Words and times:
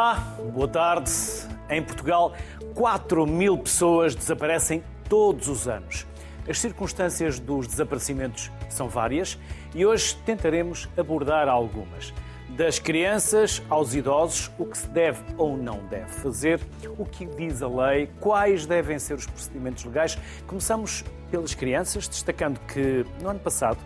Olá, 0.00 0.14
boa 0.54 0.66
tarde. 0.66 1.12
Em 1.68 1.82
Portugal, 1.82 2.32
4 2.74 3.26
mil 3.26 3.58
pessoas 3.58 4.14
desaparecem 4.14 4.82
todos 5.10 5.46
os 5.46 5.68
anos. 5.68 6.06
As 6.48 6.58
circunstâncias 6.58 7.38
dos 7.38 7.66
desaparecimentos 7.66 8.50
são 8.70 8.88
várias 8.88 9.38
e 9.74 9.84
hoje 9.84 10.16
tentaremos 10.24 10.88
abordar 10.96 11.50
algumas. 11.50 12.14
Das 12.48 12.78
crianças 12.78 13.62
aos 13.68 13.94
idosos, 13.94 14.50
o 14.58 14.64
que 14.64 14.78
se 14.78 14.88
deve 14.88 15.22
ou 15.36 15.54
não 15.54 15.86
deve 15.88 16.08
fazer, 16.12 16.60
o 16.96 17.04
que 17.04 17.26
diz 17.26 17.60
a 17.60 17.68
lei, 17.68 18.08
quais 18.20 18.64
devem 18.64 18.98
ser 18.98 19.12
os 19.12 19.26
procedimentos 19.26 19.84
legais. 19.84 20.16
Começamos 20.46 21.04
pelas 21.30 21.52
crianças, 21.52 22.08
destacando 22.08 22.58
que 22.60 23.04
no 23.20 23.28
ano 23.28 23.40
passado, 23.40 23.78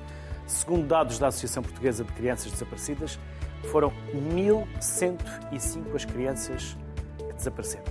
segundo 0.46 0.86
dados 0.86 1.18
da 1.18 1.26
Associação 1.26 1.64
Portuguesa 1.64 2.04
de 2.04 2.12
Crianças 2.12 2.52
Desaparecidas, 2.52 3.18
foram 3.64 3.92
1.105 4.14 5.94
as 5.94 6.04
crianças 6.04 6.76
que 7.18 7.32
desapareceram. 7.32 7.84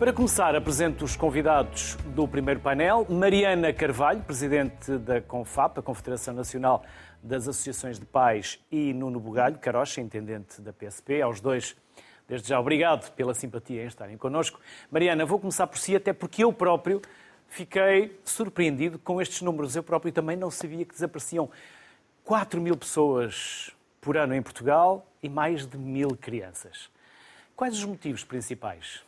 Para 0.00 0.14
começar, 0.14 0.56
apresento 0.56 1.04
os 1.04 1.14
convidados 1.14 1.96
do 2.14 2.26
primeiro 2.26 2.58
painel. 2.58 3.06
Mariana 3.10 3.70
Carvalho, 3.70 4.22
presidente 4.22 4.96
da 4.96 5.20
CONFAP, 5.20 5.78
a 5.78 5.82
Confederação 5.82 6.32
Nacional 6.32 6.82
das 7.22 7.46
Associações 7.46 7.98
de 7.98 8.06
Pais, 8.06 8.58
e 8.72 8.94
Nuno 8.94 9.20
Bugalho, 9.20 9.58
Carocha, 9.58 10.00
intendente 10.00 10.62
da 10.62 10.72
PSP. 10.72 11.20
Aos 11.20 11.38
dois, 11.38 11.76
desde 12.26 12.48
já, 12.48 12.58
obrigado 12.58 13.10
pela 13.12 13.34
simpatia 13.34 13.82
em 13.82 13.86
estarem 13.86 14.16
connosco. 14.16 14.58
Mariana, 14.90 15.26
vou 15.26 15.38
começar 15.38 15.66
por 15.66 15.76
si, 15.76 15.94
até 15.94 16.14
porque 16.14 16.44
eu 16.44 16.50
próprio 16.50 17.02
fiquei 17.46 18.18
surpreendido 18.24 18.98
com 18.98 19.20
estes 19.20 19.42
números. 19.42 19.76
Eu 19.76 19.82
próprio 19.82 20.10
também 20.10 20.34
não 20.34 20.50
sabia 20.50 20.86
que 20.86 20.94
desapareciam 20.94 21.50
4 22.24 22.58
mil 22.58 22.74
pessoas 22.74 23.70
por 24.00 24.16
ano 24.16 24.34
em 24.34 24.42
Portugal 24.42 25.06
e 25.22 25.28
mais 25.28 25.66
de 25.66 25.76
mil 25.76 26.16
crianças. 26.16 26.88
Quais 27.54 27.76
os 27.76 27.84
motivos 27.84 28.24
principais? 28.24 29.02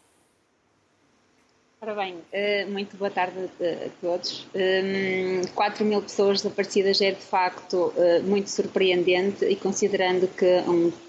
Ora 1.80 1.96
bem, 1.96 2.18
eh, 2.30 2.64
muito 2.66 2.96
boa 2.96 3.10
tarde 3.10 3.50
a 3.60 3.88
todos. 4.00 4.46
4 5.52 5.84
hum, 5.84 5.88
mil 5.88 6.00
pessoas 6.00 6.40
desaparecidas 6.40 7.00
é 7.00 7.10
de 7.10 7.20
facto 7.20 7.92
eh, 7.96 8.20
muito 8.20 8.50
surpreendente 8.50 9.44
e 9.44 9.56
considerando 9.56 10.28
que 10.28 10.62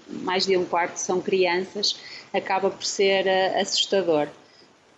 mais 0.08 0.46
de 0.46 0.56
um 0.56 0.64
quarto 0.64 0.96
são 0.96 1.20
crianças, 1.20 1.96
acaba 2.32 2.70
por 2.70 2.84
ser 2.84 3.24
eh, 3.24 3.60
assustador. 3.60 4.26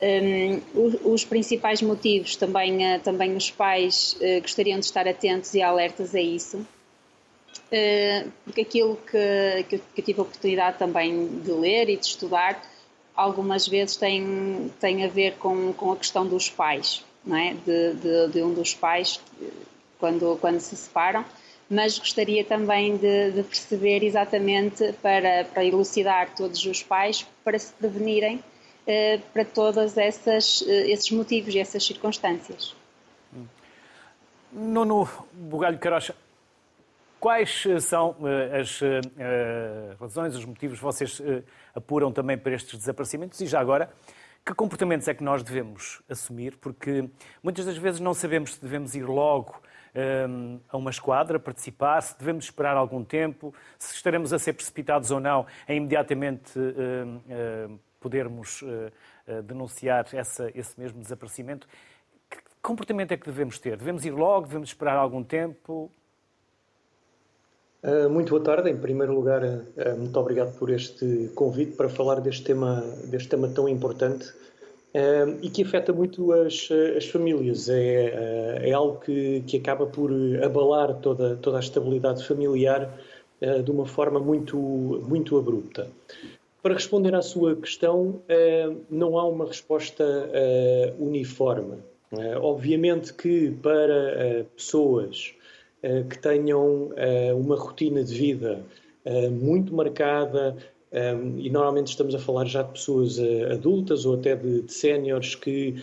Hum, 0.00 0.62
os 1.04 1.26
principais 1.26 1.82
motivos 1.82 2.36
também, 2.36 2.98
também 3.00 3.36
os 3.36 3.50
pais 3.50 4.16
gostariam 4.40 4.78
de 4.78 4.86
estar 4.86 5.06
atentos 5.06 5.52
e 5.52 5.60
alertas 5.60 6.14
a 6.14 6.20
isso 6.20 6.58
eh, 6.58 6.75
porque 8.44 8.60
aquilo 8.60 8.96
que, 8.96 9.64
que, 9.68 9.76
eu, 9.76 10.04
tive 10.04 10.20
a 10.20 10.22
oportunidade 10.22 10.78
também 10.78 11.40
de 11.40 11.50
ler 11.52 11.88
e 11.88 11.96
de 11.96 12.06
estudar, 12.06 12.62
algumas 13.14 13.66
vezes 13.66 13.96
tem, 13.96 14.70
tem 14.78 15.04
a 15.04 15.08
ver 15.08 15.36
com, 15.36 15.72
com 15.72 15.92
a 15.92 15.96
questão 15.96 16.26
dos 16.26 16.48
pais, 16.48 17.04
não 17.24 17.36
é? 17.36 17.54
de, 17.54 17.94
de, 17.94 18.28
de 18.32 18.42
um 18.42 18.52
dos 18.52 18.74
pais 18.74 19.20
quando, 19.98 20.36
quando 20.40 20.60
se 20.60 20.76
separam, 20.76 21.24
mas 21.68 21.98
gostaria 21.98 22.44
também 22.44 22.96
de, 22.96 23.32
de, 23.32 23.42
perceber 23.42 24.04
exatamente 24.04 24.92
para, 25.02 25.44
para 25.44 25.64
elucidar 25.64 26.34
todos 26.34 26.64
os 26.64 26.82
pais 26.82 27.26
para 27.44 27.58
se 27.58 27.72
prevenirem 27.72 28.42
eh, 28.86 29.18
para 29.32 29.44
todos 29.44 29.96
essas, 29.96 30.62
eh, 30.66 30.90
esses 30.90 31.10
motivos 31.10 31.54
e 31.54 31.58
essas 31.58 31.84
circunstâncias. 31.84 32.74
Nuno 34.52 35.08
Bugalho 35.32 35.78
Carocha, 35.78 36.14
Quais 37.26 37.66
eh, 37.66 37.80
são 37.80 38.14
eh, 38.22 38.60
as 38.60 38.80
eh, 38.80 39.96
razões, 39.98 40.36
os 40.36 40.44
motivos 40.44 40.78
que 40.78 40.84
vocês 40.84 41.20
apuram 41.74 42.12
também 42.12 42.38
para 42.38 42.54
estes 42.54 42.78
desaparecimentos? 42.78 43.40
E 43.40 43.46
já 43.48 43.58
agora, 43.58 43.90
que 44.44 44.54
comportamentos 44.54 45.08
é 45.08 45.12
que 45.12 45.24
nós 45.24 45.42
devemos 45.42 46.00
assumir? 46.08 46.56
Porque 46.56 47.10
muitas 47.42 47.66
das 47.66 47.76
vezes 47.76 47.98
não 47.98 48.14
sabemos 48.14 48.54
se 48.54 48.62
devemos 48.62 48.94
ir 48.94 49.02
logo 49.02 49.60
a 50.68 50.76
uma 50.76 50.90
esquadra 50.90 51.40
participar, 51.40 52.00
se 52.00 52.16
devemos 52.16 52.44
esperar 52.44 52.76
algum 52.76 53.02
tempo, 53.02 53.52
se 53.76 53.96
estaremos 53.96 54.32
a 54.32 54.38
ser 54.38 54.52
precipitados 54.52 55.10
ou 55.10 55.18
não 55.18 55.46
em 55.68 55.78
imediatamente 55.78 56.52
podermos 57.98 58.62
denunciar 59.44 60.06
essa, 60.12 60.48
esse 60.54 60.78
mesmo 60.78 61.02
desaparecimento. 61.02 61.66
Que 62.30 62.38
comportamento 62.62 63.10
é 63.10 63.16
que 63.16 63.26
devemos 63.26 63.58
ter? 63.58 63.76
Devemos 63.76 64.04
ir 64.04 64.12
logo? 64.12 64.46
Devemos 64.46 64.68
esperar 64.68 64.96
algum 64.96 65.24
tempo? 65.24 65.90
Ah, 67.86 68.08
muito 68.08 68.30
boa 68.30 68.42
tarde. 68.42 68.68
Em 68.68 68.76
primeiro 68.76 69.14
lugar, 69.14 69.44
ah, 69.44 69.94
muito 69.96 70.18
obrigado 70.18 70.58
por 70.58 70.70
este 70.70 71.30
convite 71.36 71.76
para 71.76 71.88
falar 71.88 72.20
deste 72.20 72.42
tema, 72.42 72.82
deste 73.04 73.28
tema 73.28 73.46
tão 73.48 73.68
importante 73.68 74.34
e 75.42 75.50
que 75.50 75.62
afeta 75.62 75.92
muito 75.92 76.32
as, 76.32 76.70
as 76.96 77.06
famílias. 77.06 77.68
É, 77.68 78.70
é 78.70 78.72
algo 78.72 78.98
que, 78.98 79.42
que 79.46 79.58
acaba 79.58 79.84
por 79.84 80.10
abalar 80.42 80.94
toda, 81.00 81.36
toda 81.36 81.58
a 81.58 81.60
estabilidade 81.60 82.26
familiar 82.26 82.90
de 83.62 83.70
uma 83.70 83.84
forma 83.84 84.18
muito, 84.18 84.56
muito 84.56 85.36
abrupta. 85.36 85.88
Para 86.62 86.72
responder 86.72 87.14
à 87.14 87.20
sua 87.20 87.54
questão, 87.56 88.22
não 88.88 89.18
há 89.18 89.28
uma 89.28 89.44
resposta 89.44 90.30
uniforme. 90.98 91.76
Obviamente 92.40 93.12
que 93.12 93.50
para 93.62 94.46
pessoas 94.56 95.35
eh, 95.35 95.35
que 96.08 96.18
tenham 96.18 96.92
eh, 96.96 97.32
uma 97.34 97.56
rotina 97.56 98.02
de 98.02 98.14
vida 98.14 98.60
eh, 99.04 99.28
muito 99.28 99.74
marcada, 99.74 100.56
e 101.38 101.50
normalmente 101.50 101.88
estamos 101.88 102.14
a 102.14 102.18
falar 102.18 102.46
já 102.46 102.62
de 102.62 102.72
pessoas 102.72 103.18
adultas 103.52 104.06
ou 104.06 104.14
até 104.14 104.34
de, 104.34 104.62
de 104.62 104.72
séniores 104.72 105.34
que 105.34 105.74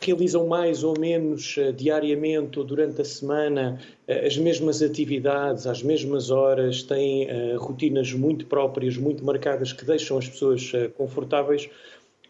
realizam 0.00 0.46
mais 0.46 0.84
ou 0.84 0.92
menos 0.98 1.56
diariamente 1.74 2.58
ou 2.58 2.64
durante 2.64 3.00
a 3.00 3.04
semana 3.04 3.80
as 4.26 4.36
mesmas 4.36 4.82
atividades, 4.82 5.66
às 5.66 5.82
mesmas 5.82 6.30
horas, 6.30 6.82
têm 6.82 7.28
rotinas 7.56 8.12
muito 8.12 8.44
próprias, 8.44 8.98
muito 8.98 9.24
marcadas, 9.24 9.72
que 9.72 9.84
deixam 9.84 10.18
as 10.18 10.28
pessoas 10.28 10.70
confortáveis. 10.98 11.70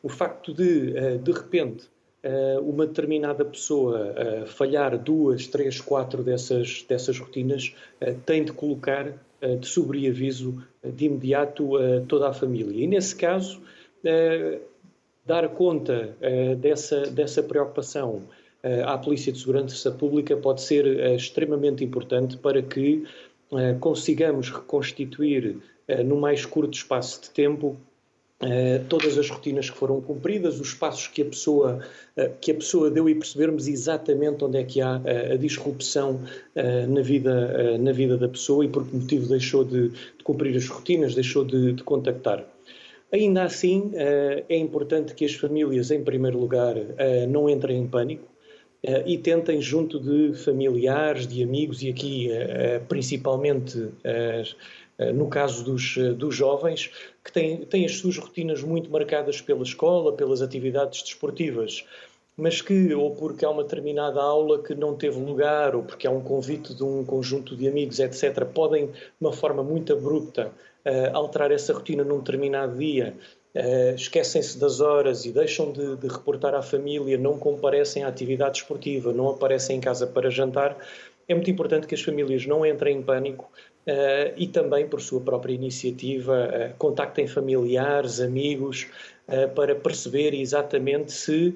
O 0.05 0.09
facto 0.09 0.53
de, 0.53 1.19
de 1.19 1.33
repente, 1.33 1.87
eh, 1.87 1.94
uma 2.63 2.87
determinada 2.87 3.45
pessoa 3.45 4.15
eh, 4.17 4.45
falhar 4.47 4.99
duas, 4.99 5.47
três, 5.47 5.81
quatro 5.81 6.23
dessas, 6.23 6.83
dessas 6.89 7.19
rotinas, 7.19 7.75
eh, 8.01 8.15
tem 8.25 8.45
de 8.45 8.53
colocar 8.53 9.13
de 9.61 9.67
sobreaviso 9.67 10.65
de 10.83 11.05
imediato 11.05 11.73
toda 12.09 12.31
a 12.31 12.33
família. 12.33 12.83
E 12.83 12.87
nesse 12.87 13.15
caso, 13.15 13.61
dar 15.27 15.47
conta 15.51 16.17
dessa, 16.59 17.03
dessa 17.11 17.43
preocupação 17.43 18.23
à 18.87 18.97
Polícia 18.97 19.31
de 19.31 19.39
Segurança 19.39 19.91
Pública 19.91 20.35
pode 20.35 20.63
ser 20.63 20.87
extremamente 21.15 21.85
importante 21.85 22.39
para 22.39 22.63
que 22.63 23.05
consigamos 23.81 24.49
reconstituir 24.49 25.59
no 26.07 26.17
mais 26.17 26.47
curto 26.47 26.73
espaço 26.73 27.21
de 27.21 27.29
tempo 27.29 27.77
Uh, 28.43 28.85
todas 28.89 29.17
as 29.17 29.31
rotinas 29.31 29.71
que 29.71 29.77
foram 29.77 30.01
cumpridas, 30.01 30.61
os 30.61 30.75
passos 30.75 31.07
que 31.07 31.23
a 31.23 31.25
pessoa 31.25 31.79
uh, 32.19 32.31
que 32.41 32.51
a 32.51 32.55
pessoa 32.55 32.91
deu 32.91 33.09
e 33.09 33.15
percebermos 33.15 33.69
exatamente 33.69 34.45
onde 34.45 34.59
é 34.59 34.65
que 34.65 34.81
há 34.81 34.99
uh, 34.99 35.33
a 35.33 35.37
disrupção 35.37 36.21
na 36.89 37.01
vida 37.01 37.79
na 37.79 37.93
vida 37.93 38.19
da 38.19 38.29
pessoa 38.29 38.65
e 38.65 38.69
por 38.69 38.87
que 38.87 38.97
motivo 38.97 39.29
deixou 39.29 39.65
de, 39.65 39.91
de 39.91 40.25
cumprir 40.25 40.57
as 40.57 40.69
rotinas, 40.69 41.15
deixou 41.15 41.45
de, 41.45 41.75
de 41.75 41.85
contactar. 41.85 42.45
Ainda 43.13 43.45
assim, 43.45 43.93
é 43.95 44.57
importante 44.57 45.15
que 45.15 45.25
as 45.25 45.35
famílias, 45.35 45.93
em 45.93 46.03
primeiro 46.03 46.39
lugar, 46.39 46.75
não 47.29 47.49
entrem 47.49 47.79
em 47.79 47.87
pânico 47.87 48.27
e 49.07 49.17
tentem, 49.19 49.61
junto 49.61 50.01
de 50.01 50.37
familiares, 50.37 51.27
de 51.27 51.43
amigos 51.43 51.83
e 51.83 51.89
aqui 51.89 52.29
principalmente 52.89 53.89
eh, 54.03 54.43
no 55.13 55.29
caso 55.29 55.65
dos, 55.65 55.97
eh, 55.97 56.13
dos 56.13 56.35
jovens, 56.35 56.91
que 57.23 57.33
têm, 57.33 57.65
têm 57.65 57.85
as 57.85 57.97
suas 57.97 58.17
rotinas 58.17 58.63
muito 58.63 58.91
marcadas 58.91 59.41
pela 59.41 59.63
escola, 59.63 60.13
pelas 60.13 60.41
atividades 60.41 61.03
desportivas, 61.03 61.85
mas 62.37 62.61
que, 62.61 62.93
ou 62.95 63.15
porque 63.15 63.45
há 63.45 63.51
uma 63.51 63.63
determinada 63.63 64.21
aula 64.21 64.63
que 64.63 64.75
não 64.75 64.95
teve 64.95 65.21
lugar, 65.21 65.75
ou 65.75 65.83
porque 65.83 66.07
há 66.07 66.11
um 66.11 66.21
convite 66.21 66.75
de 66.75 66.83
um 66.83 67.05
conjunto 67.05 67.57
de 67.57 67.69
amigos, 67.69 67.99
etc., 68.01 68.45
podem, 68.45 68.87
de 68.87 68.93
uma 69.21 69.33
forma 69.33 69.63
muito 69.63 69.93
abrupta, 69.93 70.53
uh, 70.85 71.17
alterar 71.17 71.53
essa 71.53 71.73
rotina 71.73 72.03
num 72.03 72.19
determinado 72.19 72.77
dia, 72.77 73.15
uh, 73.55 73.95
esquecem-se 73.95 74.59
das 74.59 74.81
horas 74.81 75.25
e 75.25 75.33
deixam 75.33 75.71
de, 75.71 75.97
de 75.97 76.09
reportar 76.09 76.55
à 76.55 76.63
família, 76.63 77.17
não 77.17 77.39
comparecem 77.39 78.03
à 78.03 78.09
atividade 78.09 78.59
esportiva, 78.59 79.13
não 79.13 79.31
aparecem 79.31 79.77
em 79.77 79.81
casa 79.81 80.07
para 80.07 80.29
jantar. 80.29 80.77
É 81.29 81.35
muito 81.35 81.51
importante 81.51 81.87
que 81.87 81.95
as 81.95 82.03
famílias 82.03 82.45
não 82.47 82.67
entrem 82.67 82.99
em 82.99 83.03
pânico, 83.03 83.49
Uh, 83.87 84.33
e 84.39 84.47
também, 84.47 84.89
por 84.89 85.03
sua 85.03 85.21
própria 85.21 85.53
iniciativa, 85.53 86.49
uh, 86.49 86.75
contactem 86.79 87.27
familiares, 87.27 88.19
amigos, 88.19 88.87
uh, 89.29 89.55
para 89.55 89.75
perceber 89.75 90.33
exatamente 90.35 91.13
se 91.13 91.55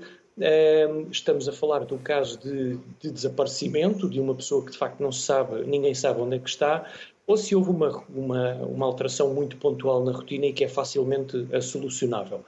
estamos 1.10 1.48
a 1.48 1.52
falar 1.52 1.80
do 1.84 1.98
caso 1.98 2.38
de, 2.38 2.76
de, 3.00 3.10
desaparecimento 3.10 4.08
de 4.08 4.20
uma 4.20 4.36
pessoa 4.36 4.64
que 4.64 4.70
de 4.70 4.78
facto 4.78 5.00
não 5.00 5.10
se 5.10 5.22
sabe, 5.22 5.64
ninguém 5.66 5.92
sabe 5.94 6.20
onde 6.20 6.36
é 6.36 6.38
que 6.38 6.48
está, 6.48 6.88
ou 7.26 7.36
se 7.36 7.56
houve 7.56 7.70
uma, 7.70 8.04
uma, 8.14 8.54
uma 8.54 8.86
alteração 8.86 9.34
muito 9.34 9.56
pontual 9.56 10.04
na 10.04 10.12
rotina 10.12 10.46
e 10.46 10.52
que 10.52 10.62
é 10.62 10.68
facilmente 10.68 11.44
solucionável. 11.60 12.44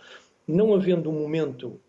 Não 0.47 0.73
havendo 0.73 1.11
um 1.11 1.21
momento 1.21 1.81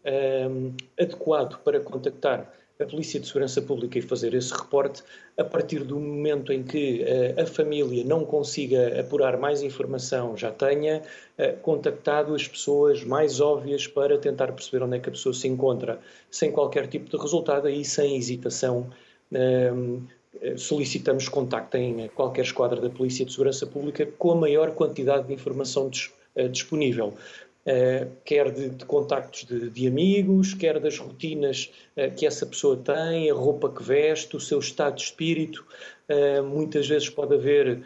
um, 0.49 0.73
adequado 0.99 1.59
para 1.59 1.79
contactar 1.79 2.51
a 2.81 2.85
Polícia 2.85 3.19
de 3.19 3.27
Segurança 3.27 3.61
Pública 3.61 3.97
e 3.97 4.01
fazer 4.01 4.33
esse 4.33 4.53
reporte, 4.53 5.03
a 5.37 5.43
partir 5.43 5.83
do 5.83 5.99
momento 5.99 6.51
em 6.51 6.63
que 6.63 7.03
uh, 7.03 7.41
a 7.41 7.45
família 7.45 8.03
não 8.03 8.25
consiga 8.25 8.99
apurar 8.99 9.37
mais 9.37 9.61
informação, 9.61 10.35
já 10.35 10.51
tenha 10.51 11.01
uh, 11.37 11.57
contactado 11.61 12.33
as 12.33 12.47
pessoas 12.47 13.03
mais 13.03 13.39
óbvias 13.39 13.87
para 13.87 14.17
tentar 14.17 14.51
perceber 14.51 14.83
onde 14.83 14.97
é 14.97 14.99
que 14.99 15.09
a 15.09 15.11
pessoa 15.11 15.33
se 15.33 15.47
encontra, 15.47 15.99
sem 16.29 16.51
qualquer 16.51 16.87
tipo 16.87 17.09
de 17.09 17.17
resultado, 17.17 17.67
aí 17.67 17.85
sem 17.85 18.17
hesitação. 18.17 18.89
Uh, 19.31 20.01
solicitamos 20.57 21.27
contacto 21.27 21.75
em 21.77 22.07
qualquer 22.15 22.43
esquadra 22.43 22.79
da 22.79 22.89
Polícia 22.89 23.25
de 23.25 23.31
Segurança 23.31 23.67
Pública 23.67 24.07
com 24.17 24.31
a 24.31 24.35
maior 24.35 24.71
quantidade 24.71 25.27
de 25.27 25.33
informação 25.33 25.89
dis, 25.89 26.09
disponível. 26.51 27.13
Uh, 27.63 28.09
quer 28.25 28.51
de, 28.51 28.69
de 28.69 28.85
contactos 28.85 29.43
de, 29.43 29.69
de, 29.69 29.85
amigos, 29.85 30.55
quer 30.55 30.79
das 30.79 30.97
rotinas 30.97 31.71
uh, 31.95 32.11
que 32.15 32.25
essa 32.25 32.43
pessoa 32.43 32.75
tem, 32.75 33.29
a 33.29 33.35
roupa 33.35 33.69
que 33.69 33.83
veste, 33.83 34.35
o 34.35 34.39
seu 34.39 34.57
estado 34.57 34.95
de 34.95 35.03
espírito. 35.03 35.63
Uh, 36.09 36.43
muitas 36.43 36.87
vezes 36.87 37.09
pode 37.09 37.35
haver 37.35 37.83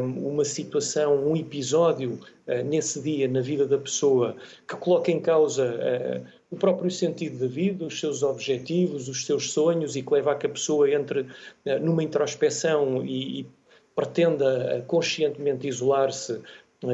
uma 0.00 0.44
situação, 0.44 1.28
um 1.28 1.36
episódio 1.36 2.18
nesse 2.64 3.02
dia 3.02 3.26
na 3.26 3.40
vida 3.40 3.66
da 3.66 3.76
pessoa 3.76 4.36
que 4.66 4.76
coloca 4.76 5.10
em 5.10 5.20
causa 5.20 6.24
o 6.48 6.56
próprio 6.56 6.90
sentido 6.90 7.38
da 7.38 7.48
vida, 7.48 7.84
os 7.84 7.98
seus 7.98 8.22
objetivos, 8.22 9.08
os 9.08 9.26
seus 9.26 9.50
sonhos 9.50 9.96
e 9.96 10.02
que 10.02 10.14
leva 10.14 10.32
a 10.32 10.36
que 10.36 10.46
a 10.46 10.48
pessoa 10.48 10.90
entre 10.90 11.26
numa 11.82 12.04
introspeção 12.04 13.04
e, 13.04 13.40
e 13.40 13.46
pretenda 13.94 14.82
conscientemente 14.86 15.68
isolar-se? 15.68 16.40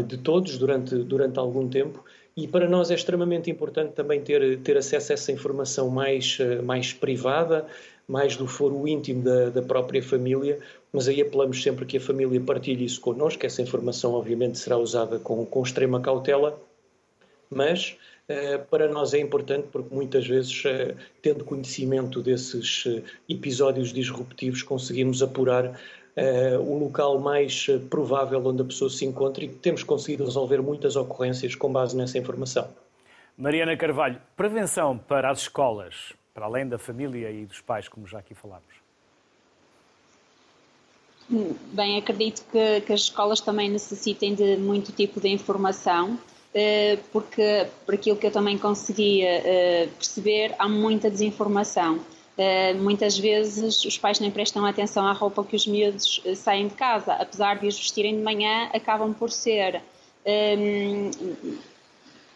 De 0.06 0.18
todos 0.18 0.58
durante, 0.58 0.94
durante 0.96 1.38
algum 1.38 1.68
tempo 1.68 2.04
e 2.38 2.46
para 2.46 2.68
nós 2.68 2.88
é 2.88 2.94
extremamente 2.94 3.50
importante 3.50 3.94
também 3.94 4.20
ter, 4.20 4.60
ter 4.60 4.76
acesso 4.76 5.10
a 5.10 5.14
essa 5.14 5.32
informação 5.32 5.90
mais, 5.90 6.38
eh, 6.38 6.62
mais 6.62 6.92
privada, 6.92 7.66
mais 8.06 8.36
do 8.36 8.46
foro 8.46 8.86
íntimo 8.86 9.24
da, 9.24 9.50
da 9.50 9.60
própria 9.60 10.00
família, 10.00 10.60
mas 10.92 11.08
aí 11.08 11.20
apelamos 11.20 11.60
sempre 11.60 11.84
que 11.84 11.96
a 11.96 12.00
família 12.00 12.40
partilhe 12.40 12.84
isso 12.84 13.00
connosco, 13.00 13.44
essa 13.44 13.60
informação 13.60 14.12
obviamente 14.12 14.56
será 14.56 14.78
usada 14.78 15.18
com, 15.18 15.44
com 15.44 15.64
extrema 15.64 16.00
cautela, 16.00 16.56
mas 17.50 17.96
eh, 18.28 18.58
para 18.58 18.86
nós 18.86 19.14
é 19.14 19.18
importante 19.18 19.66
porque 19.72 19.92
muitas 19.92 20.24
vezes, 20.24 20.62
eh, 20.64 20.94
tendo 21.20 21.44
conhecimento 21.44 22.22
desses 22.22 22.84
episódios 23.28 23.92
disruptivos, 23.92 24.62
conseguimos 24.62 25.24
apurar 25.24 25.76
uh, 26.18 26.60
o 26.60 26.78
local 26.78 27.18
mais 27.18 27.66
eh, 27.68 27.78
provável 27.78 28.44
onde 28.44 28.62
a 28.62 28.64
pessoa 28.64 28.90
se 28.90 29.04
encontra 29.04 29.44
e 29.44 29.48
temos 29.48 29.82
conseguido 29.82 30.24
resolver 30.24 30.60
muitas 30.60 30.96
ocorrências 30.96 31.54
com 31.54 31.70
base 31.70 31.96
nessa 31.96 32.18
informação. 32.18 32.68
Mariana 33.36 33.76
Carvalho, 33.76 34.20
prevenção 34.36 34.98
para 34.98 35.30
as 35.30 35.42
escolas, 35.42 36.12
para 36.34 36.46
além 36.46 36.66
da 36.68 36.78
família 36.78 37.30
e 37.30 37.46
dos 37.46 37.60
pais, 37.60 37.86
como 37.88 38.06
já 38.06 38.18
aqui 38.18 38.34
falámos. 38.34 38.66
Bem, 41.72 41.98
acredito 41.98 42.42
que, 42.50 42.80
que 42.80 42.92
as 42.92 43.02
escolas 43.02 43.40
também 43.40 43.68
necessitem 43.68 44.34
de 44.34 44.56
muito 44.56 44.90
tipo 44.92 45.20
de 45.20 45.28
informação, 45.28 46.18
eh, 46.54 46.98
porque, 47.12 47.66
por 47.84 47.94
aquilo 47.94 48.16
que 48.16 48.26
eu 48.26 48.30
também 48.32 48.56
conseguia 48.58 49.42
perceber, 49.96 50.54
há 50.58 50.66
muita 50.68 51.10
desinformação. 51.10 52.00
Uh, 52.38 52.80
muitas 52.80 53.18
vezes 53.18 53.84
os 53.84 53.98
pais 53.98 54.20
nem 54.20 54.30
prestam 54.30 54.64
atenção 54.64 55.04
à 55.04 55.12
roupa 55.12 55.42
que 55.42 55.56
os 55.56 55.66
miúdos 55.66 56.22
uh, 56.24 56.36
saem 56.36 56.68
de 56.68 56.74
casa, 56.74 57.14
apesar 57.14 57.58
de 57.58 57.66
os 57.66 57.76
vestirem 57.76 58.16
de 58.16 58.22
manhã, 58.22 58.70
acabam 58.72 59.12
por 59.12 59.28
ser 59.28 59.82
um, 60.24 60.30
ehm, 60.30 61.10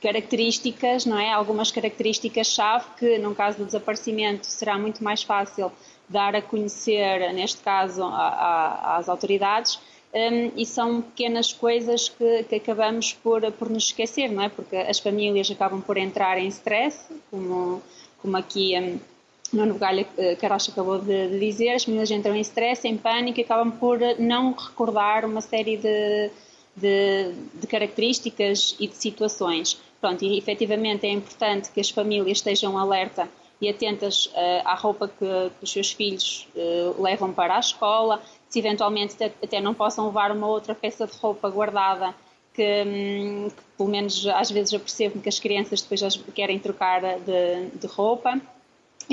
características, 0.01 1.07
não 1.07 1.17
é? 1.17 1.31
Algumas 1.31 1.71
características-chave 1.71 2.85
que, 2.99 3.17
num 3.19 3.33
caso 3.33 3.59
do 3.59 3.65
desaparecimento, 3.65 4.45
será 4.45 4.77
muito 4.77 5.05
mais 5.05 5.23
fácil 5.23 5.71
dar 6.09 6.35
a 6.35 6.43
conhecer, 6.43 7.33
neste 7.33 7.63
caso, 7.63 8.03
a, 8.03 8.09
a, 8.09 8.97
às 8.97 9.09
autoridades. 9.09 9.77
Um, 10.13 10.19
ehm, 10.19 10.51
e 10.57 10.67
são 10.67 11.01
pequenas 11.01 11.53
coisas 11.53 12.09
que, 12.09 12.43
que, 12.43 12.57
acabamos 12.57 13.13
por, 13.13 13.41
por 13.53 13.71
nos 13.71 13.85
esquecer, 13.85 14.33
não 14.33 14.43
é? 14.43 14.49
Porque 14.49 14.75
as 14.75 14.99
famílias 14.99 15.49
acabam 15.49 15.81
por 15.81 15.97
entrar 15.97 16.39
em 16.39 16.49
stress, 16.49 17.07
como, 17.31 17.81
como 18.21 18.37
aqui. 18.37 18.77
Um, 18.77 19.12
Nuno 19.53 19.75
Galha 19.75 20.07
eh, 20.17 20.35
Caracha 20.37 20.71
acabou 20.71 20.99
de, 20.99 21.39
dizer, 21.39 21.75
as 21.75 21.85
meninas 21.87 22.11
entram 22.11 22.35
em 22.35 22.41
stress, 22.41 22.89
em 22.89 22.97
pânico 22.97 23.39
e 23.39 23.43
acabam 23.43 23.71
por 23.71 23.99
não 24.19 24.53
recordar 24.53 25.25
uma 25.27 25.43
série 25.43 25.77
de, 25.77 26.31
de, 26.75 27.33
de 27.55 27.67
características 27.67 28.75
e 28.81 28.89
de 28.89 28.97
situações. 28.97 29.79
Pronto, 30.01 30.25
e 30.25 30.39
efetivamente 30.39 31.07
é 31.07 31.11
importante 31.11 31.71
que 31.71 31.81
as 31.81 31.91
famílias 31.91 32.39
estejam 32.39 32.79
alerta 32.79 33.29
e 33.61 33.69
atentas 33.69 34.27
uh, 34.27 34.63
à 34.65 34.75
roupa 34.75 35.07
que, 35.07 35.25
que, 35.25 35.65
os 35.65 35.71
seus 35.71 35.93
filhos 35.93 36.49
uh, 36.57 37.01
levam 37.01 37.33
para 37.33 37.57
a 37.57 37.61
escola, 37.61 38.21
se 38.49 38.59
eventualmente 38.59 39.15
até, 39.23 39.61
não 39.61 39.73
possam 39.73 40.07
levar 40.07 40.33
uma 40.33 40.49
outra 40.49 40.75
peça 40.75 41.07
de 41.07 41.17
roupa 41.19 41.49
guardada 41.49 42.13
que, 42.53 42.83
hum, 42.85 43.49
que 43.49 43.63
pelo 43.77 43.89
menos 43.89 44.27
às 44.27 44.51
vezes 44.51 44.73
percebo 44.73 45.21
que 45.21 45.29
as 45.29 45.39
crianças 45.39 45.81
depois 45.81 46.17
querem 46.35 46.59
trocar 46.59 47.01
de, 47.21 47.67
de 47.79 47.87
roupa 47.87 48.41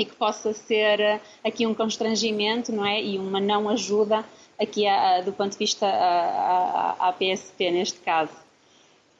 e 0.00 0.04
que 0.04 0.14
possa 0.16 0.52
ser 0.52 1.00
eh, 1.00 1.20
aqui 1.44 1.66
um 1.66 1.74
constrangimento, 1.74 2.72
não 2.72 2.84
é? 2.84 3.02
E 3.02 3.18
uma 3.18 3.40
não 3.40 3.68
ajuda 3.68 4.24
aqui 4.58 4.86
a, 4.86 5.16
a, 5.16 5.20
do 5.20 5.32
ponto 5.32 5.52
de 5.52 5.58
vista 5.58 5.86
à 5.86 7.12
PSP 7.12 7.70
neste 7.70 8.00
caso. 8.00 8.32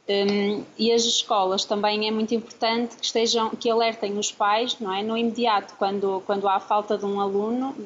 Um, 0.08 0.64
e 0.76 0.90
as 0.92 1.04
escolas 1.04 1.64
também 1.64 2.08
é 2.08 2.10
muito 2.10 2.34
importante 2.34 2.96
que 2.96 3.04
estejam, 3.04 3.50
que 3.50 3.70
alertem 3.70 4.18
os 4.18 4.32
pais, 4.32 4.76
não 4.80 4.92
é? 4.92 5.02
No 5.02 5.16
imediato, 5.16 5.74
quando, 5.78 6.20
quando 6.26 6.48
há 6.48 6.58
falta 6.58 6.98
de 6.98 7.04
um 7.04 7.20
aluno, 7.20 7.76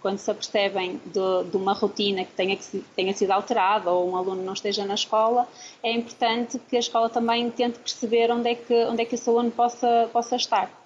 quando 0.00 0.18
se 0.18 0.30
apercebem 0.30 1.00
de, 1.04 1.50
de 1.50 1.56
uma 1.56 1.74
rotina 1.74 2.24
que 2.24 2.32
tenha, 2.32 2.56
que 2.56 2.84
tenha 2.96 3.12
sido 3.12 3.32
alterada 3.32 3.90
ou 3.90 4.10
um 4.10 4.16
aluno 4.16 4.42
não 4.42 4.54
esteja 4.54 4.86
na 4.86 4.94
escola, 4.94 5.46
é 5.82 5.92
importante 5.92 6.58
que 6.58 6.76
a 6.76 6.80
escola 6.80 7.10
também 7.10 7.50
tente 7.50 7.78
perceber 7.78 8.30
onde 8.30 8.48
é 8.50 8.54
que, 8.54 8.74
onde 8.84 9.02
é 9.02 9.04
que 9.04 9.16
esse 9.16 9.28
aluno 9.28 9.50
possa, 9.50 10.08
possa 10.12 10.36
estar. 10.36 10.83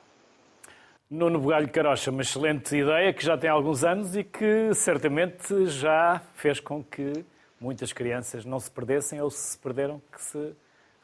Nuno 1.10 1.40
Bugalho 1.40 1.70
Carocha, 1.70 2.10
uma 2.10 2.20
excelente 2.20 2.76
ideia 2.76 3.14
que 3.14 3.24
já 3.24 3.38
tem 3.38 3.48
alguns 3.48 3.82
anos 3.82 4.14
e 4.14 4.22
que 4.22 4.74
certamente 4.74 5.64
já 5.64 6.20
fez 6.34 6.60
com 6.60 6.84
que 6.84 7.24
muitas 7.58 7.94
crianças 7.94 8.44
não 8.44 8.60
se 8.60 8.70
perdessem 8.70 9.18
ou 9.18 9.30
se 9.30 9.56
perderam, 9.56 10.02
que 10.12 10.22
se 10.22 10.52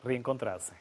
reencontrassem. 0.04 0.76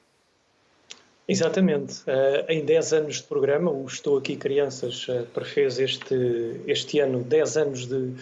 Exatamente. 1.25 2.01
Uh, 2.01 2.43
em 2.49 2.65
10 2.65 2.93
anos 2.93 3.15
de 3.21 3.23
programa, 3.23 3.71
o 3.71 3.85
Estou 3.85 4.17
Aqui 4.17 4.35
Crianças 4.35 5.07
uh, 5.07 5.25
prefez 5.33 5.79
este, 5.79 6.59
este 6.67 6.99
ano 6.99 7.23
10 7.23 7.57
anos 7.57 7.87
de, 7.87 8.13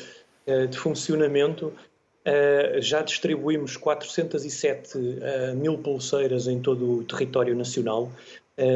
uh, 0.46 0.67
de 0.70 0.77
funcionamento. 0.77 1.74
já 2.79 3.01
distribuímos 3.01 3.75
407 3.75 5.00
mil 5.55 5.79
pulseiras 5.79 6.46
em 6.46 6.60
todo 6.62 7.00
o 7.00 7.03
território 7.03 7.55
nacional. 7.55 8.12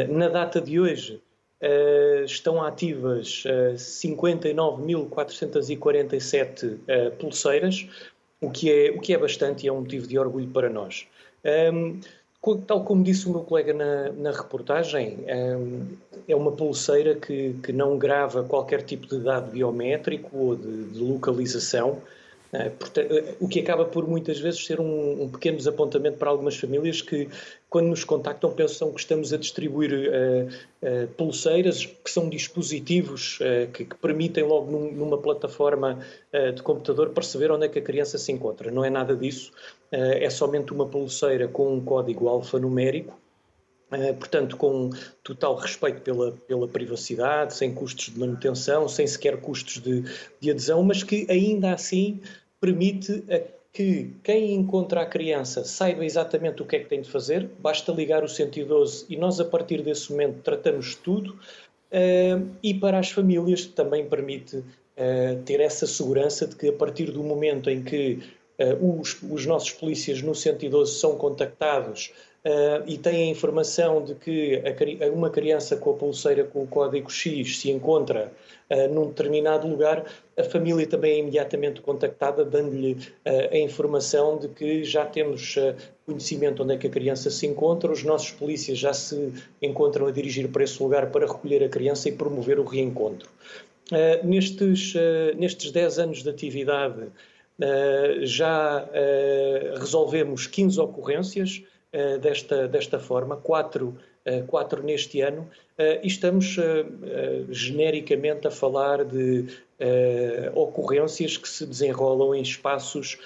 na 0.09 0.27
data 0.27 0.59
de 0.59 0.79
hoje, 0.79 1.21
Uh, 1.61 2.25
estão 2.25 2.61
ativas 2.61 3.45
uh, 3.45 3.75
59.447 3.75 6.73
uh, 6.73 6.79
pulseiras, 7.17 7.87
o 8.41 8.51
que, 8.51 8.69
é, 8.71 8.91
o 8.91 8.99
que 8.99 9.13
é 9.13 9.17
bastante 9.17 9.65
e 9.65 9.69
é 9.69 9.71
um 9.71 9.79
motivo 9.79 10.05
de 10.05 10.19
orgulho 10.19 10.49
para 10.49 10.69
nós. 10.69 11.07
Um, 11.71 12.01
tal 12.67 12.83
como 12.83 13.03
disse 13.03 13.27
o 13.27 13.31
meu 13.31 13.41
colega 13.41 13.73
na, 13.73 14.11
na 14.11 14.31
reportagem, 14.31 15.25
um, 15.57 15.87
é 16.27 16.35
uma 16.35 16.51
pulseira 16.51 17.15
que, 17.15 17.55
que 17.63 17.71
não 17.71 17.97
grava 17.97 18.43
qualquer 18.43 18.81
tipo 18.81 19.07
de 19.07 19.19
dado 19.19 19.51
biométrico 19.51 20.37
ou 20.37 20.55
de, 20.55 20.89
de 20.89 20.99
localização, 20.99 22.01
o 23.39 23.47
que 23.47 23.59
acaba 23.59 23.85
por 23.85 24.07
muitas 24.07 24.39
vezes 24.39 24.65
ser 24.65 24.79
um, 24.79 25.23
um, 25.23 25.29
pequeno 25.29 25.57
desapontamento 25.57 26.17
para 26.17 26.29
algumas 26.29 26.55
famílias 26.55 27.01
que, 27.01 27.27
quando 27.69 27.87
nos 27.87 28.03
contactam, 28.03 28.51
pensam 28.51 28.91
que 28.91 28.99
estamos 28.99 29.33
a 29.33 29.37
distribuir 29.37 29.91
uh, 29.93 30.47
uh, 30.47 31.07
pulseiras, 31.15 31.85
que 31.85 32.09
são 32.09 32.29
dispositivos 32.29 33.39
uh, 33.39 33.71
que, 33.71 33.85
que, 33.85 33.95
permitem 33.95 34.43
logo 34.43 34.71
num, 34.71 34.91
numa 34.91 35.17
plataforma 35.17 35.99
de 36.53 36.61
computador 36.61 37.11
perceber 37.11 37.49
onde 37.49 37.65
é 37.65 37.69
que 37.69 37.79
a 37.79 37.81
criança 37.81 38.17
se 38.17 38.29
encontra. 38.29 38.69
Não 38.69 38.83
é 38.83 38.89
nada 38.89 39.15
disso, 39.15 39.53
é 39.89 40.29
somente 40.29 40.73
uma 40.73 40.85
pulseira 40.85 41.47
com 41.47 41.73
um 41.73 41.79
código 41.79 42.27
alfanumérico 42.27 43.17
portanto, 44.19 44.57
com 44.57 44.89
total 45.23 45.55
respeito 45.55 46.01
pela, 46.01 46.31
pela 46.31 46.67
privacidade, 46.67 47.53
sem 47.53 47.73
custos 47.73 48.13
de 48.13 48.19
manutenção, 48.19 48.87
sem 48.89 49.07
sequer 49.07 49.39
custos 49.39 49.81
de, 49.81 50.03
de 50.39 50.51
adesão, 50.51 50.83
mas 50.83 51.03
que 51.03 51.25
ainda 51.29 51.73
assim 51.73 52.19
permite 52.59 53.23
que 53.71 54.13
quem 54.23 54.53
encontra 54.53 55.01
a 55.01 55.05
criança 55.05 55.65
saiba 55.65 56.05
exatamente 56.05 56.61
o 56.61 56.65
que 56.65 56.77
é 56.77 56.79
que 56.79 56.89
tem 56.89 57.01
de 57.01 57.09
fazer, 57.09 57.49
basta 57.59 57.91
ligar 57.91 58.23
o 58.23 58.27
112 58.27 59.05
e 59.09 59.17
nós, 59.17 59.39
a 59.39 59.45
partir 59.45 59.81
desse 59.81 60.11
momento, 60.11 60.41
tratamos 60.41 60.95
tudo. 60.95 61.37
E 62.63 62.73
para 62.73 62.99
as 62.99 63.11
famílias 63.11 63.65
também 63.65 64.07
permite 64.07 64.57
uh, 64.57 65.43
ter 65.45 65.59
essa 65.59 65.85
segurança 65.85 66.47
de 66.47 66.55
que, 66.55 66.69
a 66.69 66.73
partir 66.73 67.11
do 67.11 67.23
momento 67.23 67.69
em 67.69 67.83
que 67.83 68.19
os, 68.79 69.21
os 69.29 69.45
nossos 69.45 69.71
polícias 69.71 70.21
no 70.21 70.33
112 70.33 70.93
são 70.93 71.17
contactados 71.17 72.13
Uh, 72.45 72.85
e 72.85 72.95
têm 72.99 73.23
a 73.23 73.31
informação 73.31 74.03
de 74.03 74.13
que 74.13 74.61
a, 75.01 75.09
uma 75.09 75.31
criança 75.31 75.75
com 75.77 75.89
a 75.89 75.93
pulseira 75.95 76.43
com 76.43 76.61
o 76.61 76.67
código 76.67 77.09
X 77.09 77.57
se 77.57 77.71
encontra 77.71 78.31
uh, 78.69 78.93
num 78.93 79.07
determinado 79.07 79.67
lugar, 79.67 80.05
a 80.37 80.43
família 80.43 80.85
também 80.85 81.13
é 81.13 81.19
imediatamente 81.21 81.81
contactada, 81.81 82.45
dando-lhe 82.45 82.93
uh, 82.93 83.51
a 83.51 83.57
informação 83.57 84.37
de 84.37 84.47
que 84.49 84.83
já 84.83 85.07
temos 85.07 85.55
conhecimento 86.05 86.61
onde 86.61 86.75
é 86.75 86.77
que 86.77 86.85
a 86.85 86.89
criança 86.91 87.31
se 87.31 87.47
encontra, 87.47 87.91
os 87.91 88.03
nossos 88.03 88.29
polícias 88.29 88.77
já 88.77 88.93
se 88.93 89.33
encontram 89.59 90.05
a 90.05 90.11
dirigir 90.11 90.47
para 90.49 90.63
esse 90.63 90.83
lugar 90.83 91.09
para 91.09 91.25
recolher 91.25 91.63
a 91.63 91.69
criança 91.69 92.09
e 92.09 92.11
promover 92.11 92.59
o 92.59 92.63
reencontro. 92.63 93.27
nestes, 94.23 94.93
nestes 95.35 95.71
10 95.71 95.97
anos 95.97 96.21
de 96.21 96.29
atividade, 96.29 97.07
já 98.21 98.87
resolvemos 99.79 100.45
15 100.45 100.79
ocorrências, 100.79 101.63
desta, 102.21 102.67
desta 102.67 102.99
forma, 102.99 103.37
quatro, 103.37 103.97
eh, 104.25 104.41
quatro 104.41 104.83
neste 104.83 105.21
ano, 105.21 105.47
eh, 105.77 106.01
e 106.03 106.07
estamos 106.07 106.57
genericamente 107.49 108.47
a 108.47 108.51
falar 108.51 109.05
de 109.05 109.45
ocorrências 110.53 111.35
que 111.35 111.49
se 111.49 111.65
desenrolam 111.65 112.33
em 112.33 112.41
espaços 112.41 113.17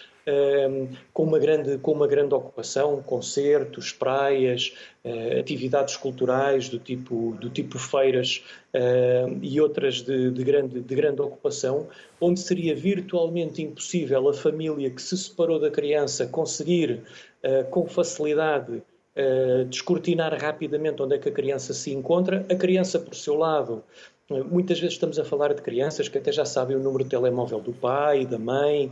com 1.13 1.23
uma 1.23 1.39
grande, 1.39 1.77
com 1.77 1.91
uma 1.91 2.07
grande 2.07 2.33
ocupação, 2.35 3.01
concertos, 3.01 3.91
praias, 3.91 4.73
atividades 5.39 5.95
culturais 5.95 6.69
do 6.69 6.77
tipo, 6.77 7.35
do 7.39 7.49
tipo 7.49 7.79
feiras 7.79 8.43
e 9.41 9.59
outras 9.61 10.01
de, 10.01 10.29
de, 10.29 10.43
grande, 10.43 10.81
de 10.81 10.95
grande 10.95 11.21
ocupação, 11.21 11.87
onde 12.21 12.39
seria 12.39 12.75
virtualmente 12.75 13.61
impossível 13.61 14.27
a 14.27 14.33
família 14.33 14.89
que 14.89 15.01
se 15.01 15.17
separou 15.17 15.59
da 15.59 15.71
criança 15.71 16.27
conseguir 16.27 17.01
com 17.69 17.87
facilidade 17.87 18.81
descortinar 19.69 20.33
rapidamente 20.39 21.01
onde 21.01 21.15
é 21.15 21.17
que 21.17 21.29
a 21.29 21.31
criança 21.31 21.73
se 21.73 21.93
encontra, 21.93 22.45
a 22.49 22.55
criança 22.55 22.99
por 22.99 23.15
seu 23.15 23.35
lado 23.35 23.83
Muitas 24.29 24.79
vezes 24.79 24.93
estamos 24.93 25.17
a 25.17 25.25
falar 25.25 25.55
de 25.55 25.61
crianças 25.61 26.07
que 26.07 26.17
até 26.17 26.31
já 26.31 26.45
sabem 26.45 26.77
o 26.77 26.79
número 26.79 27.03
de 27.03 27.09
telemóvel 27.09 27.59
do 27.59 27.73
pai, 27.73 28.27
da 28.27 28.37
mãe, 28.37 28.91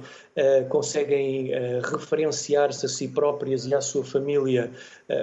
conseguem 0.68 1.51
referenciar-se 1.84 2.88
a 2.88 2.89
si 2.89 3.08
próprias 3.08 3.68
e 3.68 3.75
à 3.75 3.80
sua 3.80 4.04
família 4.04 4.72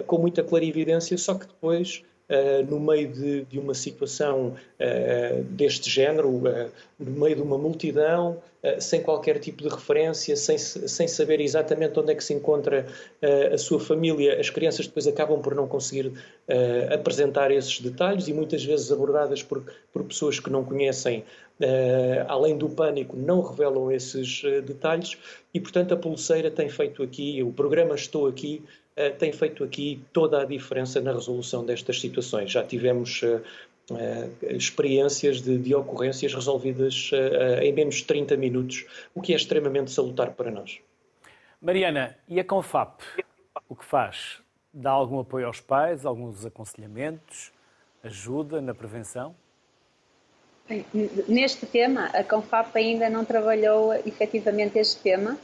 com 0.06 0.18
muita 0.18 0.44
clarividência, 0.44 1.18
só 1.18 1.34
que 1.34 1.46
depois 1.46 2.04
Uh, 2.26 2.64
no 2.70 2.80
meio 2.80 3.08
de, 3.08 3.44
de 3.44 3.58
uma 3.58 3.74
situação 3.74 4.54
uh, 4.80 5.44
deste 5.44 5.90
género, 5.90 6.30
uh, 6.30 6.70
no 6.98 7.10
meio 7.20 7.36
de 7.36 7.42
uma 7.42 7.58
multidão, 7.58 8.40
sem 8.78 9.02
qualquer 9.02 9.38
tipo 9.38 9.62
de 9.62 9.68
referência, 9.68 10.34
sem, 10.36 10.56
sem 10.56 11.06
saber 11.06 11.38
exatamente 11.38 12.00
onde 12.00 12.12
é 12.12 12.14
que 12.14 12.24
se 12.24 12.32
encontra 12.32 12.86
a 13.52 13.58
sua 13.58 13.78
família, 13.78 14.40
as 14.40 14.48
crianças 14.48 14.86
depois 14.86 15.06
acabam 15.06 15.42
por 15.42 15.54
não 15.54 15.68
conseguir 15.68 16.10
apresentar 16.90 17.50
esses 17.50 17.78
detalhes 17.78 18.26
e 18.26 18.32
muitas 18.32 18.64
vezes 18.64 18.90
abordadas 18.90 19.42
por, 19.42 19.62
por 19.92 20.02
pessoas 20.04 20.40
que 20.40 20.48
não 20.48 20.64
conhecem, 20.64 21.26
além 22.26 22.56
do 22.56 22.70
pânico, 22.70 23.14
não 23.14 23.42
revelam 23.42 23.92
esses 23.92 24.40
detalhes. 24.64 25.18
E, 25.52 25.60
portanto, 25.60 25.92
a 25.92 25.96
pulseira 25.98 26.50
tem 26.50 26.70
feito 26.70 27.02
aqui, 27.02 27.42
o 27.42 27.52
programa 27.52 27.94
Estou 27.94 28.26
Aqui, 28.26 28.62
eh, 28.64 28.83
tem 29.18 29.32
feito 29.32 29.64
aqui 29.64 30.02
toda 30.12 30.42
a 30.42 30.44
diferença 30.44 31.00
na 31.00 31.12
resolução 31.12 31.64
destas 31.64 32.00
situações. 32.00 32.50
Já 32.50 32.62
tivemos 32.62 33.22
uh, 33.22 33.42
uh, 33.90 34.54
experiências 34.56 35.40
de, 35.40 35.58
de, 35.58 35.74
ocorrências 35.74 36.32
resolvidas 36.32 37.10
uh, 37.12 37.62
em 37.62 37.72
menos 37.72 37.96
de 37.96 38.04
30 38.04 38.36
minutos, 38.36 38.86
o 39.14 39.20
que 39.20 39.32
é 39.32 39.36
extremamente 39.36 39.90
salutar 39.90 40.32
para 40.32 40.50
nós. 40.50 40.78
Mariana, 41.60 42.16
e 42.28 42.38
a 42.38 42.44
Confap, 42.44 43.02
o 43.68 43.74
que 43.74 43.84
faz? 43.84 44.40
Dá 44.72 44.90
algum 44.90 45.18
apoio 45.18 45.46
aos 45.46 45.60
pais, 45.60 46.04
alguns 46.04 46.44
aconselhamentos, 46.44 47.52
ajuda 48.02 48.60
na 48.60 48.74
prevenção? 48.74 49.34
Neste 51.28 51.66
tema, 51.66 52.06
a 52.06 52.24
Confap 52.24 52.76
ainda 52.76 53.08
não 53.10 53.24
trabalhou 53.24 53.94
efetivamente 53.94 54.78
este 54.78 55.00
tema, 55.00 55.38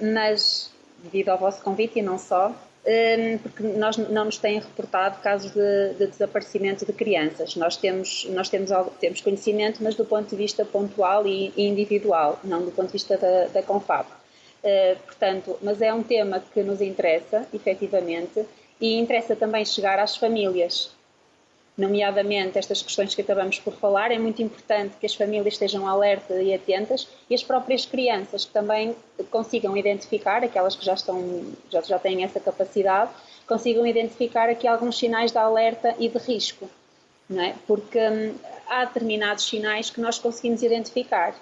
mas 0.00 0.73
devido 1.04 1.28
ao 1.28 1.38
vosso 1.38 1.62
convite 1.62 1.98
e 1.98 2.02
não 2.02 2.18
só, 2.18 2.48
hum, 2.48 3.38
porque 3.42 3.62
nós 3.62 3.96
não 3.96 4.24
nos 4.24 4.38
têm 4.38 4.58
reportado 4.58 5.20
casos 5.22 5.52
de, 5.52 5.94
de, 5.98 6.06
desaparecimento 6.06 6.84
de 6.84 6.92
crianças. 6.92 7.54
Nós 7.56 7.76
temos 7.76 8.26
nós 8.30 8.48
temos 8.48 8.70
temos 8.98 9.20
conhecimento, 9.20 9.82
mas 9.82 9.94
do 9.94 10.04
ponto 10.04 10.28
de 10.28 10.36
vista 10.36 10.64
pontual 10.64 11.26
e 11.26 11.52
individual, 11.56 12.40
não 12.42 12.64
do 12.64 12.72
ponto 12.72 12.86
de 12.86 12.94
vista 12.94 13.16
da, 13.16 13.46
da 13.46 13.62
Confab. 13.62 14.08
Uh, 14.64 14.98
portanto, 15.04 15.58
mas 15.62 15.82
é 15.82 15.92
um 15.92 16.02
tema 16.02 16.42
que 16.52 16.62
nos 16.62 16.80
interessa, 16.80 17.46
efetivamente, 17.52 18.46
e 18.80 18.98
interessa 18.98 19.36
também 19.36 19.64
chegar 19.64 19.98
às 19.98 20.16
famílias, 20.16 20.90
nomeadamente 21.76 22.56
estas 22.56 22.82
questões 22.82 23.14
que 23.14 23.20
acabamos 23.20 23.58
por 23.58 23.74
falar, 23.74 24.12
é 24.12 24.18
muito 24.18 24.40
importante 24.40 24.94
que 24.98 25.06
as 25.06 25.14
famílias 25.14 25.54
estejam 25.54 25.88
alertas 25.88 26.40
e 26.40 26.54
atentas 26.54 27.08
e 27.28 27.34
as 27.34 27.42
próprias 27.42 27.84
crianças 27.84 28.44
que 28.44 28.52
também 28.52 28.94
consigam 29.30 29.76
identificar, 29.76 30.44
aquelas 30.44 30.76
que 30.76 30.84
já, 30.84 30.94
estão, 30.94 31.52
já, 31.70 31.80
já 31.82 31.98
têm 31.98 32.22
essa 32.22 32.38
capacidade, 32.38 33.10
consigam 33.46 33.84
identificar 33.86 34.48
aqui 34.48 34.68
alguns 34.68 34.96
sinais 34.96 35.32
de 35.32 35.38
alerta 35.38 35.94
e 35.98 36.08
de 36.08 36.18
risco, 36.18 36.70
não 37.28 37.42
é? 37.42 37.54
porque 37.66 37.98
hum, 37.98 38.34
há 38.68 38.84
determinados 38.84 39.44
sinais 39.44 39.90
que 39.90 40.00
nós 40.00 40.18
conseguimos 40.18 40.62
identificar, 40.62 41.34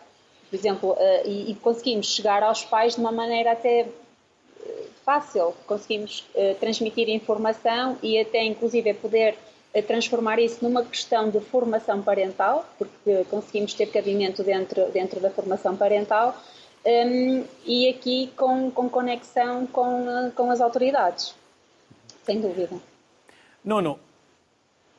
por 0.49 0.57
exemplo, 0.57 0.93
uh, 0.93 1.29
e, 1.29 1.51
e, 1.51 1.55
conseguimos 1.57 2.07
chegar 2.07 2.43
aos 2.43 2.65
pais 2.65 2.95
de 2.95 3.01
uma 3.01 3.13
maneira 3.13 3.53
até 3.53 3.87
uh, 3.87 4.87
fácil, 5.05 5.55
conseguimos 5.67 6.25
uh, 6.35 6.55
transmitir 6.59 7.09
informação 7.09 7.99
e 8.03 8.19
até 8.19 8.43
inclusive 8.45 8.93
poder 8.95 9.37
transformar 9.81 10.39
isso 10.39 10.63
numa 10.63 10.85
questão 10.85 11.31
de 11.31 11.41
formação 11.41 12.03
parental, 12.03 12.67
porque 12.77 13.25
conseguimos 13.31 13.73
ter 13.73 13.87
cabimento 13.87 14.43
dentro, 14.43 14.91
dentro 14.91 15.21
da 15.21 15.31
formação 15.31 15.77
parental, 15.77 16.37
um, 16.85 17.45
e 17.65 17.89
aqui 17.89 18.31
com, 18.37 18.71
com 18.71 18.91
conexão 18.91 19.67
com, 19.67 20.33
com 20.35 20.51
as 20.51 20.61
autoridades, 20.61 21.35
sem 22.25 22.41
dúvida. 22.41 22.77
Nono, 23.65 23.99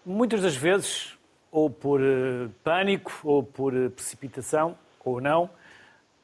muitas 0.05 0.41
das 0.41 0.55
vezes, 0.55 1.13
ou 1.51 1.69
por 1.69 2.01
uh, 2.01 2.49
pânico, 2.63 3.11
ou 3.23 3.43
por 3.43 3.73
uh, 3.73 3.91
precipitação, 3.91 4.77
ou 5.03 5.19
não, 5.19 5.49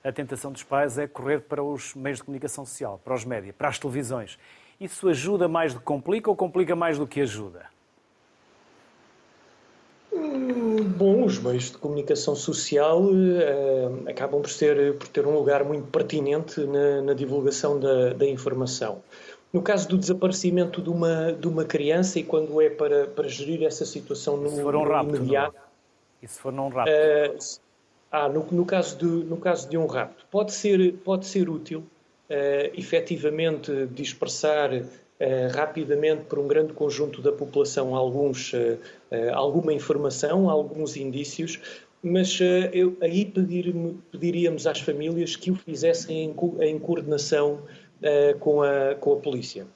a 0.03 0.11
tentação 0.11 0.51
dos 0.51 0.63
pais 0.63 0.97
é 0.97 1.05
correr 1.05 1.41
para 1.41 1.61
os 1.61 1.93
meios 1.93 2.19
de 2.19 2.23
comunicação 2.23 2.65
social, 2.65 2.99
para 3.03 3.13
os 3.13 3.25
médias, 3.25 3.53
para 3.55 3.67
as 3.67 3.77
televisões. 3.77 4.39
Isso 4.79 5.09
ajuda 5.09 5.47
mais 5.49 5.73
do 5.73 5.79
que 5.79 5.85
complica 5.85 6.29
ou 6.29 6.35
complica 6.35 6.75
mais 6.75 6.97
do 6.97 7.05
que 7.05 7.19
ajuda? 7.19 7.65
Bom, 10.98 11.24
os 11.24 11.39
meios 11.39 11.71
de 11.71 11.77
comunicação 11.77 12.36
social 12.36 13.01
uh, 13.03 14.09
acabam 14.09 14.41
por 14.41 14.51
ter, 14.51 14.98
por 14.98 15.07
ter 15.07 15.25
um 15.25 15.33
lugar 15.33 15.63
muito 15.63 15.88
pertinente 15.88 16.62
na, 16.62 17.01
na 17.01 17.13
divulgação 17.13 17.79
da, 17.79 18.13
da, 18.13 18.25
informação. 18.25 19.01
No 19.51 19.62
caso 19.62 19.88
do 19.88 19.98
desaparecimento 19.98 20.81
de 20.81 20.89
uma, 20.89 21.31
de 21.31 21.48
uma 21.48 21.65
criança 21.65 22.19
e 22.19 22.24
quando 22.24 22.62
é 22.62 22.69
para, 22.69 23.07
para 23.07 23.27
gerir 23.27 23.63
essa 23.63 23.86
situação 23.86 24.38
no, 24.38 24.50
se 24.50 24.62
for 24.62 24.75
um 24.75 24.83
rapto, 24.83 25.15
imediato... 25.15 25.55
Não. 25.55 25.63
E 26.21 26.27
se 26.27 26.39
for 26.39 26.51
num 26.51 26.67
rapto? 26.67 26.91
Uh, 26.91 27.59
ah, 28.12 28.27
no, 28.27 28.45
no, 28.51 28.65
caso 28.65 28.98
de, 28.98 29.05
no 29.05 29.38
caso 29.38 29.69
de 29.69 29.77
um 29.77 29.86
rapto. 29.86 30.25
Pode 30.29 30.51
ser, 30.51 30.93
pode 31.03 31.25
ser 31.25 31.50
útil, 31.50 31.79
uh, 31.79 32.77
efetivamente, 32.77 33.88
dispersar 33.88 34.83
rapidamente 35.53 36.23
por 36.23 36.39
um 36.39 36.47
grande 36.47 36.71
conjunto 36.73 37.21
da 37.21 37.31
população 37.31 37.93
alguns, 37.95 38.53
uh, 38.53 38.79
alguma 39.33 39.73
informação, 39.73 40.49
alguns 40.49 40.95
indícios, 40.95 41.59
mas 42.01 42.39
eu, 42.71 42.95
aí 43.01 43.25
pedir, 43.25 43.75
pediríamos 44.09 44.65
às 44.65 44.79
famílias 44.79 45.35
que 45.35 45.51
o 45.51 45.55
fizessem 45.55 46.23
em, 46.23 46.35
em 46.65 46.79
coordenação 46.79 47.59
com, 48.39 48.63
a, 48.63 48.95
com 48.95 49.11
a 49.11 49.15
polícia. 49.17 49.67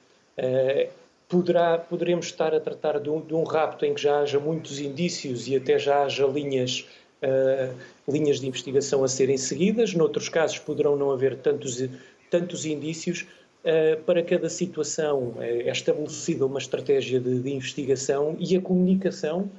Poderá, 1.28 1.76
poderemos 1.76 2.24
estar 2.24 2.54
a 2.54 2.60
tratar 2.60 2.98
de 2.98 3.10
um, 3.10 3.20
de 3.20 3.34
um, 3.34 3.42
rapto 3.42 3.84
em 3.84 3.92
que 3.92 4.00
já 4.00 4.20
haja 4.20 4.40
muitos 4.40 4.80
indícios 4.80 5.46
e 5.48 5.56
até 5.56 5.78
já 5.78 6.04
haja 6.04 6.26
linhas, 6.26 6.86
linhas 8.08 8.40
de 8.40 8.46
investigação 8.46 9.04
a 9.04 9.08
serem 9.08 9.36
seguidas, 9.36 9.92
noutros 9.92 10.30
casos 10.30 10.58
poderão 10.58 10.96
não 10.96 11.10
haver 11.10 11.36
tantos, 11.36 11.86
tantos 12.30 12.64
indícios, 12.64 13.26
eh, 13.26 13.43
para 14.04 14.22
cada 14.22 14.48
situação 14.50 15.34
eh, 15.40 15.62
é 15.68 15.72
estabelecida 15.72 16.44
uma 16.44 16.58
estratégia 16.58 17.18
de, 17.18 17.40
de 17.40 17.50
investigação 17.50 18.36
e 18.38 18.56
a 18.56 18.60
comunicação 18.60 19.50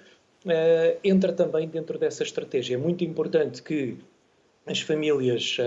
uh, 0.45 0.99
entra 1.03 1.33
também 1.33 1.67
dentro 1.67 1.97
dessa 1.97 2.21
estratégia. 2.21 2.75
É 2.75 2.77
muito 2.77 3.03
importante 3.03 3.63
que 3.63 3.97
as 4.67 4.81
famílias, 4.81 5.57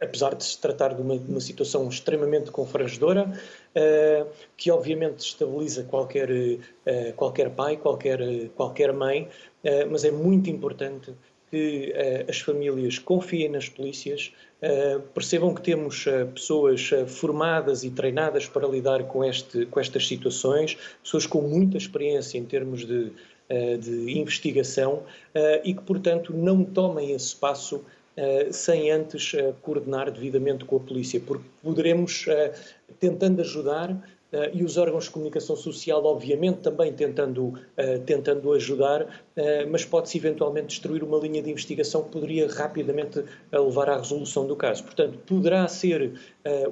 apesar 0.00 0.34
de 0.34 0.42
se 0.42 0.58
tratar 0.58 0.94
de 0.94 1.02
uma, 1.02 1.18
de 1.18 1.30
uma 1.30 1.40
situação 1.40 1.86
extremamente 1.90 2.50
confrangedora, 2.50 3.30
que 4.56 4.70
obviamente 4.70 5.18
estabiliza 5.18 5.84
qualquer, 5.84 6.30
qualquer 7.16 7.50
pai, 7.50 7.76
qualquer, 7.76 8.48
qualquer 8.56 8.94
mãe, 8.94 9.28
mas 9.90 10.06
é 10.06 10.10
muito 10.10 10.48
importante 10.48 11.12
que 11.50 11.92
uh, 11.92 12.30
as 12.30 12.40
famílias 12.40 12.98
confiem 12.98 13.48
nas 13.48 13.68
polícias, 13.68 14.32
uh, 14.62 15.00
percebam 15.12 15.52
que 15.52 15.60
temos 15.60 16.06
uh, 16.06 16.26
pessoas 16.32 16.90
formadas 17.08 17.82
e 17.82 17.90
treinadas 17.90 18.46
para 18.46 18.66
lidar 18.68 19.04
com, 19.04 19.24
este, 19.24 19.66
com 19.66 19.80
estas 19.80 20.06
situações, 20.06 20.78
pessoas 21.02 21.26
com 21.26 21.42
muita 21.42 21.76
experiência 21.76 22.38
em 22.38 22.44
termos 22.44 22.86
de, 22.86 23.12
de 23.80 24.16
investigação 24.16 25.02
e 25.64 25.74
que, 25.74 25.82
portanto, 25.82 26.32
não 26.32 26.62
tomem 26.64 27.12
esse 27.12 27.34
passo 27.34 27.84
sem 28.52 28.92
antes 28.92 29.32
coordenar 29.62 30.10
devidamente 30.10 30.64
com 30.64 30.76
a 30.76 30.80
polícia, 30.80 31.20
porque 31.20 31.44
poderemos, 31.62 32.26
tentando 33.00 33.40
ajudar, 33.40 33.96
Uh, 34.32 34.48
e 34.52 34.62
os 34.62 34.76
órgãos 34.76 35.04
de 35.04 35.10
comunicação 35.10 35.56
social, 35.56 36.04
obviamente, 36.04 36.58
também 36.58 36.92
tentando, 36.92 37.46
uh, 37.48 37.98
tentando 38.06 38.52
ajudar, 38.52 39.02
uh, 39.02 39.08
mas 39.70 39.84
pode-se 39.84 40.18
eventualmente 40.18 40.68
destruir 40.68 41.02
uma 41.02 41.18
linha 41.18 41.42
de 41.42 41.50
investigação 41.50 42.04
que 42.04 42.10
poderia 42.10 42.48
rapidamente 42.48 43.24
levar 43.52 43.90
à 43.90 43.96
resolução 43.96 44.46
do 44.46 44.54
caso. 44.54 44.84
Portanto, 44.84 45.18
poderá 45.26 45.66
ser 45.66 46.12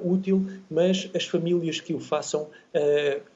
útil, 0.03 0.45
mas 0.69 1.09
as 1.13 1.25
famílias 1.25 1.79
que 1.79 1.93
o 1.93 1.99
façam 1.99 2.47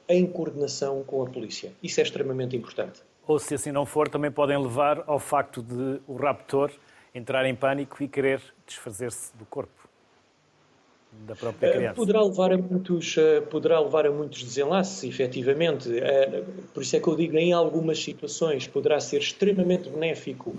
em 0.08 0.26
coordenação 0.26 1.02
com 1.04 1.22
a 1.22 1.26
polícia. 1.26 1.72
Isso 1.82 2.00
é 2.00 2.02
extremamente 2.02 2.56
importante. 2.56 3.02
Ou, 3.26 3.38
se 3.38 3.54
assim 3.54 3.72
não 3.72 3.86
for, 3.86 4.08
também 4.08 4.30
podem 4.30 4.60
levar 4.60 5.04
ao 5.06 5.18
facto 5.18 5.62
de 5.62 6.00
o 6.06 6.16
raptor 6.16 6.70
entrar 7.14 7.44
em 7.46 7.54
pânico 7.54 8.02
e 8.02 8.08
querer 8.08 8.40
desfazer-se 8.66 9.36
do 9.36 9.44
corpo 9.46 9.83
da 11.26 11.34
própria 11.34 11.68
eh, 11.68 11.72
criança. 11.72 11.94
Poderá 11.94 12.22
levar 12.22 12.52
a 12.52 12.58
muitos, 12.58 13.16
eh, 13.16 13.40
poderá 13.40 13.80
levar 13.80 14.06
a 14.06 14.10
muitos 14.10 14.42
desenlaces, 14.42 15.02
efetivamente. 15.04 15.90
Eh, 15.98 16.42
por 16.72 16.82
isso 16.82 16.96
é 16.96 17.00
que 17.00 17.08
eu 17.08 17.16
digo, 17.16 17.36
em 17.36 17.52
algumas 17.52 18.02
situações 18.02 18.66
poderá 18.66 19.00
ser 19.00 19.18
extremamente 19.18 19.88
benéfico 19.88 20.54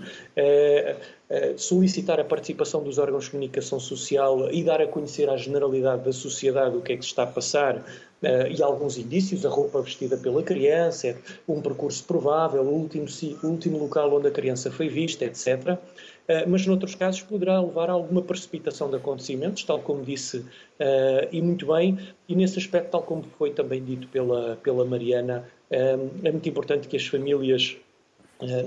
solicitar 1.56 2.20
a 2.20 2.24
participação 2.24 2.84
dos 2.84 2.98
órgãos 2.98 3.24
de 3.24 3.32
comunicação 3.32 3.80
social 3.80 4.48
e 4.52 4.62
dar 4.62 4.80
a 4.80 4.86
conhecer 4.86 5.28
à 5.28 5.36
generalidade 5.36 6.04
da 6.04 6.12
sociedade 6.12 6.76
o 6.76 6.80
que 6.80 6.92
é 6.92 6.96
que 6.96 7.02
se 7.02 7.08
está 7.08 7.24
a 7.24 7.26
passar 7.26 7.84
e 8.22 8.62
alguns 8.62 8.96
indícios, 8.96 9.44
a 9.44 9.48
roupa 9.48 9.82
vestida 9.82 10.16
pela 10.16 10.42
criança, 10.42 11.16
um 11.48 11.60
percurso 11.60 12.04
provável, 12.04 12.62
o 12.62 12.72
último, 12.72 13.06
o 13.42 13.46
último 13.48 13.78
local 13.78 14.14
onde 14.14 14.28
a 14.28 14.30
criança 14.30 14.70
foi 14.70 14.88
vista, 14.88 15.24
etc. 15.24 15.78
Eh, 16.28 16.44
mas 16.46 16.66
noutros 16.66 16.94
casos 16.94 17.22
poderá 17.22 17.60
levar 17.60 17.88
a 17.88 17.92
alguma 17.92 18.22
precipitação 18.22 18.90
de 18.90 18.96
acontecimentos, 18.96 19.62
tal 19.64 19.80
como 19.80 20.04
disse, 20.04 20.44
eh, 20.78 21.28
e 21.30 21.40
muito 21.40 21.66
bem, 21.66 21.98
e 22.28 22.34
nesse 22.34 22.58
aspecto, 22.58 22.90
tal 22.90 23.02
como 23.02 23.22
foi 23.38 23.50
também 23.52 23.84
dito 23.84 24.08
pela, 24.08 24.56
pela 24.56 24.84
Mariana, 24.84 25.48
eh, 25.70 25.98
é 26.24 26.32
muito 26.32 26.48
importante 26.48 26.88
que 26.88 26.96
as 26.96 27.06
famílias 27.06 27.76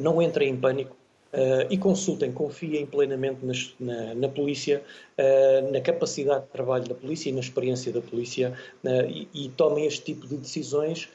não 0.02 0.20
entrem 0.22 0.50
em 0.50 0.58
pânico, 0.58 0.96
Uh, 1.32 1.62
e 1.70 1.78
consultem, 1.78 2.32
confiem 2.32 2.88
plenamente 2.88 3.46
nas, 3.46 3.76
na, 3.80 4.16
na, 4.16 4.28
polícia, 4.28 4.82
uh, 5.16 5.72
na 5.72 5.80
capacidade 5.80 6.46
de 6.46 6.48
trabalho 6.50 6.86
da 6.90 6.96
polícia 6.96 7.30
e 7.30 7.32
na 7.32 7.40
experiência 7.40 7.94
da 7.94 8.02
polícia 8.02 8.52
uh, 8.84 9.06
e, 9.08 9.28
e, 9.32 9.50
tomem 9.50 9.86
este 9.86 10.06
tipo 10.06 10.26
de 10.26 10.38
decisões 10.38 11.08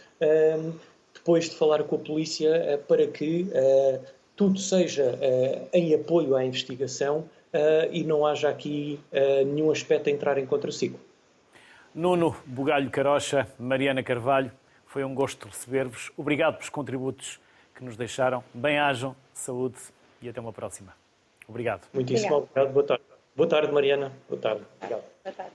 depois 1.13 1.51
de 1.51 1.57
falar 1.57 1.83
com 1.83 1.97
a 1.97 1.99
polícia 1.99 2.81
para 2.87 3.09
que 3.09 3.49
tudo 4.37 4.59
seja 4.59 5.15
uh, 5.15 5.69
em 5.73 5.95
apoio 5.95 6.35
à 6.35 6.45
investigação 6.45 7.19
uh, 7.19 7.89
e 7.91 8.05
não 8.05 8.27
haja 8.27 8.49
aqui 8.49 9.01
uh, 9.13 9.45
nenhum 9.47 9.71
aspecto 9.71 10.09
a 10.09 10.13
entrar 10.13 10.39
em 10.39 10.47
contraciclo. 10.47 10.99
Nuno 11.95 12.37
Bugalho 12.45 12.91
Carocha, 12.91 13.47
Mariana 13.59 14.03
Carvalho, 14.03 14.51
foi 14.87 15.05
um 15.05 15.15
gosto 15.15 15.49
receber-vos. 15.49 16.11
Obrigado 16.17 16.55
pelos 16.55 16.69
contributos 16.69 17.41
que 17.75 17.85
nos 17.85 17.97
deixaram. 17.97 18.43
Bem-ajam, 18.53 19.15
saúde 19.33 19.79
e 20.21 20.29
até 20.29 20.41
uma 20.41 20.53
próxima. 20.53 20.93
Obrigado. 21.49 21.83
Muitíssimo 21.93 22.37
obrigado. 22.37 22.73
Boa 22.73 22.87
tarde. 22.87 23.05
Boa 23.37 23.49
tarde, 23.49 23.73
Mariana. 23.73 24.13
Boa 24.29 24.41
tarde. 24.41 24.63
Obrigado. 24.77 25.03
Boa 25.25 25.35
tarde. 25.35 25.53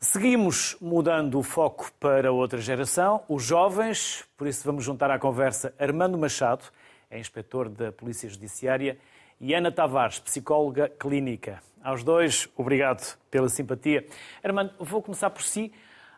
Seguimos 0.00 0.76
mudando 0.80 1.38
o 1.38 1.42
foco 1.42 1.90
para 1.98 2.30
outra 2.30 2.60
geração, 2.60 3.22
os 3.28 3.42
jovens, 3.42 4.24
por 4.36 4.46
isso 4.46 4.64
vamos 4.64 4.84
juntar 4.84 5.10
à 5.10 5.18
conversa 5.18 5.74
Armando 5.76 6.16
Machado, 6.16 6.64
é 7.10 7.18
inspetor 7.18 7.68
da 7.68 7.90
Polícia 7.90 8.28
Judiciária, 8.28 8.98
e 9.40 9.54
Ana 9.54 9.70
Tavares, 9.70 10.18
psicóloga 10.18 10.88
clínica. 10.88 11.60
Aos 11.82 12.02
dois, 12.02 12.48
obrigado 12.56 13.16
pela 13.30 13.48
simpatia. 13.48 14.04
Armando, 14.42 14.72
vou 14.80 15.00
começar 15.00 15.30
por 15.30 15.42
si. 15.42 15.72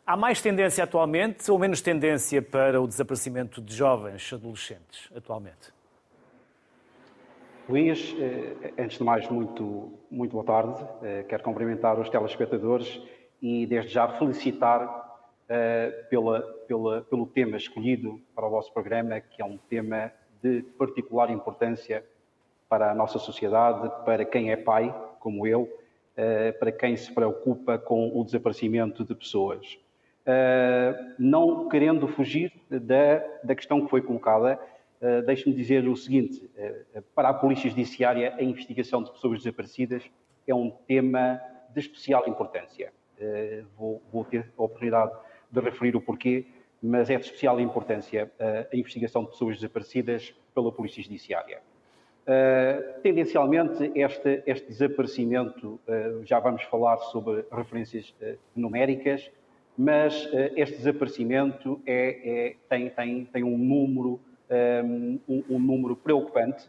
Há 0.07 0.17
mais 0.17 0.41
tendência 0.41 0.83
atualmente 0.83 1.51
ou 1.51 1.59
menos 1.59 1.81
tendência 1.83 2.41
para 2.41 2.81
o 2.81 2.89
desaparecimento 2.89 3.61
de 3.61 3.75
jovens 3.75 4.33
adolescentes 4.33 5.11
atualmente? 5.15 5.73
Luís, 7.69 8.17
eh, 8.19 8.73
antes 8.79 8.99
de 8.99 9.05
mais, 9.05 9.29
muito, 9.29 9.93
muito 10.11 10.33
boa 10.33 10.45
tarde. 10.45 10.85
Eh, 11.03 11.25
quero 11.29 11.43
cumprimentar 11.45 12.01
os 12.01 12.09
telespectadores 12.09 13.01
e, 13.41 13.67
desde 13.67 13.93
já, 13.93 14.09
felicitar 14.19 15.21
eh, 15.49 16.07
pela, 16.11 16.41
pela, 16.67 17.03
pelo 17.03 17.27
tema 17.27 17.57
escolhido 17.57 18.21
para 18.35 18.47
o 18.47 18.51
vosso 18.51 18.73
programa, 18.73 19.21
que 19.21 19.41
é 19.41 19.45
um 19.45 19.57
tema 19.57 20.11
de 20.43 20.63
particular 20.79 21.31
importância 21.31 22.05
para 22.69 22.91
a 22.91 22.95
nossa 22.95 23.19
sociedade, 23.19 23.91
para 24.05 24.25
quem 24.25 24.53
é 24.53 24.57
pai, 24.57 24.95
como 25.19 25.47
eu, 25.47 25.69
eh, 26.17 26.53
para 26.53 26.71
quem 26.71 26.97
se 26.97 27.13
preocupa 27.13 27.79
com 27.79 28.17
o 28.19 28.25
desaparecimento 28.25 29.05
de 29.05 29.15
pessoas. 29.15 29.79
Eh, 30.27 31.15
não 31.19 31.69
querendo 31.69 32.07
fugir 32.07 32.53
da, 32.69 33.55
questão 33.55 33.81
que 33.81 33.91
foi 33.91 34.03
colocada, 34.03 34.59
eh, 35.01 35.23
deixe-me 35.23 35.55
dizer 35.55 35.89
o 35.89 35.97
seguinte: 35.97 36.49
para 37.15 37.31
a 37.31 37.35
Polícia 37.35 37.69
Judiciária, 37.71 38.35
a 38.37 38.43
investigação 38.43 39.03
de 39.03 39.11
pessoas 39.11 39.39
desaparecidas 39.39 40.11
é 40.47 40.55
um 40.55 40.71
tema 40.71 41.41
de 41.73 41.81
especial 41.81 42.29
importância. 42.29 42.93
Vou 43.77 44.25
ter 44.25 44.51
a 44.57 44.63
oportunidade 44.63 45.13
de 45.51 45.61
referir 45.61 45.95
o 45.97 46.01
porquê 46.01 46.47
mas 46.83 47.11
é 47.11 47.17
de 47.17 47.25
especial 47.25 47.61
importância 47.61 48.31
eh, 48.39 48.69
a 48.73 48.77
investigação 48.77 49.25
de 49.25 49.31
pessoas 49.31 49.57
desaparecidas 49.57 50.35
pela 50.55 50.73
Polícia 50.73 51.03
Judiciária. 51.03 51.61
Uh, 52.21 53.01
tendencialmente, 53.01 53.91
este, 53.95 54.43
este 54.47 54.69
desaparecimento, 54.69 55.81
uh, 55.89 56.25
já 56.25 56.39
vamos 56.39 56.63
falar 56.65 56.99
sobre 56.99 57.45
referências 57.51 58.15
uh, 58.21 58.39
numéricas, 58.55 59.31
mas 59.77 60.29
este 60.57 60.77
desaparecimento 60.77 61.81
é, 61.87 62.49
é, 62.51 62.57
tem, 62.69 62.91
tem, 62.91 63.25
tem 63.25 63.43
um 63.43 63.57
número, 63.57 64.21
um, 64.85 65.19
um, 65.27 65.59
número 65.59 65.97
preocupante, 65.97 66.69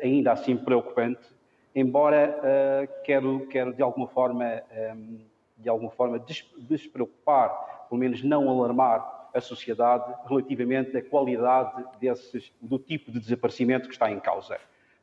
ainda 0.00 0.30
assim 0.30 0.56
preocupante, 0.56 1.26
embora 1.74 2.88
quero, 3.02 3.48
quero 3.48 3.72
de 3.72 3.82
alguma 3.82 4.06
forma, 4.06 4.62
um, 4.94 5.18
de 5.56 5.68
alguma 5.68 5.90
forma 5.90 6.18
des, 6.18 6.44
despreocupar 6.58 7.86
pelo 7.88 8.00
menos 8.00 8.22
não 8.22 8.48
alarmar 8.48 9.14
a 9.34 9.40
sociedade 9.40 10.14
relativamente 10.28 10.96
à 10.96 11.02
qualidade 11.02 11.84
desses, 12.00 12.52
do 12.60 12.78
tipo 12.78 13.10
de 13.10 13.18
desaparecimento 13.18 13.88
que 13.88 13.94
está 13.94 14.10
em 14.10 14.20
causa. 14.20 14.56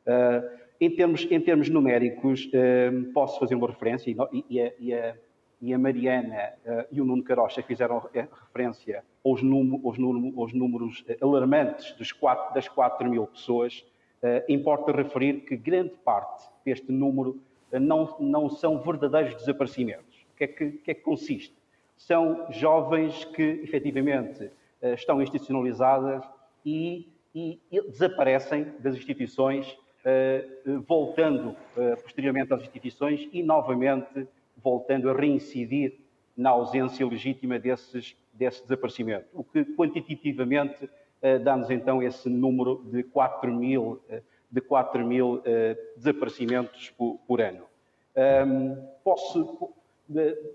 Uh, 0.06 0.58
em, 0.80 0.90
termos, 0.90 1.26
em 1.30 1.40
termos 1.40 1.68
numéricos, 1.68 2.46
uh, 2.46 3.12
posso 3.12 3.38
fazer 3.38 3.54
uma 3.54 3.68
referência, 3.68 4.10
e, 4.10 4.44
e, 4.48 4.60
a, 4.60 4.72
e, 4.78 4.94
a, 4.94 5.14
e 5.60 5.74
a, 5.74 5.78
Mariana 5.78 6.54
uh, 6.64 6.86
e 6.90 7.00
o 7.00 7.04
Nuno 7.04 7.22
Carocha 7.22 7.62
fizeram 7.62 8.02
referência 8.14 9.04
aos, 9.24 9.42
aos, 9.42 9.98
aos 10.36 10.52
números 10.54 11.04
alarmantes 11.20 11.92
dos 11.96 12.10
4, 12.10 12.54
das 12.54 12.66
4 12.68 13.08
mil 13.08 13.26
pessoas. 13.26 13.84
importa 14.48 14.92
referir 14.92 15.40
que 15.42 15.56
grande 15.56 15.94
parte 16.04 16.48
deste 16.64 16.90
número 16.90 17.38
não, 17.70 18.16
não 18.18 18.48
são 18.48 18.78
verdadeiros 18.78 19.34
desaparecimentos. 19.36 20.11
Que 20.42 20.44
é 20.44 20.48
que, 20.48 20.70
que, 20.78 20.90
é 20.90 20.94
que 20.94 21.02
consiste? 21.02 21.54
são 22.06 22.46
jovens 22.50 23.24
que 23.26 23.60
efetivamente 23.62 24.50
eh, 24.80 24.94
estão 24.94 25.22
institucionalizadas 25.22 26.24
e, 26.64 27.08
e, 27.34 27.60
desaparecem 27.88 28.72
das 28.80 28.96
instituições, 28.96 29.78
eh, 30.04 30.44
voltando 30.86 31.54
eh, 31.76 31.96
posteriormente 31.96 32.52
às 32.52 32.60
instituições 32.62 33.28
e 33.32 33.42
novamente 33.42 34.26
voltando 34.56 35.10
a 35.10 35.12
reincidir 35.12 35.94
na 36.36 36.50
ausência 36.50 37.06
legítima 37.06 37.58
desses, 37.58 38.16
desse 38.32 38.62
desaparecimento, 38.62 39.26
o 39.32 39.44
que 39.44 39.64
quantitativamente 39.64 40.88
dá-nos 41.44 41.70
então 41.70 42.02
esse 42.02 42.28
número 42.28 42.82
de 42.86 43.04
4 43.04 43.52
mil, 43.54 44.02
de 44.50 44.60
4 44.60 45.06
mil 45.06 45.40
desaparecimentos 45.96 46.90
por, 46.90 47.18
por 47.28 47.40
ano. 47.40 47.64
posso, 49.04 49.72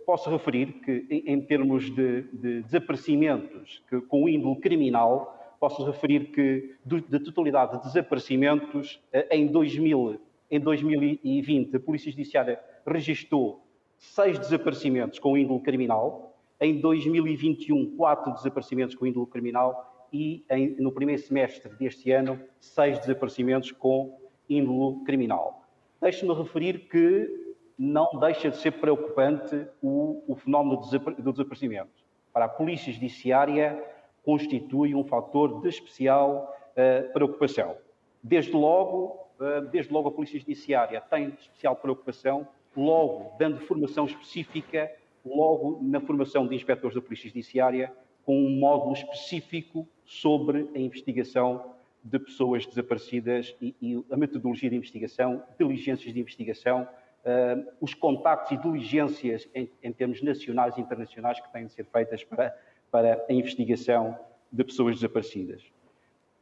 posso 0.06 0.30
referir 0.30 0.74
que, 0.84 1.06
em, 1.10 1.41
termos 1.41 1.93
de, 1.93 2.24
de 2.34 2.62
desaparecimentos 2.63 3.84
que, 3.89 4.02
com 4.02 4.28
índole 4.28 4.60
criminal, 4.60 5.56
posso 5.60 5.84
referir 5.86 6.32
que, 6.32 6.76
da 7.10 7.20
totalidade 7.20 7.78
de 7.78 7.84
desaparecimentos, 7.84 9.02
eh, 9.12 9.28
em, 9.38 9.48
2000, 9.48 10.20
em 10.50 10.60
2020, 10.60 11.76
a 11.76 11.80
Polícia 11.80 12.12
Judiciária 12.12 12.60
registrou 12.86 13.63
seis 13.98 14.38
desaparecimentos 14.38 15.20
com 15.20 15.38
índole 15.38 15.62
criminal, 15.62 16.36
em 16.60 16.80
2021, 16.80 17.96
quatro 17.96 18.34
desaparecimentos 18.34 18.96
com 18.96 19.06
índole 19.06 19.28
criminal 19.28 20.08
e, 20.12 20.43
em, 20.50 20.76
no 20.80 20.91
primeiro 20.91 21.22
semestre 21.22 21.72
deste 21.76 22.12
ano, 22.12 22.39
seis 22.60 23.00
desaparecimentos 23.00 23.72
com 23.72 24.17
índole 24.50 25.04
criminal. 25.04 25.63
Deixe-me 26.02 26.34
referir 26.34 26.88
que 26.89 27.47
não 27.78 28.10
deixa 28.20 28.50
de 28.50 28.58
ser 28.58 28.72
preocupante 28.72 29.68
o, 29.82 30.24
o 30.28 30.36
fenómeno 30.36 30.82
do 31.20 31.32
desaparecimento. 31.32 31.92
Para 32.34 32.46
a 32.46 32.50
Polícia 32.50 32.92
Judiciária, 32.92 33.84
constitui 34.24 34.96
um 34.96 35.04
fator 35.04 35.62
de 35.62 35.70
especial 35.70 36.54
uh, 36.72 37.13
preocupação. 37.13 37.78
Desde 38.22 38.52
logo, 38.52 39.28
uh, 39.40 39.62
desde 39.70 39.94
logo 39.94 40.10
a 40.10 40.12
Polícia 40.12 40.40
Judiciária 40.40 41.00
tem 41.02 41.30
especial 41.40 41.76
preocupação, 41.76 42.48
logo 42.76 43.38
dando 43.38 43.60
formação 43.62 44.06
específica, 44.06 44.92
logo 45.26 45.80
na 45.82 46.00
formação 46.00 46.48
de 46.48 46.56
inspectores 46.56 46.96
da 46.96 47.02
Polícia 47.02 47.30
Judiciária, 47.30 47.94
com 48.26 48.38
um 48.38 48.60
módulo 48.60 48.94
específico 48.94 49.88
sobre 50.06 50.70
a 50.76 50.80
investigação 50.80 51.74
de 52.04 52.20
pessoas 52.20 52.66
desaparecidas 52.66 53.56
e, 53.62 53.76
e 53.82 54.04
a 54.12 54.18
metodologia 54.18 54.70
de 54.70 54.76
investigação, 54.76 55.44
diligências 55.58 56.13
de 56.13 56.20
investigação, 56.20 56.88
uh, 57.28 57.68
os 57.82 57.94
contactos 57.94 58.54
e 58.54 58.58
diligências 58.58 59.48
em, 59.54 59.70
em, 59.84 59.92
termos 59.92 60.22
nacionais 60.22 60.78
e 60.78 60.82
internacionais 60.82 61.40
que 61.40 61.52
têm 61.52 61.66
de 61.66 61.74
ser 61.74 61.86
feitas 61.86 62.24
para, 62.24 62.56
para 62.90 63.26
a 63.30 63.34
investigação 63.34 64.18
de 64.52 64.63
pessoas 64.63 64.96
desaparecidas. 64.96 65.62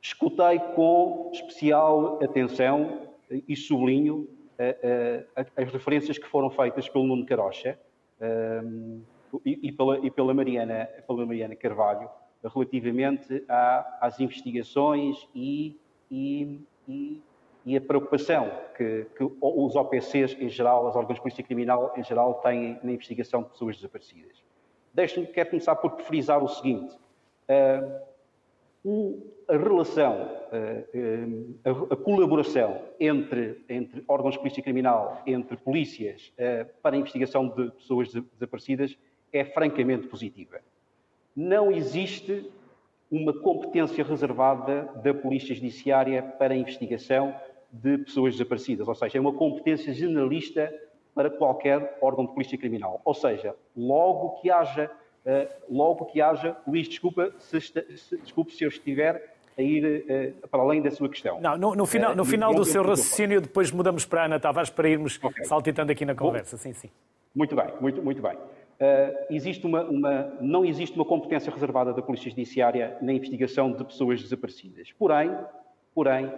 Escutei 0.02 0.60
com 0.76 1.32
especial 1.34 2.24
atenção 2.24 3.10
e 3.48 3.56
sublinho 3.56 4.30
uh, 4.60 5.42
uh, 5.42 5.46
as 5.58 5.74
referências 5.74 6.18
que 6.20 6.28
foram 6.28 6.52
feitas 6.52 6.88
pelo 6.88 7.06
Nuno 7.06 7.26
Carocha 7.26 7.80
e, 9.44 9.68
e, 9.68 9.72
pela, 9.72 10.00
e 10.00 10.10
pela, 10.10 10.34
Mariana, 10.34 10.86
pela 11.06 11.26
Mariana 11.26 11.56
Carvalho 11.56 12.10
relativamente 12.54 13.44
à, 13.50 13.98
às 14.02 14.20
investigações 14.20 15.28
e, 15.34 15.78
e, 16.10 16.60
e, 16.88 17.22
e, 17.66 17.76
a 17.76 17.82
preocupação 17.82 18.52
que, 18.76 19.06
que 19.18 19.24
os 19.42 19.76
OPCs 19.76 20.38
em 20.40 20.50
geral, 20.50 20.88
os 20.88 20.96
órgãos 20.96 21.16
de 21.16 21.22
polícia 21.22 21.44
criminal 21.44 21.94
em 21.98 22.04
geral, 22.04 22.36
têm 22.36 22.80
na 22.84 22.92
investigação 22.92 23.44
de 23.44 23.50
pessoas 23.50 23.78
desaparecidas. 23.78 24.44
Deixe-me, 24.94 25.28
quero 25.28 25.50
começar 25.50 25.76
por 25.76 26.00
frisar 26.02 26.44
o 26.44 26.48
seguinte. 26.48 26.96
Uh, 27.50 29.36
a 29.48 29.58
relação, 29.58 30.22
uh, 30.22 31.74
uh, 31.74 31.90
a, 31.90 31.94
a, 31.94 31.98
colaboração 31.98 32.82
entre, 33.00 33.64
entre 33.68 34.04
órgãos 34.08 34.34
de 34.34 34.40
polícia 34.40 34.62
criminal, 34.62 35.22
entre 35.26 35.58
polícias, 35.58 36.32
para 36.82 36.96
a 36.96 37.00
investigação 37.00 37.48
de 37.48 37.72
pessoas 37.72 38.14
desaparecidas 38.14 38.98
é 39.34 39.44
francamente 39.44 40.08
positiva 40.08 40.60
não 41.36 41.70
existe 41.70 42.50
uma 43.12 43.34
competência 43.34 44.04
reservada 44.04 44.90
da 45.04 45.14
Polícia 45.14 45.54
Judiciária 45.54 46.24
para 46.24 46.54
a 46.54 46.58
investigação 46.58 47.36
de 47.72 47.98
pessoas 48.00 48.34
desaparecidas, 48.34 48.88
ou 48.88 48.96
seja, 48.96 49.18
é 49.18 49.22
uma 49.22 49.34
competência 49.34 49.94
generalista 49.94 50.74
para 51.14 51.30
qualquer 51.30 51.98
órgão 52.02 52.26
de 52.26 52.34
polícia 52.34 52.58
criminal. 52.58 53.02
Ou 53.06 53.14
seja, 53.14 53.56
logo 53.76 54.42
que 54.42 54.52
haja, 54.52 54.92
uh, 55.26 55.48
logo 55.70 56.06
que 56.06 56.22
haja, 56.22 56.58
Luís, 56.68 56.90
desculpa 56.90 57.34
se, 57.40 57.62
se, 57.62 58.18
desculpe 58.22 58.52
se 58.54 58.64
eu 58.64 58.70
estiver 58.70 59.34
a 59.58 59.62
ir 59.62 60.06
uh, 60.44 60.48
para 60.50 60.62
além 60.62 60.82
da 60.82 60.92
sua 60.92 61.08
questão. 61.08 61.40
Não, 61.40 61.58
no, 61.58 61.76
no 61.76 61.86
final, 61.86 62.14
no 62.16 62.24
uh, 62.24 62.26
final 62.26 62.54
do 62.54 62.66
seu 62.66 62.84
raciocínio, 62.84 63.40
depois 63.40 63.72
mudamos 63.72 64.06
para 64.06 64.24
a 64.24 64.26
Ana 64.26 64.40
Tavares 64.40 64.70
para 64.70 64.90
irmos 64.90 65.18
okay. 65.24 65.46
saltitando 65.46 65.92
aqui 65.92 66.06
na 66.06 66.14
conversa. 66.14 66.58
Bom, 66.58 66.64
sim, 66.64 66.74
sim. 66.74 66.90
Muito 67.34 67.56
bem, 67.56 67.68
muito, 67.80 68.04
muito 68.04 68.22
bem. 68.22 68.36
Uh, 68.36 69.26
existe 69.30 69.66
uma, 69.66 69.84
uma, 69.84 70.38
não 70.42 70.66
existe 70.66 70.96
uma 70.98 71.06
competência 71.06 71.52
reservada 71.52 71.94
da 71.94 72.02
Polícia 72.02 72.30
Judiciária 72.30 72.98
na 73.02 73.14
investigação 73.14 73.72
de 73.72 73.86
pessoas 73.86 74.22
desaparecidas. 74.22 74.92
Porém, 75.00 75.34
porém, 75.94 76.30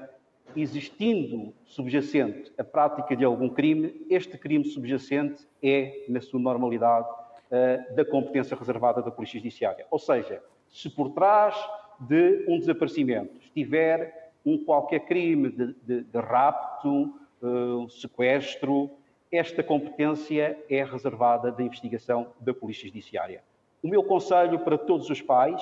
existindo 0.61 1.53
subjacente 1.65 2.51
a 2.57 2.63
prática 2.63 3.15
de 3.15 3.23
algum 3.23 3.47
crime, 3.49 4.05
este 4.09 4.37
crime 4.37 4.65
subjacente 4.65 5.47
é, 5.61 6.05
na 6.09 6.19
sua 6.19 6.39
normalidade, 6.39 7.07
uh, 7.07 7.95
da 7.95 8.03
competência 8.03 8.57
reservada 8.57 9.01
da 9.01 9.11
Polícia 9.11 9.39
Judiciária. 9.39 9.85
Ou 9.91 9.99
seja, 9.99 10.41
se 10.69 10.89
por 10.89 11.11
trás 11.11 11.55
de 11.99 12.45
um 12.47 12.59
desaparecimento 12.59 13.37
estiver 13.41 14.31
um 14.45 14.57
qualquer 14.63 15.01
crime 15.01 15.49
de, 15.49 15.73
de, 15.83 16.03
de 16.03 16.19
rapto, 16.19 17.13
uh, 17.41 17.89
sequestro, 17.89 18.89
esta 19.31 19.61
competência 19.61 20.57
é 20.69 20.83
reservada 20.83 21.51
da 21.51 21.61
investigação 21.61 22.27
da 22.39 22.53
Polícia 22.53 22.87
Judiciária. 22.87 23.43
O 23.83 23.87
meu 23.87 24.03
conselho 24.03 24.59
para 24.59 24.77
todos 24.77 25.09
os 25.09 25.21
pais, 25.21 25.61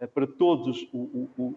eh, 0.00 0.06
para 0.06 0.26
todos 0.26 0.86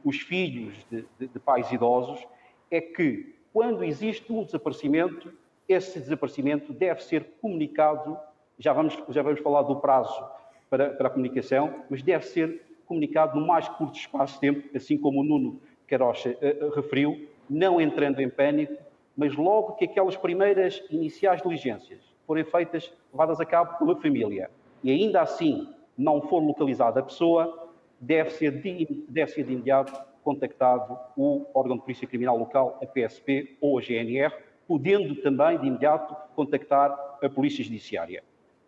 os 0.04 0.22
filhos 0.22 0.74
de, 0.90 1.06
de, 1.20 1.28
de 1.28 1.40
pais 1.40 1.70
idosos, 1.72 2.26
é 2.70 2.80
que 2.80 3.36
quando 3.52 3.84
existe 3.84 4.32
um 4.32 4.44
desaparecimento, 4.44 5.34
esse 5.68 6.00
desaparecimento 6.00 6.74
deve 6.74 7.04
ser 7.04 7.26
comunicado. 7.42 8.18
Já 8.58 8.74
vamos, 8.74 8.98
já 9.10 9.22
vamos 9.22 9.40
falar 9.42 9.64
do 9.64 9.78
prazo 9.78 10.24
para, 10.70 10.92
para 10.92 11.08
a 11.08 11.10
comunicação, 11.10 11.84
mas 11.90 12.02
deve 12.02 12.26
ser 12.26 12.62
comunicado 12.86 13.40
no 13.40 13.46
mais 13.46 13.68
curto 13.70 13.98
espaço 13.98 14.36
de 14.36 14.40
tempo, 14.40 14.76
assim 14.76 14.98
como 14.98 15.22
o 15.22 15.24
Nuno 15.24 15.62
Carocha 15.88 16.32
uh, 16.32 16.70
referiu, 16.72 17.28
não 17.50 17.80
entrando 17.80 18.20
em 18.20 18.30
pânico, 18.30 18.82
mas 19.16 19.36
logo 19.36 19.74
que 19.74 19.86
aquelas 19.86 20.16
primeiras 20.16 20.84
iniciais 20.90 21.42
diligências 21.42 22.00
forem 22.26 22.44
feitas, 22.44 22.94
levadas 23.12 23.40
a 23.40 23.46
cabo 23.46 23.78
pela 23.78 23.96
família, 23.96 24.50
e 24.84 24.92
ainda 24.92 25.22
assim 25.22 25.68
não 25.98 26.22
for 26.22 26.40
localizada 26.40 27.00
a 27.00 27.04
pessoa, 27.04 27.70
deve 28.00 28.30
ser 28.32 28.62
de, 28.62 29.06
deve 29.10 29.32
ser 29.32 29.44
de 29.44 29.54
imediato 29.54 30.09
contactado 30.24 30.98
o 31.18 31.46
órgão 31.54 31.78
de 31.78 31.84
polícia 31.84 32.08
criminal 32.08 32.38
local, 32.38 32.80
a 32.82 32.86
PSP 32.86 33.58
ou 33.62 33.78
a 33.78 33.82
GNR, 33.82 34.34
podendo 34.68 35.16
também 35.16 35.60
de 35.60 35.68
imediato 35.68 36.16
contactar 36.36 36.92
a 37.22 37.30
polícia 37.30 37.64
judiciária. 37.64 38.24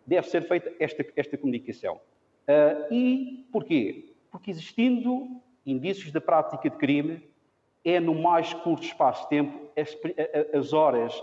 Deve 0.06 0.26
ser 0.28 0.42
feita 0.42 0.72
esta, 0.80 1.04
esta 1.14 1.36
comunicação. 1.38 2.00
Uh, 2.48 2.92
e 2.92 3.46
porquê? 3.52 4.12
Porque 4.30 4.50
existindo 4.50 5.40
indícios 5.64 6.10
da 6.10 6.20
prática 6.20 6.68
de 6.68 6.76
crime, 6.76 7.22
é 7.84 8.00
no 8.00 8.14
mais 8.14 8.52
curto 8.52 8.84
espaço 8.84 9.22
de 9.24 9.28
tempo, 9.28 9.68
as, 9.76 9.96
as 10.54 10.72
horas, 10.72 11.20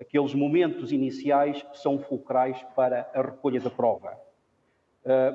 aqueles 0.00 0.34
momentos 0.34 0.92
iniciais 0.92 1.64
são 1.74 1.98
fulcrais 1.98 2.62
para 2.74 3.10
a 3.14 3.22
recolha 3.22 3.60
da 3.60 3.70
prova. 3.70 4.18
Ah, 5.04 5.34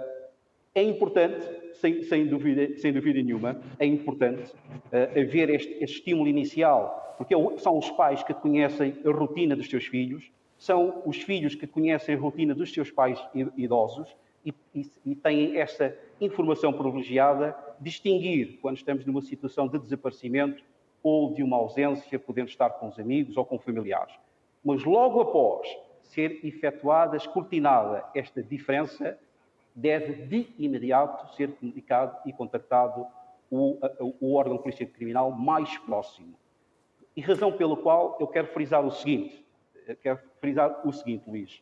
é 0.75 0.81
importante, 0.81 1.45
sem, 1.75 2.01
sem, 2.03 2.25
dúvida, 2.25 2.77
sem 2.77 2.91
dúvida 2.91 3.21
nenhuma, 3.21 3.61
é 3.77 3.85
importante 3.85 4.51
uh, 4.51 5.19
haver 5.19 5.49
este, 5.49 5.71
este, 5.73 5.83
estímulo 5.83 6.27
inicial, 6.27 7.15
porque 7.17 7.35
é 7.35 7.57
são 7.57 7.77
os 7.77 7.91
pais 7.91 8.23
que 8.23 8.33
conhecem 8.33 8.95
a 9.05 9.11
rotina 9.11 9.55
dos 9.55 9.69
seus 9.69 9.85
filhos, 9.85 10.31
são 10.57 11.03
os 11.05 11.17
filhos 11.17 11.55
que 11.55 11.67
conhecem 11.67 12.15
a 12.15 12.17
rotina 12.17 12.55
dos 12.55 12.73
seus 12.73 12.89
pais 12.89 13.19
idosos 13.57 14.15
e, 14.45 14.53
e, 14.73 14.89
e 15.05 15.15
têm 15.15 15.57
essa 15.57 15.95
informação 16.19 16.73
privilegiada 16.73 17.55
distinguir 17.79 18.59
quando 18.61 18.77
estamos 18.77 19.05
numa 19.05 19.21
situação 19.21 19.67
de 19.67 19.77
desaparecimento 19.77 20.63
ou 21.03 21.33
de 21.33 21.43
uma 21.43 21.57
ausência, 21.57 22.17
podendo 22.17 22.47
estar 22.47 22.69
com 22.71 22.87
os 22.87 22.97
amigos 22.97 23.35
ou 23.35 23.45
com 23.45 23.59
familiares. 23.59 24.13
Mas 24.63 24.83
logo 24.85 25.19
após 25.19 25.67
ser 26.01 26.39
efetuada, 26.45 27.17
escrutinada 27.17 28.05
esta 28.15 28.41
diferença, 28.41 29.19
deve 29.75 30.25
de 30.25 30.53
imediato 30.57 31.35
ser 31.35 31.51
comunicado 31.55 32.17
e 32.25 32.33
contactado 32.33 33.07
o, 33.49 33.77
o 34.19 34.33
órgão 34.35 34.57
polícia 34.57 34.85
criminal 34.85 35.31
mais 35.31 35.77
próximo. 35.79 36.33
E 37.15 37.21
razão 37.21 37.51
pela 37.51 37.77
qual 37.77 38.17
eu 38.19 38.27
quero 38.27 38.47
frisar 38.47 38.85
o 38.85 38.91
seguinte, 38.91 39.45
quero 40.01 40.19
frisar 40.39 40.81
o 40.87 40.91
seguinte, 40.91 41.29
Luís. 41.29 41.61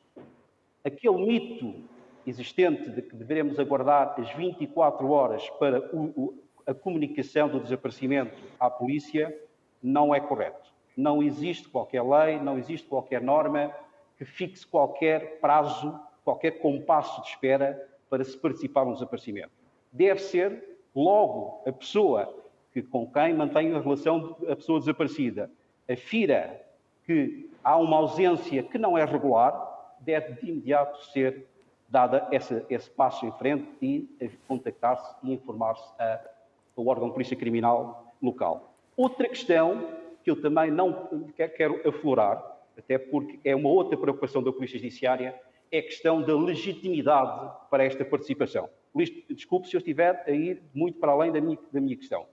Aquele 0.83 1.17
mito 1.17 1.83
existente 2.25 2.89
de 2.89 3.01
que 3.01 3.15
devemos 3.15 3.59
aguardar 3.59 4.15
as 4.17 4.31
24 4.31 5.09
horas 5.09 5.49
para 5.51 5.79
o, 5.93 6.41
a 6.65 6.73
comunicação 6.73 7.49
do 7.49 7.59
desaparecimento 7.59 8.37
à 8.59 8.69
polícia 8.69 9.35
não 9.81 10.13
é 10.13 10.19
correto. 10.19 10.71
Não 10.95 11.21
existe 11.21 11.67
qualquer 11.67 12.03
lei, 12.03 12.39
não 12.39 12.57
existe 12.57 12.87
qualquer 12.87 13.21
norma 13.21 13.73
que 14.17 14.25
fixe 14.25 14.65
qualquer 14.65 15.39
prazo, 15.39 15.99
qualquer 16.23 16.59
compasso 16.59 17.21
de 17.21 17.29
espera 17.29 17.90
para 18.11 18.23
se 18.25 18.37
participar 18.37 18.85
no 18.85 18.93
desaparecimento. 18.93 19.51
Deve 19.91 20.19
ser 20.19 20.77
logo 20.93 21.63
a 21.65 21.71
pessoa 21.71 22.31
que, 22.73 22.81
com 22.81 23.09
quem 23.09 23.33
mantém 23.33 23.73
a 23.73 23.79
relação 23.79 24.35
a 24.47 24.55
pessoa 24.55 24.79
desaparecida 24.79 25.49
afira 25.89 26.61
que 27.05 27.49
há 27.63 27.77
uma 27.77 27.97
ausência 27.97 28.61
que 28.61 28.77
não 28.77 28.97
é 28.97 29.05
regular, 29.05 29.95
deve 30.01 30.33
de 30.33 30.51
imediato 30.51 31.03
ser 31.05 31.47
dada 31.87 32.27
essa, 32.31 32.65
esse 32.69 32.89
passo 32.89 33.25
em 33.25 33.31
frente 33.31 33.67
e 33.81 34.29
contactar-se 34.47 35.15
e 35.23 35.33
informar-se 35.33 35.83
a 35.99 36.21
o 36.75 36.87
órgão 36.87 37.07
de 37.07 37.13
polícia 37.13 37.37
criminal 37.37 38.13
local. 38.21 38.73
Outra 38.95 39.27
questão 39.27 39.89
que 40.23 40.31
eu 40.31 40.41
também 40.41 40.71
não 40.71 41.09
quero 41.35 41.87
aflorar, 41.87 42.43
até 42.77 42.97
porque 42.97 43.39
é 43.43 43.55
uma 43.55 43.69
outra 43.69 43.97
preocupação 43.97 44.41
da 44.41 44.51
Polícia 44.51 44.77
Judiciária, 44.77 45.39
é 45.71 45.79
a 45.79 45.83
questão 45.83 46.21
da 46.21 46.35
legitimidade 46.35 47.49
para 47.69 47.83
esta 47.85 48.03
participação. 48.03 48.69
Luís, 48.93 49.09
desculpe 49.29 49.67
se 49.67 49.75
eu 49.75 49.79
estiver 49.79 50.23
a 50.27 50.31
ir 50.31 50.61
muito 50.73 50.99
para 50.99 51.11
além 51.11 51.31
da 51.31 51.39
minha, 51.39 51.57
da 51.71 51.79
minha 51.79 51.95
questão. 51.95 52.25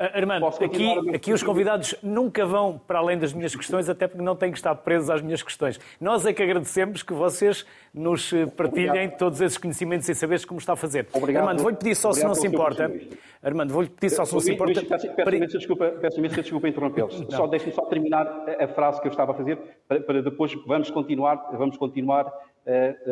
Uh, 0.00 0.16
Armando, 0.16 0.46
aqui, 0.46 1.14
aqui 1.14 1.30
os 1.30 1.42
convidados 1.42 1.94
nunca 2.02 2.46
vão 2.46 2.80
para 2.86 2.98
além 3.00 3.18
das 3.18 3.34
minhas 3.34 3.54
questões, 3.54 3.86
até 3.86 4.08
porque 4.08 4.24
não 4.24 4.34
têm 4.34 4.50
que 4.50 4.56
estar 4.56 4.74
presos 4.76 5.10
às 5.10 5.20
minhas 5.20 5.42
questões. 5.42 5.78
Nós 6.00 6.24
é 6.24 6.32
que 6.32 6.42
agradecemos 6.42 7.02
que 7.02 7.12
vocês 7.12 7.66
nos 7.92 8.32
eh, 8.32 8.46
partilhem 8.46 8.88
Obrigado. 8.88 9.18
todos 9.18 9.42
esses 9.42 9.58
conhecimentos 9.58 10.08
e 10.08 10.14
saberes 10.14 10.46
como 10.46 10.58
está 10.58 10.72
a 10.72 10.76
fazer. 10.76 11.06
Obrigado. 11.12 11.42
Armando, 11.42 11.60
vou-lhe 11.60 11.76
pedir 11.76 11.94
só, 11.94 12.12
se 12.12 12.24
não 12.24 12.34
se 12.34 12.46
importa. 12.46 12.90
Armando, 13.42 13.74
vou-lhe 13.74 13.90
pedir 13.90 14.08
só, 14.08 14.24
se 14.24 14.32
não 14.32 14.40
se 14.40 14.50
importa. 14.50 14.80
Peço, 14.82 15.06
imensa 15.36 15.58
desculpa, 15.58 15.92
desculpa 16.42 16.68
interrompê-los. 16.68 17.26
Só 17.28 17.46
deixe-me 17.46 17.72
só 17.72 17.82
terminar 17.82 18.26
a, 18.26 18.64
a, 18.64 18.68
frase 18.68 19.02
que 19.02 19.06
eu 19.06 19.10
estava 19.10 19.32
a 19.32 19.34
fazer, 19.34 19.58
para, 19.86 20.00
para 20.00 20.22
depois 20.22 20.54
vamos 20.66 20.90
continuar, 20.90 21.50
vamos 21.52 21.76
continuar, 21.76 22.32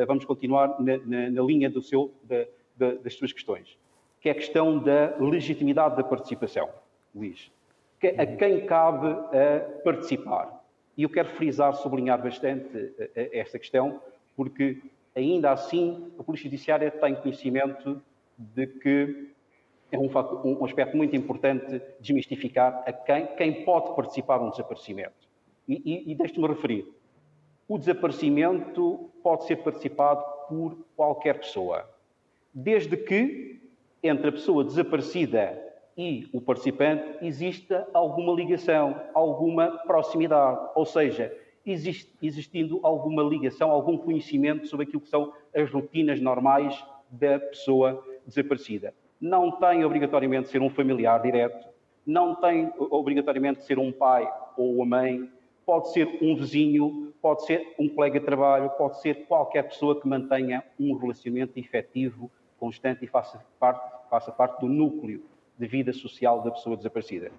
vamos 0.06 0.24
continuar 0.24 0.80
na, 0.80 0.98
na, 0.98 1.30
na 1.30 1.42
linha 1.42 1.70
do 1.70 1.82
seu, 1.82 2.12
da, 2.22 2.46
da, 2.76 2.94
das 2.94 3.14
suas 3.14 3.32
questões 3.32 3.78
que 4.20 4.28
é 4.28 4.32
a 4.32 4.34
questão 4.34 4.78
da 4.78 5.16
legitimidade 5.18 5.96
da 5.96 6.04
participação, 6.04 6.68
Luís. 7.14 7.50
A 8.16 8.26
quem 8.26 8.64
cabe 8.66 9.08
a 9.08 9.82
participar? 9.82 10.64
E 10.96 11.02
eu 11.02 11.08
quero 11.08 11.28
frisar, 11.30 11.74
sublinhar 11.74 12.20
bastante 12.20 12.92
eh, 12.98 13.10
eh, 13.14 13.38
esta 13.38 13.58
questão, 13.58 14.00
porque 14.36 14.82
ainda 15.14 15.50
assim 15.52 16.10
a 16.18 16.22
Polícia 16.22 16.44
Judiciária 16.44 16.90
tem 16.90 17.14
conhecimento 17.14 18.02
de 18.36 18.66
que 18.66 19.32
é 19.90 19.98
um, 19.98 20.08
um 20.44 20.64
aspecto 20.64 20.96
muito 20.96 21.14
importante 21.16 21.80
desmistificar 22.00 22.82
a 22.86 22.92
quem, 22.92 23.26
quem 23.36 23.64
pode 23.64 23.94
participar 23.94 24.38
de 24.38 24.44
um 24.44 24.50
desaparecimento. 24.50 25.28
E, 25.68 25.82
e, 25.84 26.12
e 26.12 26.14
deixe-me 26.14 26.46
referir, 26.46 26.86
o 27.68 27.78
desaparecimento 27.78 29.10
pode 29.22 29.44
ser 29.44 29.56
participado 29.56 30.24
por 30.48 30.78
qualquer 30.96 31.38
pessoa, 31.38 31.88
desde 32.52 32.96
que 32.96 33.60
entre 34.02 34.28
a 34.28 34.32
pessoa 34.32 34.64
desaparecida 34.64 35.62
e 35.96 36.28
o 36.32 36.40
participante 36.40 37.24
exista 37.24 37.86
alguma 37.92 38.32
ligação, 38.32 38.98
alguma 39.12 39.68
proximidade, 39.86 40.70
ou 40.74 40.86
seja, 40.86 41.36
existindo 41.66 42.80
alguma 42.82 43.22
ligação, 43.22 43.70
algum 43.70 43.98
conhecimento 43.98 44.66
sobre 44.66 44.86
aquilo 44.86 45.02
que 45.02 45.08
são 45.08 45.32
as 45.54 45.70
rotinas 45.70 46.20
normais 46.20 46.82
da 47.10 47.38
pessoa 47.38 48.02
desaparecida. 48.26 48.94
Não 49.20 49.50
tem 49.50 49.84
obrigatoriamente 49.84 50.44
de 50.44 50.50
ser 50.52 50.62
um 50.62 50.70
familiar 50.70 51.20
direto, 51.20 51.68
não 52.06 52.34
tem 52.34 52.72
obrigatoriamente 52.78 53.60
de 53.60 53.66
ser 53.66 53.78
um 53.78 53.92
pai 53.92 54.32
ou 54.56 54.76
uma 54.76 54.86
mãe, 54.86 55.28
pode 55.66 55.92
ser 55.92 56.18
um 56.22 56.34
vizinho, 56.34 57.07
pode 57.28 57.44
ser 57.44 57.74
um 57.78 57.86
colega 57.90 58.18
de 58.18 58.24
trabalho, 58.24 58.70
pode 58.70 59.02
ser 59.02 59.26
qualquer 59.26 59.62
pessoa 59.64 60.00
que 60.00 60.08
mantenha 60.08 60.64
um 60.80 60.96
relacionamento 60.96 61.58
efetivo 61.58 62.30
constante 62.58 63.04
e 63.04 63.06
faça 63.06 63.44
parte, 63.60 64.08
faça 64.08 64.32
parte 64.32 64.60
do 64.60 64.66
núcleo 64.66 65.22
de 65.58 65.66
vida 65.66 65.92
social 65.92 66.40
da 66.40 66.50
pessoa 66.50 66.74
desaparecida. 66.74 67.30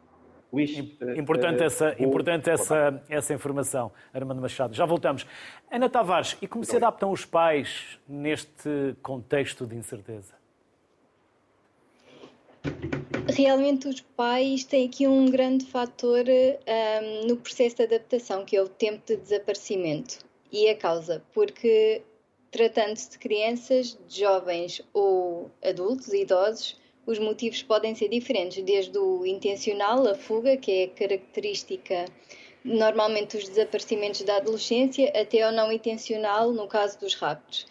Luís, 0.54 0.78
importante 1.18 1.62
uh, 1.62 1.66
essa, 1.66 1.96
importante 2.04 2.52
essa, 2.52 3.04
essa 3.10 3.34
informação, 3.34 3.92
Armando 4.14 4.40
Machado. 4.40 4.76
Já 4.76 4.86
voltamos. 4.86 5.26
Ana 5.72 5.90
Tavares, 5.90 6.38
e 6.40 6.48
como 6.48 6.64
se 6.64 6.76
adaptam 6.76 7.12
os 7.12 7.26
pais 7.26 8.00
neste 8.08 8.96
contexto 9.02 9.66
de 9.66 9.76
incerteza? 9.76 10.36
Realmente 13.40 13.88
os 13.88 14.02
pais 14.02 14.64
têm 14.64 14.88
aqui 14.88 15.08
um 15.08 15.26
grande 15.26 15.66
fator 15.66 16.26
um, 16.28 16.58
ehm, 16.66 17.28
no 17.28 17.38
processo 17.38 17.78
de 17.78 17.84
adaptação, 17.84 18.44
que 18.44 18.56
é 18.56 18.62
o 18.62 18.68
tempo 18.68 19.02
de 19.06 19.16
desaparecimento 19.16 20.20
e 20.52 20.68
a 20.68 20.76
causa, 20.76 21.24
porque 21.34 22.04
Tratando-se 22.52 23.12
de 23.12 23.20
crianças, 23.20 23.96
de 24.08 24.22
jovens 24.22 24.82
ou 24.92 25.52
adultos, 25.64 26.12
idosos, 26.14 26.76
os 27.06 27.20
motivos 27.20 27.62
podem 27.62 27.94
ser 27.94 28.10
diferentes, 28.10 28.64
desde 28.64 28.98
o 28.98 29.24
intencional, 29.24 30.08
a 30.08 30.16
fuga, 30.16 30.58
que 30.58 30.72
é 30.72 30.88
característica 30.88 32.06
normalmente 32.64 33.38
dos 33.38 33.48
desaparecimentos 33.48 34.24
da 34.24 34.38
adolescência, 34.38 35.14
até 35.16 35.44
ao 35.44 35.52
não 35.52 35.72
intencional, 35.72 36.52
no 36.52 36.68
caso 36.68 37.00
dos 37.00 37.14
raptos. 37.14 37.68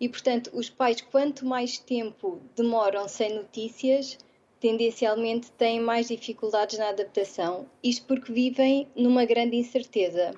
E, 0.00 0.08
portanto, 0.08 0.50
os 0.54 0.70
pais, 0.70 1.02
quanto 1.02 1.44
mais 1.44 1.78
tempo 1.78 2.40
demoram 2.56 3.06
sem 3.06 3.34
notícias, 3.34 4.16
tendencialmente 4.62 5.50
têm 5.52 5.80
mais 5.80 6.08
dificuldades 6.08 6.78
na 6.78 6.88
adaptação. 6.88 7.66
Isto 7.82 8.06
porque 8.06 8.32
vivem 8.32 8.88
numa 8.96 9.24
grande 9.24 9.56
incerteza 9.56 10.32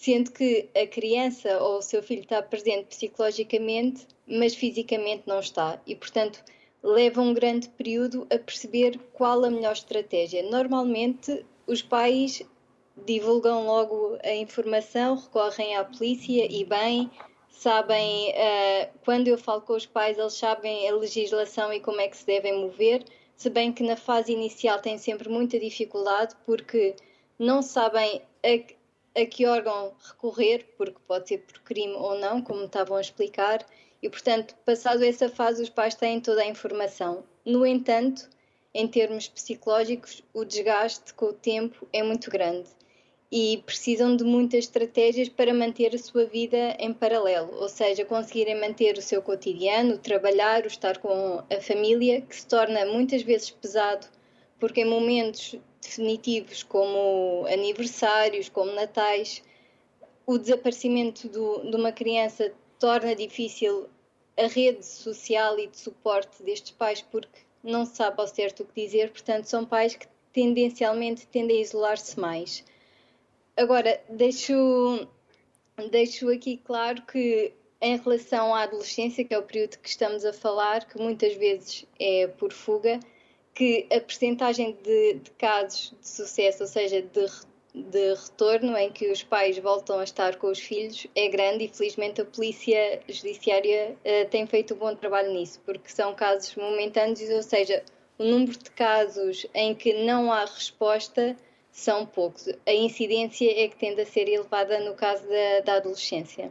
sendo 0.00 0.32
que 0.32 0.66
a 0.74 0.86
criança 0.86 1.62
ou 1.62 1.76
o 1.76 1.82
seu 1.82 2.02
filho 2.02 2.22
está 2.22 2.40
presente 2.40 2.86
psicologicamente, 2.86 4.06
mas 4.26 4.54
fisicamente 4.54 5.24
não 5.26 5.40
está. 5.40 5.78
E, 5.86 5.94
portanto, 5.94 6.42
leva 6.82 7.20
um 7.20 7.34
grande 7.34 7.68
período 7.68 8.26
a 8.30 8.38
perceber 8.38 8.98
qual 9.12 9.44
a 9.44 9.50
melhor 9.50 9.74
estratégia. 9.74 10.42
Normalmente, 10.42 11.44
os 11.66 11.82
pais 11.82 12.42
divulgam 13.04 13.66
logo 13.66 14.16
a 14.24 14.34
informação, 14.34 15.16
recorrem 15.16 15.76
à 15.76 15.84
polícia 15.84 16.50
e 16.50 16.64
bem, 16.64 17.10
sabem, 17.50 18.30
uh, 18.30 18.88
quando 19.04 19.28
eu 19.28 19.36
falo 19.36 19.60
com 19.60 19.74
os 19.74 19.84
pais, 19.84 20.16
eles 20.16 20.32
sabem 20.32 20.88
a 20.88 20.94
legislação 20.94 21.70
e 21.74 21.78
como 21.78 22.00
é 22.00 22.08
que 22.08 22.16
se 22.16 22.24
devem 22.24 22.58
mover, 22.58 23.04
se 23.40 23.48
bem 23.48 23.72
que 23.72 23.82
na 23.82 23.96
fase 23.96 24.32
inicial 24.34 24.82
têm 24.82 24.98
sempre 24.98 25.30
muita 25.30 25.58
dificuldade 25.58 26.36
porque 26.44 26.94
não 27.38 27.62
sabem 27.62 28.20
a, 28.44 29.18
a 29.18 29.24
que 29.24 29.46
órgão 29.46 29.94
recorrer, 29.98 30.66
porque 30.76 30.98
pode 31.08 31.28
ser 31.28 31.38
por 31.38 31.58
crime 31.62 31.94
ou 31.94 32.18
não, 32.18 32.42
como 32.42 32.64
estavam 32.64 32.98
a 32.98 33.00
explicar, 33.00 33.66
e 34.02 34.10
portanto, 34.10 34.54
passado 34.66 35.02
essa 35.02 35.30
fase, 35.30 35.62
os 35.62 35.70
pais 35.70 35.94
têm 35.94 36.20
toda 36.20 36.42
a 36.42 36.46
informação. 36.46 37.24
No 37.42 37.64
entanto, 37.64 38.28
em 38.74 38.86
termos 38.86 39.26
psicológicos, 39.26 40.22
o 40.34 40.44
desgaste 40.44 41.14
com 41.14 41.30
o 41.30 41.32
tempo 41.32 41.88
é 41.94 42.02
muito 42.02 42.30
grande 42.30 42.68
e 43.32 43.62
precisam 43.64 44.16
de 44.16 44.24
muitas 44.24 44.64
estratégias 44.64 45.28
para 45.28 45.54
manter 45.54 45.94
a 45.94 45.98
sua 45.98 46.24
vida 46.24 46.76
em 46.80 46.92
paralelo, 46.92 47.54
ou 47.60 47.68
seja, 47.68 48.04
conseguirem 48.04 48.60
manter 48.60 48.98
o 48.98 49.02
seu 49.02 49.22
cotidiano, 49.22 49.98
trabalhar, 49.98 50.64
o 50.64 50.66
estar 50.66 50.98
com 50.98 51.42
a 51.48 51.60
família, 51.60 52.22
que 52.22 52.34
se 52.34 52.46
torna 52.46 52.84
muitas 52.86 53.22
vezes 53.22 53.50
pesado, 53.50 54.08
porque 54.58 54.80
em 54.80 54.84
momentos 54.84 55.54
definitivos 55.80 56.64
como 56.64 57.46
aniversários, 57.46 58.48
como 58.48 58.72
natais, 58.72 59.42
o 60.26 60.36
desaparecimento 60.36 61.28
do, 61.28 61.70
de 61.70 61.76
uma 61.76 61.92
criança 61.92 62.52
torna 62.78 63.14
difícil 63.14 63.88
a 64.36 64.46
rede 64.46 64.84
social 64.84 65.58
e 65.58 65.66
de 65.68 65.78
suporte 65.78 66.42
destes 66.42 66.72
pais 66.72 67.02
porque 67.02 67.40
não 67.62 67.84
se 67.84 67.96
sabe 67.96 68.20
ao 68.20 68.26
certo 68.26 68.62
o 68.62 68.66
que 68.66 68.84
dizer, 68.86 69.10
portanto, 69.10 69.44
são 69.44 69.64
pais 69.64 69.94
que 69.94 70.06
tendencialmente 70.32 71.26
tendem 71.26 71.58
a 71.58 71.60
isolar-se 71.60 72.18
mais. 72.18 72.64
Agora, 73.56 74.00
deixo, 74.08 75.06
deixo 75.90 76.30
aqui 76.30 76.56
claro 76.64 77.02
que 77.02 77.52
em 77.80 77.96
relação 77.96 78.54
à 78.54 78.62
adolescência, 78.62 79.24
que 79.24 79.34
é 79.34 79.38
o 79.38 79.42
período 79.42 79.78
que 79.78 79.88
estamos 79.88 80.24
a 80.24 80.32
falar, 80.32 80.86
que 80.86 80.98
muitas 80.98 81.34
vezes 81.34 81.86
é 81.98 82.26
por 82.26 82.52
fuga, 82.52 83.00
que 83.54 83.86
a 83.90 84.00
percentagem 84.00 84.76
de, 84.82 85.14
de, 85.14 85.30
casos 85.32 85.94
de 86.00 86.08
sucesso, 86.08 86.62
ou 86.62 86.68
seja, 86.68 87.02
de, 87.02 87.26
de 87.74 88.14
retorno 88.14 88.76
em 88.76 88.90
que 88.90 89.10
os 89.10 89.22
pais 89.22 89.58
voltam 89.58 89.98
a 89.98 90.04
estar 90.04 90.36
com 90.36 90.48
os 90.48 90.58
filhos 90.58 91.06
é 91.14 91.28
grande 91.28 91.64
e 91.64 91.68
felizmente 91.68 92.20
a 92.20 92.24
polícia 92.24 93.00
judiciária 93.08 93.96
uh, 94.04 94.28
tem 94.28 94.46
feito 94.46 94.74
um 94.74 94.78
bom 94.78 94.94
trabalho 94.94 95.32
nisso, 95.32 95.60
porque 95.64 95.88
são 95.88 96.14
casos 96.14 96.54
momentâneos, 96.56 97.20
ou 97.30 97.42
seja, 97.42 97.82
o 98.18 98.24
número 98.24 98.58
de 98.58 98.70
casos 98.70 99.46
em 99.54 99.74
que 99.74 100.04
não 100.04 100.30
há 100.30 100.44
resposta 100.44 101.36
são 101.70 102.06
poucos. 102.06 102.48
A 102.66 102.72
incidência 102.72 103.50
é 103.50 103.68
que 103.68 103.76
tende 103.76 104.00
a 104.00 104.06
ser 104.06 104.28
elevada 104.28 104.80
no 104.80 104.94
caso 104.94 105.26
da, 105.28 105.60
da 105.64 105.74
adolescência. 105.74 106.50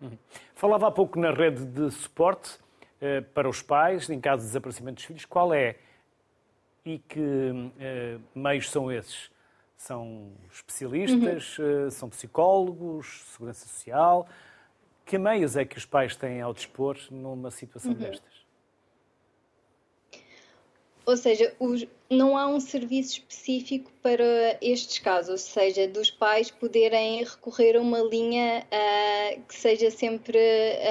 Uhum. 0.00 0.16
Falava 0.54 0.88
há 0.88 0.90
pouco 0.90 1.18
na 1.18 1.32
rede 1.32 1.64
de 1.64 1.90
suporte 1.90 2.58
eh, 3.00 3.20
para 3.20 3.48
os 3.48 3.60
pais 3.62 4.08
em 4.08 4.20
caso 4.20 4.42
de 4.42 4.48
desaparecimento 4.48 4.96
dos 4.96 5.04
filhos. 5.04 5.24
Qual 5.24 5.52
é 5.52 5.76
e 6.84 6.98
que 6.98 7.20
uh, 7.20 8.20
meios 8.34 8.70
são 8.70 8.92
esses? 8.92 9.30
São 9.76 10.32
especialistas, 10.50 11.58
uhum. 11.58 11.86
uh, 11.86 11.90
são 11.90 12.08
psicólogos, 12.08 13.24
segurança 13.32 13.66
social? 13.66 14.26
Que 15.04 15.18
meios 15.18 15.56
é 15.56 15.64
que 15.64 15.76
os 15.76 15.84
pais 15.84 16.16
têm 16.16 16.40
ao 16.40 16.54
dispor 16.54 16.98
numa 17.10 17.50
situação 17.50 17.92
uhum. 17.92 17.98
destas? 17.98 18.33
Ou 21.06 21.16
seja, 21.16 21.54
os, 21.60 21.86
não 22.08 22.36
há 22.36 22.46
um 22.46 22.58
serviço 22.60 23.14
específico 23.14 23.90
para 24.02 24.58
estes 24.60 24.98
casos, 24.98 25.30
ou 25.30 25.38
seja, 25.38 25.86
dos 25.86 26.10
pais 26.10 26.50
poderem 26.50 27.22
recorrer 27.22 27.76
a 27.76 27.80
uma 27.80 28.00
linha 28.00 28.66
uh, 28.66 29.42
que 29.42 29.54
seja 29.54 29.90
sempre 29.90 30.38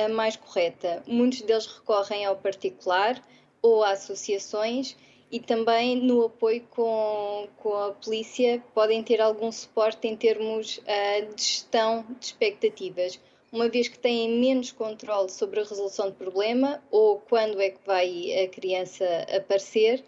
a 0.05 0.09
mais 0.09 0.35
correta. 0.35 1.03
Muitos 1.07 1.41
deles 1.41 1.65
recorrem 1.65 2.25
ao 2.25 2.35
particular 2.35 3.21
ou 3.61 3.83
a 3.83 3.91
associações 3.91 4.95
e 5.31 5.39
também 5.39 5.95
no 5.95 6.25
apoio 6.25 6.61
com, 6.69 7.47
com 7.57 7.73
a 7.73 7.91
polícia 7.93 8.63
podem 8.75 9.01
ter 9.01 9.19
algum 9.19 9.51
suporte 9.51 10.07
em 10.07 10.15
termos 10.15 10.77
uh, 10.77 11.33
de 11.33 11.41
gestão 11.41 12.05
de 12.19 12.27
expectativas, 12.27 13.19
uma 13.53 13.69
vez 13.69 13.87
que 13.87 13.99
têm 13.99 14.39
menos 14.39 14.71
controle 14.71 15.29
sobre 15.29 15.59
a 15.59 15.63
resolução 15.63 16.09
do 16.09 16.15
problema 16.15 16.81
ou 16.89 17.19
quando 17.19 17.61
é 17.61 17.69
que 17.69 17.85
vai 17.85 18.43
a 18.43 18.49
criança 18.49 19.05
aparecer, 19.33 20.03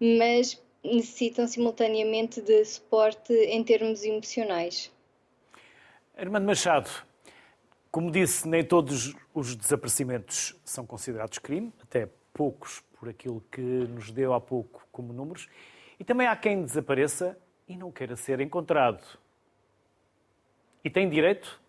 mas 0.00 0.60
necessitam 0.82 1.46
simultaneamente 1.46 2.42
de 2.42 2.64
suporte 2.64 3.32
em 3.32 3.62
termos 3.62 4.02
emocionais. 4.02 4.92
Armando 6.16 6.44
Machado, 6.44 6.90
como 7.88 8.10
disse, 8.10 8.48
nem 8.48 8.64
todos 8.64 9.14
os 9.32 9.54
desaparecimentos 9.54 10.56
são 10.64 10.84
considerados 10.84 11.38
crime, 11.38 11.72
até 11.80 12.08
poucos 12.34 12.82
por 12.98 13.08
aquilo 13.08 13.40
que 13.52 13.60
nos 13.60 14.10
deu 14.10 14.34
há 14.34 14.40
pouco 14.40 14.84
como 14.90 15.12
números, 15.12 15.48
e 16.00 16.04
também 16.04 16.26
há 16.26 16.34
quem 16.34 16.64
desapareça 16.64 17.38
e 17.68 17.76
não 17.76 17.92
queira 17.92 18.16
ser 18.16 18.40
encontrado. 18.40 19.04
E 20.82 20.90
tem 20.90 21.08
direito 21.08 21.60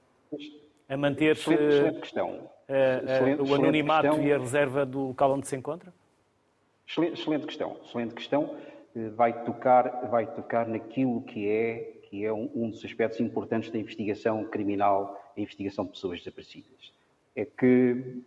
a 0.89 0.97
manter 0.97 1.35
questão. 1.35 2.49
excelente, 2.67 3.41
o 3.41 3.53
anonimato 3.53 4.19
e 4.19 4.33
a 4.33 4.39
reserva 4.39 4.85
do 4.85 5.09
local 5.09 5.33
onde 5.33 5.47
se 5.47 5.55
encontra? 5.55 5.93
Excelente, 6.87 7.21
excelente 7.21 7.45
questão. 7.45 7.77
Excelente 7.85 8.15
questão. 8.15 8.57
Vai 9.15 9.43
tocar, 9.43 10.09
vai 10.09 10.25
tocar 10.25 10.67
naquilo 10.67 11.21
que 11.21 11.47
é, 11.47 11.99
que 12.09 12.25
é 12.25 12.33
um, 12.33 12.49
um 12.55 12.69
dos 12.71 12.83
aspectos 12.83 13.19
importantes 13.19 13.69
da 13.69 13.77
investigação 13.77 14.43
criminal, 14.45 15.15
a 15.37 15.39
investigação 15.39 15.85
de 15.85 15.91
pessoas 15.91 16.19
desaparecidas. 16.19 16.91
É 17.35 17.45
que, 17.45 18.23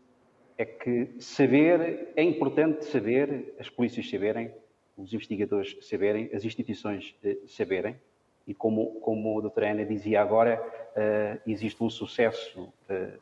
é 0.56 0.64
que 0.64 1.16
saber, 1.18 2.12
é 2.14 2.22
importante 2.22 2.84
saber, 2.84 3.56
as 3.58 3.68
polícias 3.68 4.08
saberem, 4.08 4.54
os 4.96 5.12
investigadores 5.12 5.76
saberem, 5.80 6.30
as 6.32 6.44
instituições 6.44 7.12
saberem, 7.48 7.96
e 8.46 8.54
como, 8.54 9.00
como 9.00 9.38
a 9.38 9.42
doutora 9.42 9.70
Ana 9.70 9.84
dizia 9.84 10.20
agora, 10.20 10.62
uh, 10.62 11.40
existe 11.46 11.82
um 11.82 11.90
sucesso 11.90 12.72
uh, 12.90 13.18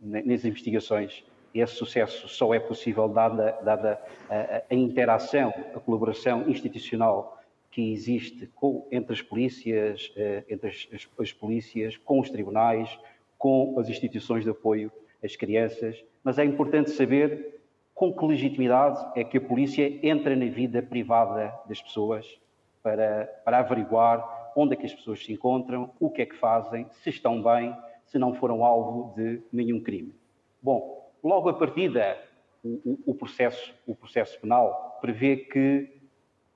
nas 0.00 0.44
investigações. 0.44 1.24
Esse 1.54 1.74
sucesso 1.74 2.28
só 2.28 2.52
é 2.54 2.60
possível 2.60 3.08
dada, 3.08 3.58
dada 3.62 4.00
a, 4.28 4.62
a 4.70 4.74
interação, 4.74 5.52
a 5.74 5.80
colaboração 5.80 6.48
institucional 6.48 7.40
que 7.70 7.92
existe 7.92 8.46
com, 8.54 8.86
entre 8.92 9.12
as 9.14 9.22
polícias, 9.22 10.12
entre 10.48 10.68
as, 10.68 10.88
as, 10.92 11.08
as 11.18 11.32
polícias, 11.32 11.96
com 11.96 12.20
os 12.20 12.30
tribunais, 12.30 12.98
com 13.38 13.78
as 13.78 13.88
instituições 13.88 14.44
de 14.44 14.50
apoio 14.50 14.92
às 15.24 15.36
crianças. 15.36 16.04
Mas 16.22 16.38
é 16.38 16.44
importante 16.44 16.90
saber 16.90 17.58
com 17.94 18.12
que 18.12 18.24
legitimidade 18.24 19.04
é 19.16 19.24
que 19.24 19.38
a 19.38 19.40
polícia 19.40 19.98
entra 20.06 20.36
na 20.36 20.46
vida 20.46 20.80
privada 20.80 21.52
das 21.66 21.82
pessoas 21.82 22.38
para, 22.80 23.26
para 23.44 23.58
averiguar 23.58 24.37
onde 24.60 24.74
é 24.74 24.76
que 24.76 24.86
as 24.86 24.94
pessoas 24.94 25.24
se 25.24 25.32
encontram, 25.32 25.92
o 26.00 26.10
que 26.10 26.22
é 26.22 26.26
que 26.26 26.34
fazem, 26.34 26.86
se 26.90 27.10
estão 27.10 27.40
bem, 27.40 27.72
se 28.06 28.18
não 28.18 28.34
foram 28.34 28.64
alvo 28.64 29.14
de 29.14 29.40
nenhum 29.52 29.80
crime. 29.80 30.12
Bom, 30.60 31.12
logo 31.22 31.48
a 31.48 31.54
partida, 31.54 32.18
o, 32.64 32.98
o, 33.06 33.14
processo, 33.14 33.72
o 33.86 33.94
processo 33.94 34.40
penal 34.40 34.98
prevê 35.00 35.36
que 35.36 35.88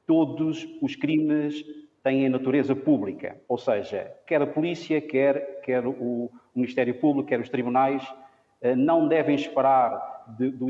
todos 0.05 0.67
os 0.81 0.97
crimes 0.97 1.65
têm 2.03 2.27
a 2.27 2.31
natureza 2.31 2.75
pública, 2.75 3.41
ou 3.47 3.57
seja, 3.57 4.13
quer 4.27 4.43
a 4.43 4.47
polícia, 4.49 5.01
quer, 5.01 5.61
quer 5.61 5.87
o 5.87 6.29
Ministério 6.53 6.99
Público, 6.99 7.29
quer 7.29 7.39
os 7.39 7.49
tribunais, 7.49 8.03
eh, 8.61 8.75
não 8.75 9.07
devem 9.07 9.37
esperar 9.37 10.25
de, 10.37 10.51
do, 10.51 10.67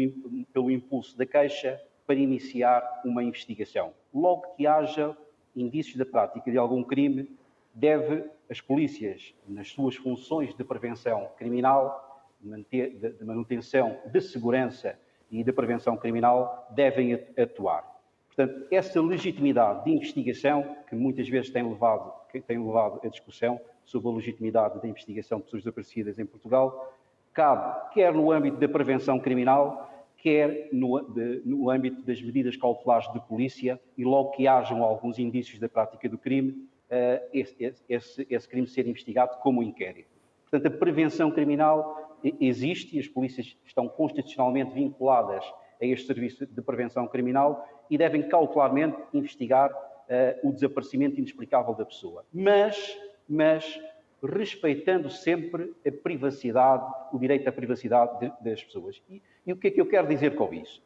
pelo 0.52 0.70
impulso 0.70 1.16
da 1.16 1.24
queixa 1.24 1.80
para 2.06 2.16
iniciar 2.16 3.00
uma 3.06 3.24
investigação. 3.24 3.94
Logo 4.12 4.54
que 4.54 4.66
haja 4.66 5.16
indícios 5.54 5.96
da 5.96 6.06
prática 6.06 6.50
de 6.50 6.58
algum 6.58 6.82
crime, 6.82 7.28
deve 7.74 8.24
as 8.50 8.60
polícias, 8.60 9.34
nas 9.48 9.68
suas 9.68 9.96
funções 9.96 10.54
de 10.54 10.64
prevenção 10.64 11.28
criminal, 11.36 12.26
de 12.40 13.24
manutenção 13.24 13.96
de 14.06 14.20
segurança 14.20 14.98
e 15.30 15.42
de 15.42 15.52
prevenção 15.52 15.96
criminal, 15.96 16.68
devem 16.70 17.14
atuar. 17.38 17.90
Portanto, 18.26 18.66
essa 18.70 19.00
legitimidade 19.00 19.84
de 19.84 19.90
investigação, 19.90 20.76
que 20.88 20.94
muitas 20.94 21.28
vezes 21.28 21.50
tem 21.50 21.62
levado, 21.62 22.12
tem 22.46 22.58
levado 22.58 23.00
a 23.04 23.08
discussão 23.08 23.60
sobre 23.84 24.08
a 24.08 24.12
legitimidade 24.12 24.80
da 24.80 24.88
investigação 24.88 25.38
de 25.38 25.44
pessoas 25.44 25.62
desaparecidas 25.62 26.18
em 26.18 26.26
Portugal, 26.26 26.94
cabe 27.32 27.92
quer 27.92 28.12
no 28.12 28.30
âmbito 28.30 28.56
da 28.58 28.68
prevenção 28.68 29.18
criminal, 29.18 29.91
quer 30.22 30.68
no, 30.72 31.00
de, 31.00 31.42
no 31.44 31.68
âmbito 31.68 32.00
das 32.02 32.22
medidas 32.22 32.56
cautelares 32.56 33.12
de 33.12 33.20
polícia 33.26 33.80
e 33.98 34.04
logo 34.04 34.30
que 34.30 34.46
hajam 34.46 34.82
alguns 34.84 35.18
indícios 35.18 35.58
da 35.58 35.68
prática 35.68 36.08
do 36.08 36.16
crime, 36.16 36.50
uh, 36.52 37.28
esse, 37.32 37.74
esse, 37.88 38.26
esse, 38.30 38.48
crime 38.48 38.66
ser 38.68 38.86
investigado 38.86 39.38
como 39.40 39.62
inquérito. 39.62 40.08
Portanto, 40.48 40.72
a 40.72 40.78
prevenção 40.78 41.30
criminal 41.30 42.20
existe 42.40 42.96
e 42.96 43.00
as 43.00 43.08
polícias 43.08 43.56
estão 43.66 43.88
constitucionalmente 43.88 44.72
vinculadas 44.72 45.44
a 45.80 45.84
este 45.84 46.06
serviço 46.06 46.46
de 46.46 46.62
prevenção 46.62 47.08
criminal 47.08 47.66
e 47.90 47.98
devem 47.98 48.22
cautelarmente 48.28 48.96
investigar 49.12 49.72
uh, 49.72 50.48
o 50.48 50.52
desaparecimento 50.52 51.18
inexplicável 51.18 51.74
da 51.74 51.84
pessoa. 51.84 52.24
Mas, 52.32 52.96
mas 53.28 53.80
respeitando 54.22 55.10
sempre 55.10 55.74
a 55.86 55.90
privacidade, 55.90 56.84
o 57.12 57.18
direito 57.18 57.48
à 57.48 57.52
privacidade 57.52 58.18
de, 58.20 58.32
das 58.42 58.62
pessoas. 58.62 59.02
E, 59.10 59.22
e, 59.46 59.52
o 59.52 59.56
que 59.56 59.68
é 59.68 59.70
que 59.70 59.80
eu 59.80 59.86
quero 59.86 60.06
dizer 60.06 60.34
com 60.34 60.52
isso? 60.54 60.82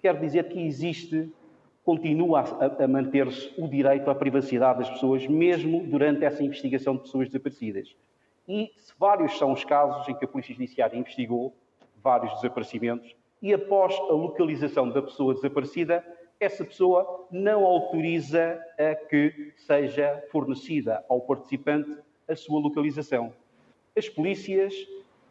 Quero 0.00 0.18
dizer 0.20 0.48
que 0.48 0.60
existe, 0.60 1.30
continua 1.84 2.40
a, 2.40 2.84
a 2.84 2.88
manter-se 2.88 3.52
o 3.60 3.68
direito 3.68 4.10
à 4.10 4.14
privacidade 4.14 4.80
das 4.80 4.90
pessoas, 4.90 5.26
mesmo 5.26 5.86
durante 5.86 6.24
essa 6.24 6.42
investigação 6.42 6.96
de 6.96 7.02
pessoas 7.02 7.28
desaparecidas. 7.28 7.94
E 8.46 8.70
vários 8.98 9.36
são 9.36 9.52
os 9.52 9.64
casos 9.64 10.08
em 10.08 10.14
que 10.14 10.24
a 10.24 10.28
Polícia 10.28 10.54
Judiciária 10.54 10.96
investigou 10.96 11.54
vários 12.02 12.32
desaparecimentos 12.34 13.14
e 13.40 13.54
após 13.54 13.94
a 13.94 14.12
localização 14.12 14.90
da 14.90 15.00
pessoa 15.00 15.34
desaparecida, 15.34 16.04
essa 16.40 16.64
pessoa 16.64 17.26
não 17.30 17.64
autoriza 17.64 18.60
a 18.78 18.94
que 18.94 19.52
seja 19.56 20.24
fornecida 20.30 21.04
ao 21.08 21.20
participante 21.20 21.96
a 22.28 22.36
sua 22.36 22.60
localização. 22.60 23.32
As 23.96 24.08
polícias 24.08 24.74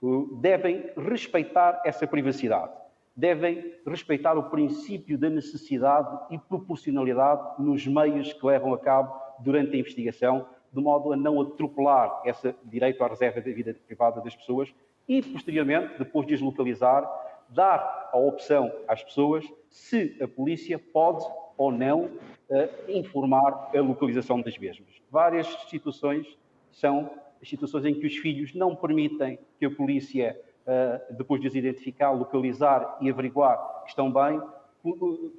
uh, 0.01 0.36
devem 0.38 0.89
respeitar 0.97 1.81
essa 1.86 2.07
privacidade, 2.07 2.73
devem 3.15 3.73
respeitar 3.86 4.38
o 4.38 4.49
princípio 4.49 5.17
da 5.17 5.29
necessidade 5.29 6.17
e 6.31 6.38
proporcionalidade 6.38 7.62
nos 7.62 7.86
meios 7.86 8.33
que 8.33 8.45
levam 8.45 8.73
a 8.73 8.77
cabo 8.77 9.13
durante 9.39 9.75
a 9.75 9.79
investigação, 9.79 10.45
de 10.73 10.81
modo 10.81 11.13
a 11.13 11.15
não 11.15 11.39
atropelar 11.41 12.21
esse 12.25 12.53
direito 12.65 13.03
à 13.03 13.07
reserva 13.07 13.39
da 13.39 13.51
vida 13.51 13.75
privada 13.86 14.19
das 14.21 14.36
pessoas 14.36 14.73
e, 15.07 15.21
posteriormente, 15.21 15.97
depois 15.97 16.27
de 16.27 16.33
as 16.33 16.41
localizar, 16.41 17.10
dar 17.49 18.10
a 18.12 18.17
opção 18.17 18.71
às 18.88 19.03
pessoas 19.03 19.45
se 19.69 20.17
a 20.21 20.27
polícia 20.27 20.77
pode 20.77 21.25
ou 21.57 21.71
não 21.71 22.05
uh, 22.05 22.89
informar 22.89 23.71
a 23.75 23.79
localização 23.79 24.41
das 24.41 24.57
mesmas. 24.57 24.89
Várias 25.10 25.47
situações 25.69 26.38
são 26.80 27.10
situações 27.44 27.86
em 27.86 27.94
que 27.94 28.06
os 28.06 28.16
filhos 28.18 28.54
não 28.54 28.76
permitem 28.76 29.40
que 29.60 29.66
a 29.66 29.72
polícia, 29.72 30.40
eh, 30.66 31.02
depois 31.12 31.42
de 31.42 31.48
os 31.48 31.56
identificar, 31.56 32.12
localizar 32.12 32.98
e 33.02 33.10
averiguar 33.10 33.58
que 33.84 33.90
estão 33.90 34.12
bem, 34.12 34.40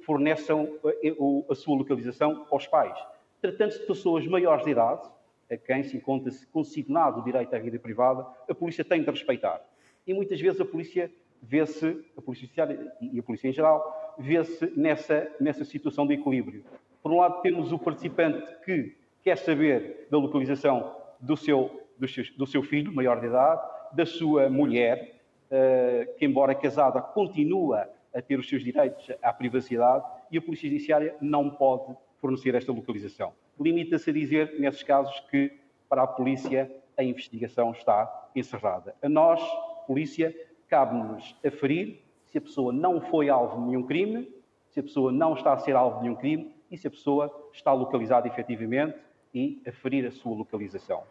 forneçam 0.05 0.77
eh, 0.85 1.15
a 1.49 1.55
sua 1.55 1.77
localização 1.77 2.45
aos 2.51 2.67
pais. 2.67 2.97
Tratando-se 3.41 3.79
de 3.79 3.85
pessoas 3.85 4.27
maiores 4.27 4.65
de 4.65 4.71
idade, 4.71 5.07
a 5.49 5.55
quem 5.55 5.81
se 5.83 5.95
encontra 5.97 6.31
consignado 6.51 7.21
o 7.21 7.23
direito 7.23 7.55
à 7.55 7.59
vida 7.59 7.79
privada, 7.79 8.25
a 8.47 8.53
polícia 8.53 8.83
tem 8.83 9.01
de 9.01 9.09
respeitar. 9.09 9.61
E 10.05 10.13
muitas 10.13 10.39
vezes 10.39 10.59
a 10.59 10.65
polícia 10.65 11.09
vê-se, 11.41 12.05
a 12.17 12.21
polícia 12.21 12.45
judiciária 12.45 12.93
e 13.01 13.17
a 13.17 13.23
polícia 13.23 13.47
em 13.47 13.53
geral, 13.53 14.13
vê-se 14.19 14.71
nessa, 14.75 15.31
nessa 15.39 15.63
situação 15.63 16.05
de 16.05 16.15
equilíbrio. 16.15 16.65
Por 17.01 17.13
um 17.13 17.17
lado, 17.17 17.41
temos 17.41 17.71
o 17.71 17.79
participante 17.79 18.45
que 18.65 18.95
quer 19.23 19.37
saber 19.37 20.07
da 20.11 20.17
localização 20.17 20.98
do 21.19 21.35
seu, 21.35 21.87
do 21.97 22.07
seu, 22.07 22.23
do 22.37 22.47
seu 22.47 22.63
filho, 22.63 22.93
maior 22.93 23.19
de 23.19 23.27
idade, 23.27 23.61
da 23.93 24.05
sua 24.05 24.49
mulher, 24.49 25.21
uh, 25.47 26.17
que, 26.17 26.25
embora 26.25 26.55
casada, 26.55 27.01
continua 27.01 27.89
a 28.13 28.21
ter 28.21 28.39
os 28.39 28.47
seus 28.47 28.63
direitos 28.63 29.11
à 29.21 29.31
privacidade 29.31 30.03
e 30.31 30.37
a 30.37 30.41
Polícia 30.41 30.69
Judiciária 30.69 31.15
não 31.21 31.49
pode 31.49 31.95
fornecer 32.19 32.55
esta 32.55 32.71
localização. 32.71 33.33
Limita-se 33.59 34.09
a 34.09 34.13
dizer, 34.13 34.59
nesses 34.59 34.83
casos, 34.83 35.19
que 35.31 35.51
para 35.87 36.03
a 36.03 36.07
Polícia 36.07 36.71
a 36.97 37.03
investigação 37.03 37.71
está 37.71 38.29
encerrada. 38.35 38.95
A 39.01 39.09
nós, 39.09 39.41
Polícia, 39.87 40.35
cabe-nos 40.67 41.35
aferir 41.45 42.01
se 42.25 42.37
a 42.37 42.41
pessoa 42.41 42.71
não 42.71 43.01
foi 43.01 43.29
alvo 43.29 43.61
de 43.61 43.67
nenhum 43.67 43.83
crime, 43.83 44.29
se 44.69 44.79
a 44.79 44.83
pessoa 44.83 45.11
não 45.11 45.33
está 45.33 45.53
a 45.53 45.57
ser 45.57 45.75
alvo 45.75 45.97
de 45.97 46.03
nenhum 46.03 46.15
crime 46.15 46.53
e 46.69 46.77
se 46.77 46.87
a 46.87 46.91
pessoa 46.91 47.49
está 47.51 47.73
localizada 47.73 48.27
efetivamente 48.27 48.97
e 49.33 49.61
aferir 49.67 50.05
a 50.05 50.11
sua 50.11 50.35
localização, 50.35 51.03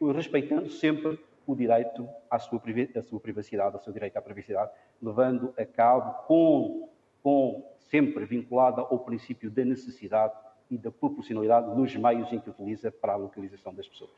respeitando 0.00 0.70
sempre 0.70 1.18
o 1.46 1.54
direito 1.54 2.08
à 2.30 2.38
sua, 2.38 2.58
privacidade, 2.58 3.76
ao 3.76 3.82
seu 3.82 3.92
direito 3.92 4.16
à 4.16 4.22
privacidade, 4.22 4.70
levando 5.00 5.54
a 5.56 5.64
cabo 5.64 6.12
com, 6.26 6.88
com 7.22 7.76
sempre 7.78 8.24
vinculada 8.24 8.80
ao 8.80 8.98
princípio 8.98 9.50
da 9.50 9.64
necessidade 9.64 10.34
e 10.70 10.76
da 10.76 10.90
proporcionalidade 10.90 11.74
nos 11.76 11.94
meios 11.94 12.32
em 12.32 12.40
que 12.40 12.50
utiliza 12.50 12.90
para 12.90 13.12
a 13.12 13.16
localização 13.16 13.72
das 13.72 13.88
pessoas. 13.88 14.10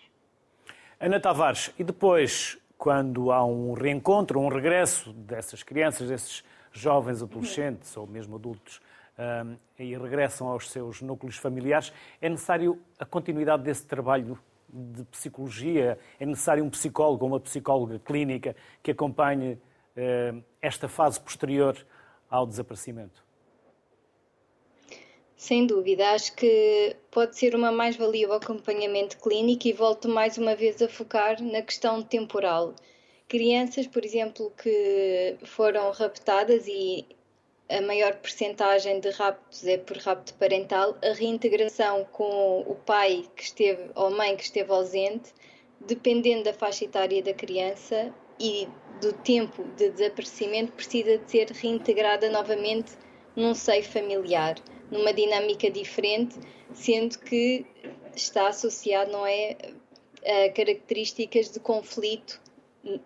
Ana 0.99 1.21
Tavares, 1.21 1.73
e 1.79 1.85
depois, 1.85 2.59
quando 2.79 3.31
há 3.31 3.45
um 3.45 3.75
reencontro, 3.75 4.41
um 4.41 4.49
regresso 4.49 5.13
dessas 5.13 5.63
crianças, 5.63 6.09
desses 6.09 6.43
jovens 6.73 7.23
adolescentes 7.23 7.97
ou 7.97 8.07
mesmo 8.07 8.37
adultos 8.37 8.81
e 9.79 9.97
regressam 9.97 10.49
aos 10.49 10.71
seus 10.71 11.03
núcleos 11.03 11.37
familiares, 11.37 11.93
é 12.21 12.29
necessário 12.29 12.81
a 12.99 13.05
continuidade 13.05 13.65
desse 13.65 13.87
trabalho 13.87 14.39
de 14.69 15.05
psicologia? 15.05 15.99
É 16.19 16.27
necessário 16.27 16.65
um 16.65 16.71
psicólogo 16.71 17.25
ou 17.25 17.31
uma 17.31 17.41
psicóloga 17.41 17.99
clínica 17.99 18.55
que 18.83 18.91
acompanhe 18.91 19.55
uh, 19.55 20.45
esta 20.61 20.89
fase 20.89 21.21
posterior 21.21 21.77
ao 22.31 22.47
desaparecimento? 22.47 23.25
Sem 25.37 25.67
dúvida, 25.67 26.11
acho 26.11 26.35
que 26.35 26.97
pode 27.13 27.39
ser 27.39 27.55
uma 27.55 27.71
mais-valia 27.71 28.29
o 28.29 28.33
acompanhamento 28.33 29.19
clínico 29.19 29.69
e 29.69 29.73
volto 29.73 30.09
mais 30.09 30.37
uma 30.37 30.57
vez 30.57 30.83
a 30.83 30.89
focar 30.89 31.41
na 31.41 31.63
questão 31.63 32.03
temporal. 32.03 32.75
Crianças, 33.29 33.87
por 33.87 34.05
exemplo, 34.05 34.51
que 34.61 35.37
foram 35.45 35.93
raptadas 35.93 36.67
e 36.67 37.07
a 37.69 37.81
maior 37.83 38.15
percentagem 38.17 38.99
de 39.01 39.11
raptos 39.11 39.67
é 39.67 39.77
por 39.77 39.99
rapto 39.99 40.35
parental, 40.35 40.97
a 41.03 41.13
reintegração 41.13 42.05
com 42.13 42.61
o 42.61 42.75
pai 42.75 43.27
que 43.37 43.43
esteve 43.43 43.91
ou 43.95 44.11
mãe 44.11 44.37
que 44.37 44.45
esteve 44.45 44.73
ausente, 44.73 45.33
dependendo 45.81 46.45
da 46.45 46.55
faixa 46.55 46.87
etária 46.87 47.23
da 47.23 47.35
criança 47.35 48.13
e 48.41 48.67
do 49.01 49.13
tempo 49.13 49.65
de 49.77 49.91
desaparecimento, 49.91 50.73
precisa 50.73 51.19
de 51.19 51.31
ser 51.31 51.51
reintegrada 51.51 52.31
novamente 52.31 52.93
num 53.37 53.55
seio 53.55 53.85
familiar, 53.85 54.57
numa 54.91 55.13
dinâmica 55.13 55.71
diferente, 55.71 56.37
sendo 56.73 57.19
que 57.19 57.67
está 58.17 58.49
associado, 58.49 59.13
não 59.13 59.27
é, 59.27 59.57
a 60.25 60.51
características 60.53 61.51
de 61.51 61.61
conflito 61.61 62.41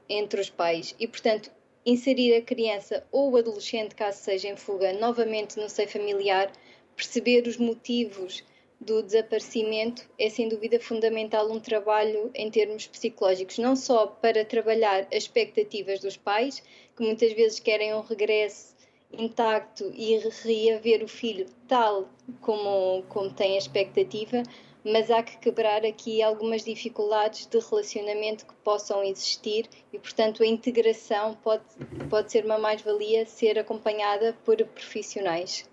entre 0.09 0.41
os 0.41 0.49
pais. 0.49 0.95
E, 0.99 1.07
portanto, 1.07 1.51
inserir 1.85 2.37
a 2.37 2.43
criança 2.43 3.07
ou 3.11 3.31
o 3.31 3.37
adolescente, 3.37 3.95
caso 3.95 4.19
seja 4.19 4.49
em 4.49 4.57
fuga, 4.57 4.93
novamente 4.93 5.59
no 5.59 5.69
seio 5.69 5.89
familiar, 5.89 6.53
perceber 6.97 7.47
os 7.47 7.57
motivos 7.57 8.45
do 8.81 9.03
desaparecimento 9.03 10.09
é 10.19 10.29
sem 10.29 10.49
dúvida 10.49 10.81
fundamental 10.81 11.51
um 11.51 11.61
trabalho 11.61 12.31
em 12.35 12.51
termos 12.51 12.87
psicológicos, 12.87 13.59
não 13.59 13.77
só 13.77 14.07
para 14.07 14.45
trabalhar 14.45 15.07
as 15.13 15.25
expectativas 15.25 16.01
dos 16.01 16.17
pais, 16.17 16.63
que 16.97 17.03
muitas 17.03 17.33
vezes 17.33 17.61
querem 17.61 17.95
um 17.95 18.01
regresso 18.01 18.75
intacto 19.13 19.93
e 19.95 20.19
reaver 20.43 21.05
o 21.05 21.09
filho 21.09 21.47
tal 21.69 22.09
como, 22.41 23.03
como 23.09 23.33
tem 23.33 23.55
a 23.55 23.59
expectativa, 23.59 24.43
mas 24.85 25.11
há 25.11 25.23
que 25.23 25.37
quebrar 25.39 25.85
aqui 25.85 26.23
algumas 26.23 26.65
dificuldades 26.65 27.47
de 27.47 27.59
relacionamento 27.59 28.47
que 28.47 28.55
possam 28.65 29.03
existir 29.03 29.69
e, 29.93 29.99
portanto, 29.99 30.43
a 30.43 30.47
integração 30.47 31.35
pode, 31.35 31.65
pode 32.11 32.33
ser 32.33 32.45
uma 32.45 32.59
mais-valia 32.59 33.25
ser 33.27 33.59
acompanhada 33.59 34.37
por 34.45 34.57
profissionais. 34.57 35.69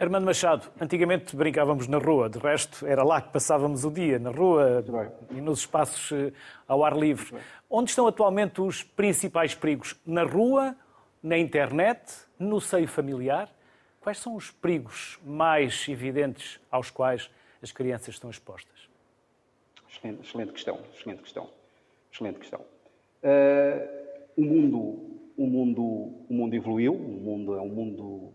Armando 0.00 0.26
Machado, 0.26 0.70
antigamente 0.80 1.34
brincávamos 1.34 1.88
na 1.88 1.98
rua, 1.98 2.30
de 2.30 2.38
resto 2.38 2.86
era 2.86 3.02
lá 3.02 3.20
que 3.20 3.32
passávamos 3.32 3.84
o 3.84 3.90
dia, 3.90 4.16
na 4.16 4.30
rua 4.30 4.84
e 5.32 5.40
nos 5.40 5.60
espaços 5.60 6.12
eh, 6.12 6.32
ao 6.68 6.84
ar 6.84 6.96
livre. 6.96 7.36
Onde 7.68 7.90
estão 7.90 8.06
atualmente 8.06 8.60
os 8.60 8.84
principais 8.84 9.56
perigos? 9.56 9.96
Na 10.06 10.22
rua, 10.22 10.76
na 11.20 11.36
internet, 11.36 12.12
no 12.38 12.60
seio 12.60 12.86
familiar? 12.86 13.50
Quais 14.00 14.18
são 14.18 14.36
os 14.36 14.52
perigos 14.52 15.18
mais 15.24 15.88
evidentes 15.88 16.60
aos 16.70 16.90
quais 16.90 17.28
as 17.62 17.72
crianças 17.72 18.14
estão 18.14 18.30
expostas? 18.30 18.88
Excelente, 19.90 20.26
excelente 20.26 20.52
questão, 20.52 20.80
excelente 20.94 21.22
questão, 21.22 21.50
excelente 22.12 22.38
questão. 22.38 22.60
Uh, 23.22 24.08
o 24.36 24.44
mundo, 24.44 24.78
o 25.36 25.46
mundo, 25.46 25.82
o 25.82 26.34
mundo 26.34 26.54
evoluiu, 26.54 26.94
o 26.94 27.20
mundo 27.20 27.54
é 27.56 27.60
um 27.60 27.68
mundo 27.68 28.32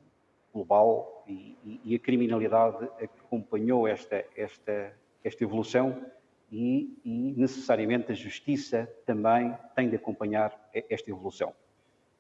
global 0.54 1.24
e, 1.28 1.56
e, 1.86 1.96
a 1.96 2.00
criminalidade 2.00 2.88
acompanhou 3.02 3.88
esta, 3.88 4.26
esta, 4.36 4.94
esta 5.24 5.44
evolução 5.44 6.06
e, 6.52 6.96
e, 7.04 7.34
necessariamente 7.36 8.12
a 8.12 8.16
justiça 8.16 8.88
também 9.06 9.56
tem 9.76 9.90
de 9.90 9.96
acompanhar 9.96 10.70
esta 10.90 11.10
evolução. 11.10 11.54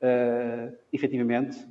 Uh, 0.01 0.76
efetivamente, 0.91 1.66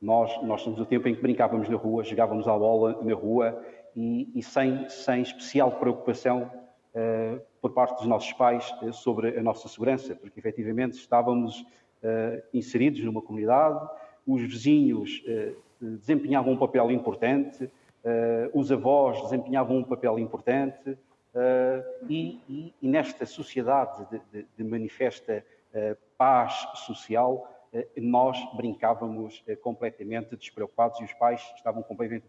nós, 0.00 0.42
nós 0.42 0.62
somos 0.62 0.80
o 0.80 0.86
tempo 0.86 1.08
em 1.08 1.14
que 1.14 1.22
brincávamos 1.22 1.68
na 1.68 1.76
rua, 1.76 2.04
jogávamos 2.04 2.46
à 2.46 2.56
bola 2.56 3.02
na 3.02 3.14
rua 3.14 3.62
e, 3.94 4.30
e 4.34 4.42
sem, 4.42 4.88
sem 4.88 5.22
especial 5.22 5.72
preocupação 5.72 6.50
uh, 6.94 7.40
por 7.60 7.72
parte 7.72 7.96
dos 7.96 8.06
nossos 8.06 8.32
pais 8.34 8.70
uh, 8.82 8.92
sobre 8.92 9.38
a 9.38 9.42
nossa 9.42 9.68
segurança, 9.68 10.14
porque 10.14 10.38
efetivamente 10.38 10.94
estávamos 10.94 11.60
uh, 11.60 12.42
inseridos 12.52 13.02
numa 13.02 13.22
comunidade, 13.22 13.88
os 14.26 14.42
vizinhos 14.42 15.22
desempenhavam 15.80 16.54
um 16.54 16.56
papel 16.56 16.90
importante, 16.90 17.70
os 18.52 18.72
avós 18.72 19.22
desempenhavam 19.22 19.76
um 19.76 19.84
papel 19.84 20.18
importante 20.18 20.98
e, 22.08 22.40
e, 22.48 22.74
e, 22.82 22.88
nesta 22.88 23.24
sociedade 23.24 24.04
de, 24.10 24.20
de, 24.32 24.46
de 24.56 24.64
manifesta 24.64 25.44
paz 26.18 26.66
social, 26.86 27.55
nós 27.96 28.38
brincávamos 28.54 29.42
eh, 29.46 29.56
completamente 29.56 30.36
despreocupados 30.36 31.00
e 31.00 31.04
os 31.04 31.12
pais 31.12 31.40
estavam 31.56 31.82
completamente 31.82 32.26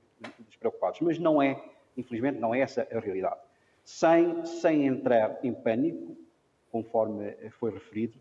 despreocupados. 0.48 1.00
Mas 1.02 1.20
não 1.20 1.42
é, 1.42 1.62
infelizmente, 1.96 2.40
não 2.40 2.54
é 2.54 2.62
essa 2.62 2.88
a 2.92 3.00
realidade. 3.00 3.40
Sem, 3.84 4.46
sem 4.46 4.86
entrar 4.86 5.40
em 5.44 5.54
pânico, 5.54 6.18
conforme 6.72 7.28
eh, 7.28 7.50
foi 7.52 7.72
referido 7.72 8.18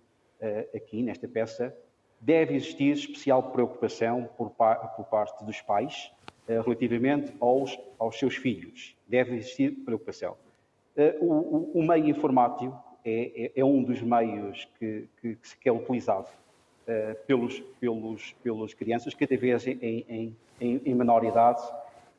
aqui 0.75 1.03
nesta 1.03 1.27
peça, 1.27 1.75
deve 2.21 2.55
existir 2.55 2.93
especial 2.93 3.43
preocupação 3.53 4.29
por, 4.37 4.51
por 4.51 5.07
parte 5.07 5.43
dos 5.43 5.63
pais 5.63 6.13
relativamente 6.47 7.33
aos, 7.41 7.79
aos 7.99 8.19
seus 8.19 8.37
filhos. 8.37 8.95
Deve 9.09 9.35
existir 9.35 9.71
preocupação. 9.71 10.37
O, 11.23 11.25
o, 11.25 11.71
o 11.77 11.83
meio 11.83 12.07
informático 12.07 12.79
é, 13.03 13.45
é, 13.47 13.61
é, 13.61 13.65
um 13.65 13.83
dos 13.83 14.03
meios 14.03 14.69
que, 14.79 15.09
que, 15.23 15.39
que 15.59 15.69
é 15.69 15.73
utilizado 15.73 16.29
uh, 16.89 17.17
pelos, 17.27 17.61
pelos, 17.81 18.33
pelas 18.43 18.75
crianças, 18.75 19.15
cada 19.15 19.37
vez 19.37 19.67
em, 19.67 19.79
em, 19.81 20.37
em, 20.61 20.83
em 20.85 20.95
menor 20.95 21.25
idade, 21.25 21.63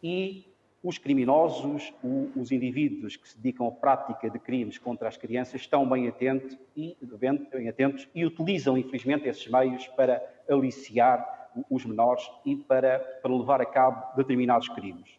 e 0.01 0.45
os 0.83 0.97
criminosos, 0.97 1.93
o, 2.03 2.31
os 2.35 2.51
indivíduos 2.51 3.15
que 3.15 3.27
se 3.27 3.37
dedicam 3.37 3.67
à 3.67 3.71
prática 3.71 4.29
de 4.29 4.39
crimes 4.39 4.77
contra 4.77 5.07
as 5.07 5.17
crianças 5.17 5.61
estão 5.61 5.87
bem 5.87 6.07
atentos 6.07 6.57
e, 6.75 6.95
bem, 7.01 7.67
atentos 7.67 8.07
e 8.13 8.25
utilizam, 8.25 8.77
infelizmente, 8.77 9.27
esses 9.27 9.47
meios 9.47 9.87
para 9.87 10.23
aliciar 10.49 11.49
os 11.69 11.85
menores 11.85 12.29
e 12.45 12.55
para, 12.55 12.99
para 13.21 13.33
levar 13.33 13.61
a 13.61 13.65
cabo 13.65 14.15
determinados 14.15 14.69
crimes. 14.69 15.09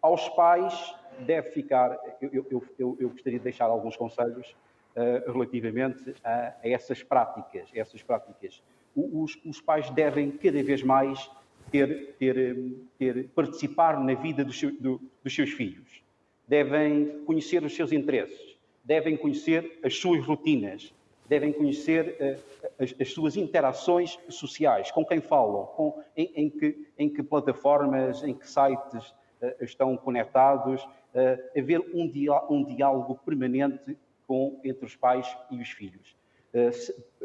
Aos 0.00 0.28
pais 0.30 0.94
deve 1.20 1.50
ficar, 1.50 1.98
eu, 2.20 2.46
eu, 2.50 2.64
eu, 2.78 2.96
eu 2.98 3.10
gostaria 3.10 3.38
de 3.38 3.44
deixar 3.44 3.66
alguns 3.66 3.96
conselhos 3.96 4.56
uh, 4.96 5.30
relativamente 5.30 6.14
a, 6.24 6.54
a, 6.62 6.68
essas 6.68 7.02
práticas, 7.02 7.68
essas 7.74 8.02
práticas 8.02 8.62
os, 8.94 9.38
os 9.44 9.60
pais 9.60 9.90
devem 9.90 10.30
cada 10.30 10.62
vez 10.62 10.82
mais 10.82 11.30
ter, 11.70 12.14
ter, 12.18 12.56
ter 12.98 13.28
participar 13.28 13.98
na 14.02 14.14
vida 14.14 14.44
dos, 14.44 14.60
do, 14.60 15.00
dos 15.22 15.34
seus 15.34 15.50
filhos. 15.50 16.02
Devem 16.46 17.22
conhecer 17.24 17.62
os 17.64 17.74
seus 17.74 17.92
interesses, 17.92 18.56
devem 18.84 19.16
conhecer 19.16 19.80
as 19.82 19.96
suas 19.96 20.24
rotinas, 20.24 20.92
devem 21.28 21.52
conhecer 21.52 22.16
uh, 22.20 22.62
as, 22.78 22.94
as, 23.00 23.12
suas 23.12 23.36
interações 23.36 24.18
sociais, 24.28 24.90
com 24.90 25.04
quem 25.04 25.20
falam, 25.20 25.66
com, 25.66 26.02
em, 26.16 26.30
em, 26.34 26.50
que, 26.50 26.86
em 26.98 27.08
que 27.08 27.22
plataformas, 27.22 28.22
em 28.22 28.34
que 28.34 28.46
sites 28.46 29.10
uh, 29.40 29.64
estão 29.64 29.96
conectados, 29.96 30.82
uh, 30.82 31.58
haver 31.58 31.80
um, 31.94 32.10
um 32.50 32.64
diálogo 32.64 33.18
permanente 33.24 33.96
com, 34.26 34.60
entre 34.62 34.84
os 34.84 34.94
pais 34.94 35.34
e 35.50 35.56
os 35.60 35.70
filhos. 35.70 36.14
Eh, 36.54 36.70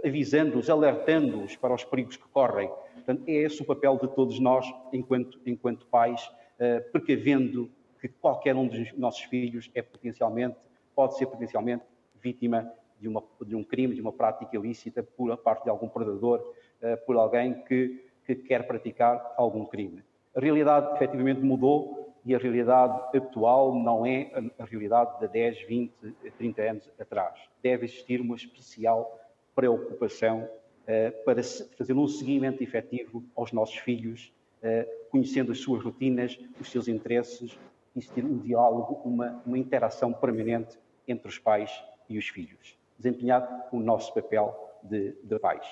avisando-os, 0.03 0.69
alertando-os 0.69 1.55
para 1.55 1.73
os 1.73 1.83
perigos 1.83 2.17
que 2.17 2.27
correm. 2.29 2.69
Portanto, 2.93 3.23
é 3.27 3.33
esse 3.33 3.61
o 3.61 3.65
papel 3.65 3.97
de 3.97 4.07
todos 4.09 4.39
nós, 4.39 4.65
enquanto, 4.91 5.39
enquanto 5.45 5.85
pais, 5.87 6.29
eh, 6.59 6.79
precavendo 6.79 7.69
que 7.99 8.07
qualquer 8.07 8.55
um 8.55 8.67
dos 8.67 8.93
nossos 8.93 9.21
filhos 9.23 9.69
é 9.73 9.81
potencialmente, 9.81 10.57
pode 10.95 11.17
ser 11.17 11.25
potencialmente 11.27 11.83
vítima 12.21 12.71
de, 12.99 13.07
uma, 13.07 13.23
de 13.45 13.55
um 13.55 13.63
crime, 13.63 13.93
de 13.95 14.01
uma 14.01 14.11
prática 14.11 14.55
ilícita 14.55 15.03
por 15.03 15.35
parte 15.37 15.63
de 15.63 15.69
algum 15.69 15.87
predador, 15.87 16.53
eh, 16.81 16.95
por 16.95 17.15
alguém 17.15 17.53
que, 17.63 18.03
que 18.25 18.35
quer 18.35 18.65
praticar 18.67 19.33
algum 19.37 19.65
crime. 19.65 20.03
A 20.35 20.39
realidade 20.39 20.95
efetivamente 20.95 21.41
mudou 21.41 22.13
e 22.25 22.35
a 22.35 22.37
realidade 22.37 23.17
atual 23.17 23.73
não 23.73 24.05
é 24.05 24.29
a 24.59 24.65
realidade 24.65 25.17
de 25.19 25.27
10, 25.29 25.61
20, 25.65 25.93
30 26.37 26.61
anos 26.61 26.91
atrás. 26.99 27.39
Deve 27.63 27.85
existir 27.85 28.19
uma 28.19 28.35
especial 28.35 29.17
preocupação 29.57 30.47
uh, 30.83 31.25
para 31.25 31.41
fazer 31.75 31.93
um 31.93 32.07
seguimento 32.07 32.61
efetivo 32.61 33.23
aos 33.35 33.51
nossos 33.51 33.77
filhos, 33.77 34.31
uh, 34.61 35.09
conhecendo 35.09 35.51
as 35.51 35.57
suas 35.57 35.83
rotinas, 35.83 36.39
os 36.61 36.69
seus 36.69 36.87
interesses, 36.87 37.57
existir 37.95 38.23
um 38.23 38.37
diálogo, 38.37 39.01
uma, 39.03 39.41
uma 39.43 39.57
interação 39.57 40.13
permanente 40.13 40.77
entre 41.07 41.27
os 41.27 41.39
pais 41.39 41.71
e 42.07 42.19
os 42.19 42.29
filhos. 42.29 42.77
Desempenhar 42.99 43.67
o 43.71 43.79
nosso 43.79 44.13
papel 44.13 44.55
de, 44.83 45.15
de 45.23 45.39
pais. 45.39 45.65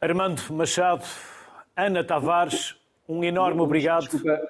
Armando 0.00 0.40
Machado, 0.50 1.04
Ana 1.76 2.02
Tavares, 2.02 2.74
um 3.06 3.22
enorme 3.22 3.60
obrigado. 3.60 4.08
Desculpa, 4.08 4.40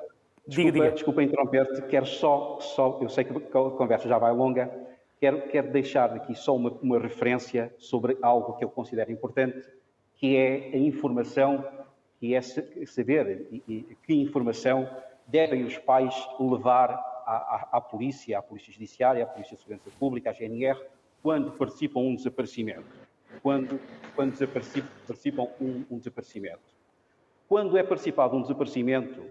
diga. 0.46 0.90
desculpa 0.92 1.22
interromper-te, 1.24 1.82
quero 1.82 2.06
só, 2.06 2.60
só, 2.60 2.98
eu 3.02 3.08
sei 3.08 3.24
que 3.24 3.32
a 3.32 3.70
conversa 3.70 4.08
já 4.08 4.18
vai 4.18 4.32
longa, 4.32 4.70
quero, 5.20 5.48
quero 5.48 5.72
deixar 5.72 6.12
aqui 6.12 6.34
só 6.34 6.54
uma, 6.54 6.70
uma 6.82 6.98
referência 6.98 7.74
sobre 7.78 8.16
algo 8.22 8.54
que 8.54 8.64
eu 8.64 8.70
considero 8.70 9.10
importante, 9.10 9.66
que 10.14 10.36
é 10.36 10.70
a 10.74 10.78
informação, 10.78 11.64
que 12.18 12.34
é 12.34 12.40
saber 12.40 13.48
e, 13.50 13.62
e, 13.68 13.96
que 14.06 14.14
informação 14.14 14.88
devem 15.26 15.64
os 15.64 15.78
pais 15.78 16.14
levar 16.38 16.90
à, 17.26 17.32
à, 17.32 17.68
à, 17.72 17.80
polícia, 17.80 18.38
à 18.38 18.42
polícia 18.42 18.72
judiciária, 18.72 19.24
à 19.24 19.26
polícia 19.26 19.56
de 19.56 19.62
segurança 19.62 19.90
pública, 19.98 20.30
à 20.30 20.32
GNR, 20.32 20.78
quando 21.22 21.52
participam 21.52 22.00
um 22.00 22.14
desaparecimento. 22.14 23.04
Quando, 23.42 23.80
quando 24.14 24.36
participam 25.06 25.48
um, 25.60 25.84
um 25.90 25.98
desaparecimento. 25.98 26.74
Quando 27.48 27.76
é 27.76 27.82
participado 27.82 28.36
um 28.36 28.42
desaparecimento, 28.42 29.22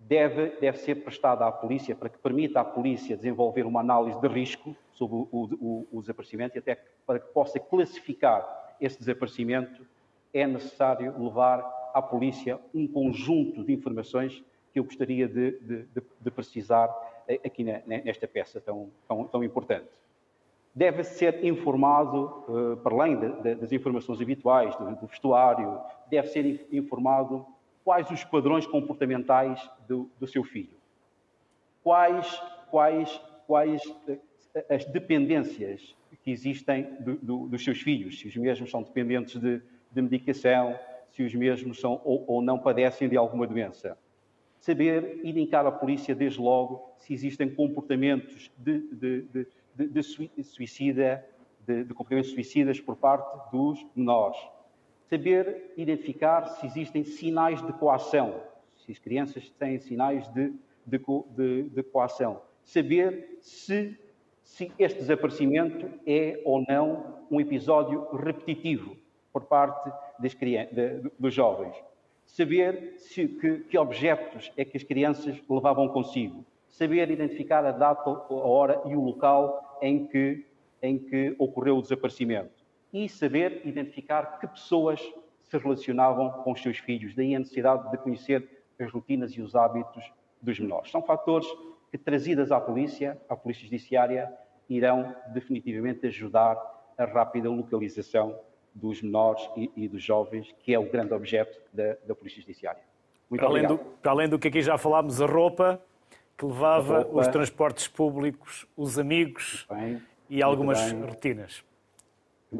deve, 0.00 0.50
deve 0.60 0.78
ser 0.78 0.96
prestada 0.96 1.46
à 1.46 1.52
polícia 1.52 1.94
para 1.94 2.08
que 2.08 2.18
permita 2.18 2.60
à 2.60 2.64
polícia 2.64 3.16
desenvolver 3.16 3.66
uma 3.66 3.80
análise 3.80 4.20
de 4.20 4.28
risco 4.28 4.74
sobre 4.92 5.16
o, 5.16 5.28
o, 5.30 5.88
o 5.92 6.00
desaparecimento 6.00 6.56
e 6.56 6.58
até 6.58 6.78
para 7.06 7.18
que 7.18 7.28
possa 7.32 7.60
classificar 7.60 8.76
esse 8.80 8.98
desaparecimento, 8.98 9.86
é 10.32 10.46
necessário 10.46 11.14
levar 11.22 11.58
à 11.92 12.00
polícia 12.00 12.58
um 12.74 12.86
conjunto 12.86 13.62
de 13.62 13.72
informações 13.72 14.42
que 14.72 14.78
eu 14.78 14.84
gostaria 14.84 15.28
de, 15.28 15.58
de, 15.60 15.86
de 16.20 16.30
precisar 16.30 16.88
aqui 17.44 17.64
nesta 17.64 18.26
peça 18.26 18.60
tão, 18.60 18.90
tão, 19.06 19.24
tão 19.24 19.44
importante. 19.44 19.88
Deve 20.74 21.02
ser 21.02 21.44
informado, 21.44 22.44
uh, 22.48 22.76
para 22.76 22.94
além 22.94 23.18
das 23.42 23.72
informações 23.72 24.20
habituais, 24.20 24.74
do, 24.76 25.06
vestuário, 25.06 25.80
deve 26.08 26.28
ser 26.28 26.68
informado 26.72 27.44
quais 27.84 28.10
os 28.10 28.24
padrões 28.24 28.66
comportamentais 28.66 29.70
do, 29.88 30.10
do 30.18 30.26
seu 30.26 30.44
filho, 30.44 30.76
quais, 31.82 32.42
quais, 32.70 33.20
quais 33.46 33.84
uh, 33.84 34.20
as 34.68 34.84
dependências 34.84 35.96
que 36.22 36.30
existem 36.30 36.88
dos 37.22 37.64
seus 37.64 37.80
filhos, 37.80 38.18
se 38.18 38.28
os 38.28 38.36
mesmos 38.36 38.70
são 38.70 38.82
dependentes 38.82 39.40
de, 39.40 39.62
de 39.90 40.02
medicação, 40.02 40.78
se 41.12 41.22
os 41.22 41.34
mesmos 41.34 41.80
são 41.80 42.00
ou, 42.04 42.24
ou, 42.26 42.42
não 42.42 42.58
padecem 42.58 43.08
de 43.08 43.16
alguma 43.16 43.46
doença. 43.46 43.96
Saber 44.58 45.20
indicar 45.24 45.64
à 45.64 45.72
polícia, 45.72 46.14
desde 46.14 46.40
logo, 46.40 46.92
se 46.98 47.14
existem 47.14 47.48
comportamentos 47.48 48.50
de 48.58 49.50
de, 49.74 50.02
de 50.02 50.42
suicida, 50.42 51.24
de, 51.66 51.84
de 51.84 51.94
comportamentos 51.94 52.30
suicidas 52.30 52.80
por 52.80 52.96
parte 52.96 53.50
dos 53.50 53.84
menores. 53.94 54.38
Saber 55.10 55.72
identificar 55.76 56.46
se 56.46 56.66
existem 56.66 57.02
sinais 57.02 57.60
de 57.60 57.72
coação, 57.72 58.42
se 58.76 58.92
as 58.92 58.98
crianças 59.00 59.50
têm 59.58 59.76
sinais 59.76 60.28
de, 60.28 60.54
de, 60.86 61.64
de 61.64 61.82
coação. 61.82 62.40
Saber 62.62 63.36
se, 63.40 63.98
se 64.40 64.70
este 64.78 65.00
desaparecimento 65.00 65.90
é 66.06 66.40
ou 66.44 66.64
não 66.68 67.24
um 67.28 67.40
episódio 67.40 68.06
repetitivo 68.14 68.96
por 69.32 69.46
parte 69.46 69.92
das 70.16 70.32
crianças, 70.32 71.02
dos 71.18 71.34
jovens. 71.34 71.74
Saber 72.24 72.94
se, 72.96 73.26
que, 73.26 73.64
que 73.64 73.76
objetos 73.76 74.52
é 74.56 74.64
que 74.64 74.76
as 74.76 74.84
crianças 74.84 75.36
levavam 75.50 75.88
consigo 75.88 76.44
saber 76.68 77.10
identificar 77.10 77.66
a 77.66 77.72
data, 77.72 78.08
a 78.08 78.32
hora 78.32 78.80
e 78.86 78.94
o 78.94 79.00
local 79.02 79.76
em 79.82 80.06
que, 80.06 80.46
em 80.80 80.96
que 80.96 81.34
ocorreu 81.36 81.78
o 81.78 81.82
desaparecimento 81.82 82.59
e 82.92 83.08
saber 83.08 83.62
identificar 83.64 84.38
que 84.38 84.46
pessoas 84.46 85.00
se 85.44 85.58
relacionavam 85.58 86.30
com 86.42 86.52
os 86.52 86.62
seus 86.62 86.78
filhos. 86.78 87.14
Daí 87.14 87.34
a 87.34 87.38
necessidade 87.38 87.90
de 87.90 87.98
conhecer 87.98 88.48
as 88.78 88.90
rotinas 88.90 89.32
e 89.32 89.42
os 89.42 89.54
hábitos 89.54 90.10
dos 90.40 90.58
menores. 90.58 90.90
São 90.90 91.02
fatores 91.02 91.46
que, 91.90 91.98
trazidas 91.98 92.50
à 92.50 92.60
polícia, 92.60 93.20
à 93.28 93.36
polícia 93.36 93.64
judiciária, 93.64 94.32
irão 94.68 95.14
definitivamente 95.32 96.06
ajudar 96.06 96.56
a 96.96 97.04
rápida 97.04 97.50
localização 97.50 98.38
dos 98.74 99.02
menores 99.02 99.48
e, 99.56 99.70
e 99.76 99.88
dos 99.88 100.02
jovens, 100.02 100.54
que 100.60 100.72
é 100.72 100.78
o 100.78 100.88
grande 100.88 101.12
objeto 101.12 101.60
da, 101.72 101.96
da 102.06 102.14
polícia 102.14 102.40
judiciária. 102.40 102.82
Muito 103.28 103.40
para, 103.40 103.48
além 103.48 103.66
do, 103.66 103.78
para 103.78 104.12
além 104.12 104.28
do 104.28 104.38
que 104.38 104.48
aqui 104.48 104.62
já 104.62 104.78
falámos, 104.78 105.20
a 105.20 105.26
roupa, 105.26 105.80
que 106.38 106.46
levava 106.46 107.06
os 107.12 107.28
transportes 107.28 107.86
públicos, 107.86 108.66
os 108.76 108.98
amigos 108.98 109.66
bem, 109.68 110.00
e 110.28 110.42
algumas 110.42 110.92
rotinas. 110.92 111.64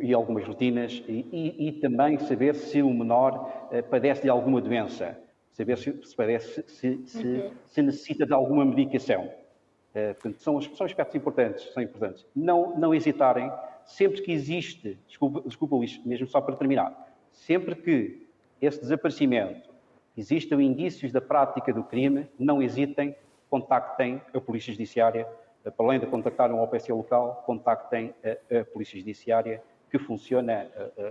E 0.01 0.14
algumas 0.14 0.45
rotinas, 0.45 1.03
e, 1.09 1.26
e, 1.32 1.68
e, 1.68 1.72
também 1.72 2.16
saber 2.18 2.55
se 2.55 2.80
o 2.80 2.91
menor 2.91 3.68
uh, 3.72 3.82
padece 3.91 4.22
de 4.22 4.28
alguma 4.28 4.61
doença, 4.61 5.18
saber 5.51 5.76
se, 5.78 5.93
se, 6.05 6.14
padece, 6.14 6.62
se, 6.68 7.01
se, 7.07 7.26
uhum. 7.26 7.51
se 7.66 7.82
necessita 7.82 8.24
de 8.24 8.32
alguma 8.32 8.64
medicação. 8.64 9.24
Uh, 9.24 10.14
portanto, 10.14 10.41
são, 10.41 10.61
são 10.61 10.86
aspectos 10.86 11.16
importantes, 11.16 11.72
são 11.72 11.82
importantes. 11.82 12.24
Não, 12.36 12.78
não 12.78 12.95
hesitarem, 12.95 13.51
sempre 13.84 14.22
que 14.22 14.30
existe, 14.30 14.97
desculpa, 15.09 15.41
desculpa 15.41 15.74
Luís, 15.74 16.01
mesmo 16.05 16.26
só 16.28 16.41
para 16.41 16.55
terminar, 16.55 17.12
sempre 17.32 17.74
que 17.74 18.28
esse 18.62 18.80
desaparecimento 18.80 19.70
existam 20.16 20.62
indícios 20.62 21.11
da 21.11 21.20
prática 21.20 21.72
do 21.72 21.82
crime, 21.82 22.28
não 22.38 22.62
hesitem 22.62 23.16
contactem 23.51 24.22
a 24.32 24.41
Polícia 24.41 24.72
Judiciária, 24.72 25.26
para 25.62 25.72
além 25.84 25.99
de 25.99 26.07
contactar 26.07 26.51
um 26.53 26.62
OPC 26.62 26.93
local, 26.93 27.43
contactem 27.45 28.14
a, 28.24 28.61
a 28.61 28.64
Polícia 28.64 28.99
Judiciária, 28.99 29.61
que 29.91 29.99
funciona 29.99 30.66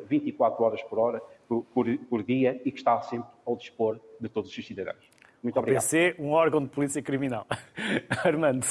24 0.08 0.64
horas 0.64 0.82
por 0.84 1.00
hora, 1.00 1.22
por, 1.48 1.64
por, 1.66 1.98
por, 2.10 2.24
dia 2.24 2.62
e 2.64 2.72
que 2.72 2.78
está 2.78 3.02
sempre 3.02 3.28
ao 3.46 3.56
dispor 3.56 4.00
de 4.20 4.30
todos 4.30 4.56
os 4.56 4.66
cidadãos. 4.66 5.10
Muito 5.42 5.58
obrigado. 5.58 5.84
OPC, 5.84 6.16
um 6.20 6.32
órgão 6.32 6.62
de 6.64 6.70
polícia 6.70 7.02
criminal. 7.02 7.46
Armando 8.24 8.66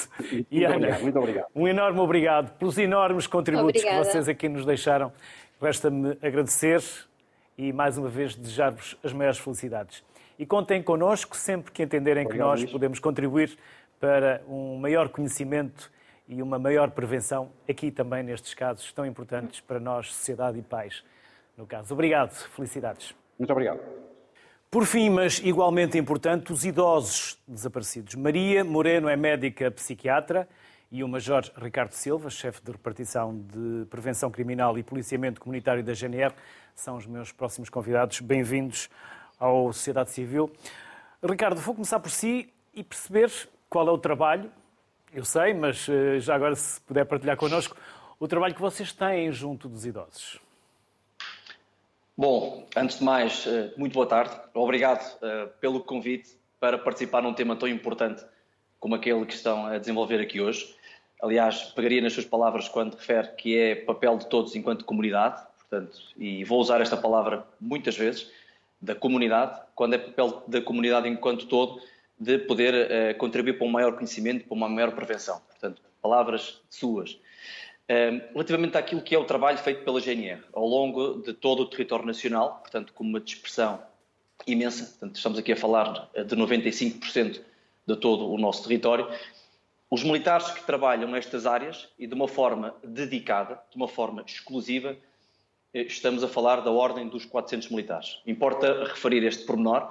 e 0.50 0.64
Ana, 0.64 0.76
obrigado, 0.76 1.02
muito 1.02 1.18
obrigado. 1.18 1.46
um 1.54 1.68
enorme 1.68 2.00
obrigado 2.00 2.58
pelos 2.58 2.78
enormes 2.78 3.26
contributos 3.26 3.80
Obrigada. 3.80 4.04
que 4.04 4.12
vocês 4.12 4.28
aqui 4.28 4.48
nos 4.48 4.64
deixaram. 4.64 5.12
Resta-me 5.60 6.16
agradecer 6.22 6.82
e, 7.56 7.72
mais 7.72 7.98
uma 7.98 8.08
vez, 8.08 8.34
desejar-vos 8.34 8.96
as 9.02 9.12
maiores 9.12 9.38
felicidades 9.38 10.04
e 10.38 10.46
contem 10.46 10.82
connosco 10.82 11.36
sempre 11.36 11.72
que 11.72 11.82
entenderem 11.82 12.24
Obrigado, 12.24 12.46
que 12.46 12.50
nós 12.50 12.60
Luís. 12.60 12.72
podemos 12.72 12.98
contribuir 13.00 13.58
para 13.98 14.40
um 14.48 14.76
maior 14.76 15.08
conhecimento 15.08 15.90
e 16.28 16.42
uma 16.42 16.58
maior 16.58 16.90
prevenção 16.90 17.50
aqui 17.68 17.90
também 17.90 18.22
nestes 18.22 18.52
casos 18.52 18.92
tão 18.92 19.06
importantes 19.06 19.60
para 19.60 19.80
nós, 19.80 20.08
sociedade 20.08 20.58
e 20.58 20.62
pais, 20.62 21.02
no 21.56 21.66
caso. 21.66 21.94
Obrigado, 21.94 22.32
felicidades. 22.32 23.14
Muito 23.38 23.50
obrigado. 23.50 23.80
Por 24.70 24.84
fim, 24.84 25.08
mas 25.08 25.38
igualmente 25.38 25.96
importante, 25.96 26.52
os 26.52 26.66
idosos 26.66 27.38
desaparecidos. 27.48 28.14
Maria 28.14 28.62
Moreno 28.62 29.08
é 29.08 29.16
médica 29.16 29.70
psiquiatra 29.70 30.46
e 30.92 31.02
o 31.02 31.08
Major 31.08 31.42
Ricardo 31.56 31.92
Silva, 31.92 32.28
chefe 32.28 32.62
de 32.62 32.72
repartição 32.72 33.38
de 33.38 33.86
Prevenção 33.86 34.30
Criminal 34.30 34.78
e 34.78 34.82
Policiamento 34.82 35.40
Comunitário 35.40 35.82
da 35.82 35.94
GNR, 35.94 36.34
são 36.74 36.96
os 36.96 37.06
meus 37.06 37.32
próximos 37.32 37.70
convidados. 37.70 38.20
Bem-vindos 38.20 38.90
à 39.40 39.46
sociedade 39.46 40.10
civil. 40.10 40.52
Ricardo, 41.22 41.60
vou 41.60 41.74
começar 41.74 41.98
por 41.98 42.10
si 42.10 42.52
e 42.74 42.84
perceber 42.84 43.32
qual 43.70 43.88
é 43.88 43.90
o 43.90 43.98
trabalho, 43.98 44.50
eu 45.12 45.24
sei, 45.24 45.54
mas 45.54 45.88
eh, 45.88 46.20
já 46.20 46.34
agora 46.34 46.54
se 46.54 46.80
puder 46.80 47.04
partilhar 47.04 47.36
connosco, 47.36 47.76
o 48.18 48.26
trabalho 48.26 48.54
que 48.54 48.60
vocês 48.60 48.92
têm 48.92 49.32
junto 49.32 49.68
dos 49.68 49.86
idosos. 49.86 50.40
Bom, 52.16 52.66
antes 52.76 52.98
de 52.98 53.04
mais, 53.04 53.46
eh, 53.46 53.72
muito 53.76 53.92
boa 53.92 54.06
tarde. 54.06 54.34
Obrigado 54.52 55.16
eh, 55.22 55.46
pelo 55.60 55.80
convite 55.80 56.36
para 56.58 56.76
participar 56.76 57.22
num 57.22 57.32
tema 57.32 57.54
tão 57.56 57.68
importante 57.68 58.24
como 58.80 58.94
aquele 58.94 59.24
que 59.24 59.34
estão 59.34 59.66
a 59.66 59.78
desenvolver 59.78 60.20
aqui 60.20 60.40
hoje. 60.40 60.74
Aliás, 61.22 61.62
pegaria 61.74 62.00
nas 62.00 62.12
suas 62.12 62.26
palavras 62.26 62.68
quando 62.68 62.94
refere 62.94 63.28
que 63.36 63.56
é 63.56 63.74
papel 63.74 64.18
de 64.18 64.26
todos 64.26 64.54
enquanto 64.54 64.84
comunidade, 64.84 65.40
portanto, 65.58 65.98
e 66.16 66.44
vou 66.44 66.60
usar 66.60 66.80
esta 66.80 66.96
palavra 66.96 67.44
muitas 67.60 67.96
vezes, 67.96 68.30
da 68.80 68.94
comunidade, 68.94 69.60
quando 69.74 69.94
é 69.94 69.98
papel 69.98 70.42
da 70.46 70.60
comunidade 70.60 71.08
enquanto 71.08 71.46
todo, 71.46 71.80
de 72.18 72.38
poder 72.38 72.74
uh, 72.74 73.18
contribuir 73.18 73.58
para 73.58 73.66
um 73.66 73.70
maior 73.70 73.94
conhecimento, 73.94 74.44
para 74.44 74.54
uma 74.54 74.68
maior 74.68 74.92
prevenção. 74.92 75.40
Portanto, 75.48 75.82
palavras 76.02 76.60
suas. 76.68 77.12
Uh, 77.90 78.20
relativamente 78.32 78.76
àquilo 78.76 79.00
que 79.00 79.14
é 79.14 79.18
o 79.18 79.24
trabalho 79.24 79.58
feito 79.58 79.84
pela 79.84 80.00
GNR 80.00 80.42
ao 80.52 80.66
longo 80.66 81.22
de 81.22 81.32
todo 81.32 81.60
o 81.60 81.66
território 81.66 82.04
nacional, 82.04 82.58
portanto, 82.60 82.92
com 82.92 83.04
uma 83.04 83.20
dispersão 83.20 83.82
imensa, 84.46 84.84
portanto, 84.86 85.16
estamos 85.16 85.38
aqui 85.38 85.52
a 85.52 85.56
falar 85.56 86.10
de 86.14 86.36
95% 86.36 87.40
de 87.86 87.96
todo 87.96 88.30
o 88.30 88.38
nosso 88.38 88.62
território, 88.62 89.08
os 89.90 90.04
militares 90.04 90.50
que 90.50 90.64
trabalham 90.64 91.10
nestas 91.10 91.46
áreas 91.46 91.88
e 91.98 92.06
de 92.06 92.14
uma 92.14 92.28
forma 92.28 92.74
dedicada, 92.84 93.58
de 93.70 93.76
uma 93.76 93.88
forma 93.88 94.22
exclusiva, 94.26 94.96
eh, 95.72 95.82
estamos 95.82 96.22
a 96.22 96.28
falar 96.28 96.60
da 96.60 96.70
ordem 96.70 97.08
dos 97.08 97.24
400 97.24 97.70
militares. 97.70 98.20
Importa 98.26 98.84
referir 98.84 99.24
este 99.24 99.46
pormenor, 99.46 99.90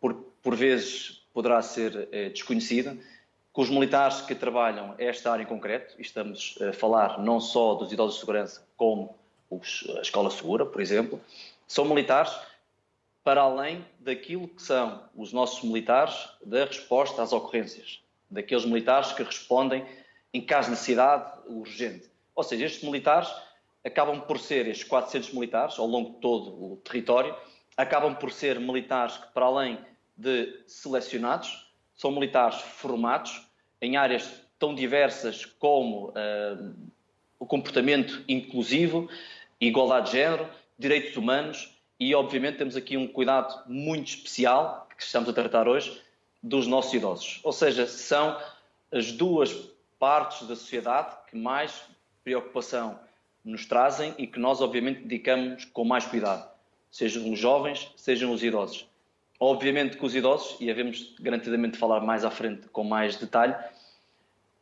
por, 0.00 0.14
por 0.42 0.56
vezes 0.56 1.23
poderá 1.34 1.60
ser 1.60 2.08
eh, 2.12 2.30
desconhecido, 2.30 2.96
que 3.54 3.60
os 3.60 3.68
militares 3.68 4.20
que 4.20 4.34
trabalham 4.34 4.94
esta 4.98 5.30
área 5.30 5.42
em 5.42 5.46
concreto, 5.46 5.94
estamos 6.00 6.56
a 6.62 6.72
falar 6.72 7.18
não 7.18 7.40
só 7.40 7.74
dos 7.74 7.92
idosos 7.92 8.14
de 8.14 8.20
segurança, 8.20 8.66
como 8.76 9.14
os, 9.50 9.84
a 9.98 10.00
Escola 10.00 10.30
Segura, 10.30 10.64
por 10.64 10.80
exemplo, 10.80 11.20
são 11.66 11.84
militares 11.84 12.32
para 13.22 13.42
além 13.42 13.84
daquilo 13.98 14.48
que 14.48 14.62
são 14.62 15.02
os 15.16 15.32
nossos 15.32 15.62
militares 15.62 16.28
da 16.44 16.64
resposta 16.64 17.22
às 17.22 17.32
ocorrências, 17.32 18.00
daqueles 18.30 18.64
militares 18.64 19.12
que 19.12 19.22
respondem 19.22 19.84
em 20.32 20.40
caso 20.40 20.66
de 20.66 20.72
necessidade 20.72 21.32
urgente. 21.46 22.10
Ou 22.34 22.42
seja, 22.42 22.66
estes 22.66 22.82
militares 22.82 23.32
acabam 23.84 24.20
por 24.20 24.38
ser, 24.38 24.66
estes 24.66 24.86
400 24.86 25.32
militares, 25.32 25.78
ao 25.78 25.86
longo 25.86 26.10
de 26.10 26.16
todo 26.16 26.72
o 26.72 26.76
território, 26.84 27.34
acabam 27.76 28.14
por 28.14 28.32
ser 28.32 28.58
militares 28.58 29.16
que, 29.16 29.26
para 29.32 29.46
além 29.46 29.78
de 30.16 30.62
selecionados, 30.66 31.70
são 31.94 32.10
militares 32.10 32.60
formados 32.60 33.46
em 33.80 33.96
áreas 33.96 34.42
tão 34.58 34.74
diversas 34.74 35.44
como 35.44 36.08
uh, 36.10 36.74
o 37.38 37.46
comportamento 37.46 38.24
inclusivo, 38.28 39.08
igualdade 39.60 40.06
de 40.06 40.12
género, 40.12 40.48
direitos 40.78 41.16
humanos 41.16 41.74
e, 41.98 42.14
obviamente, 42.14 42.58
temos 42.58 42.76
aqui 42.76 42.96
um 42.96 43.06
cuidado 43.06 43.62
muito 43.66 44.08
especial 44.08 44.88
que 44.96 45.02
estamos 45.02 45.28
a 45.28 45.32
tratar 45.32 45.68
hoje 45.68 46.00
dos 46.42 46.66
nossos 46.66 46.92
idosos. 46.92 47.40
Ou 47.42 47.52
seja, 47.52 47.86
são 47.86 48.38
as 48.92 49.12
duas 49.12 49.52
partes 49.98 50.46
da 50.46 50.56
sociedade 50.56 51.16
que 51.30 51.36
mais 51.36 51.82
preocupação 52.22 52.98
nos 53.44 53.66
trazem 53.66 54.14
e 54.18 54.26
que 54.26 54.38
nós, 54.38 54.60
obviamente, 54.60 55.02
dedicamos 55.02 55.64
com 55.66 55.84
mais 55.84 56.06
cuidado, 56.06 56.48
sejam 56.90 57.30
os 57.30 57.38
jovens, 57.38 57.90
sejam 57.96 58.32
os 58.32 58.42
idosos. 58.42 58.86
Obviamente 59.46 59.98
que 59.98 60.06
os 60.06 60.14
idosos, 60.14 60.56
e 60.58 60.70
havemos 60.70 61.14
garantidamente 61.20 61.76
falar 61.76 62.00
mais 62.00 62.24
à 62.24 62.30
frente 62.30 62.66
com 62.68 62.82
mais 62.82 63.18
detalhe, 63.18 63.54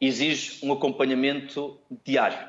exige 0.01 0.59
um 0.61 0.73
acompanhamento 0.73 1.79
diário. 2.05 2.49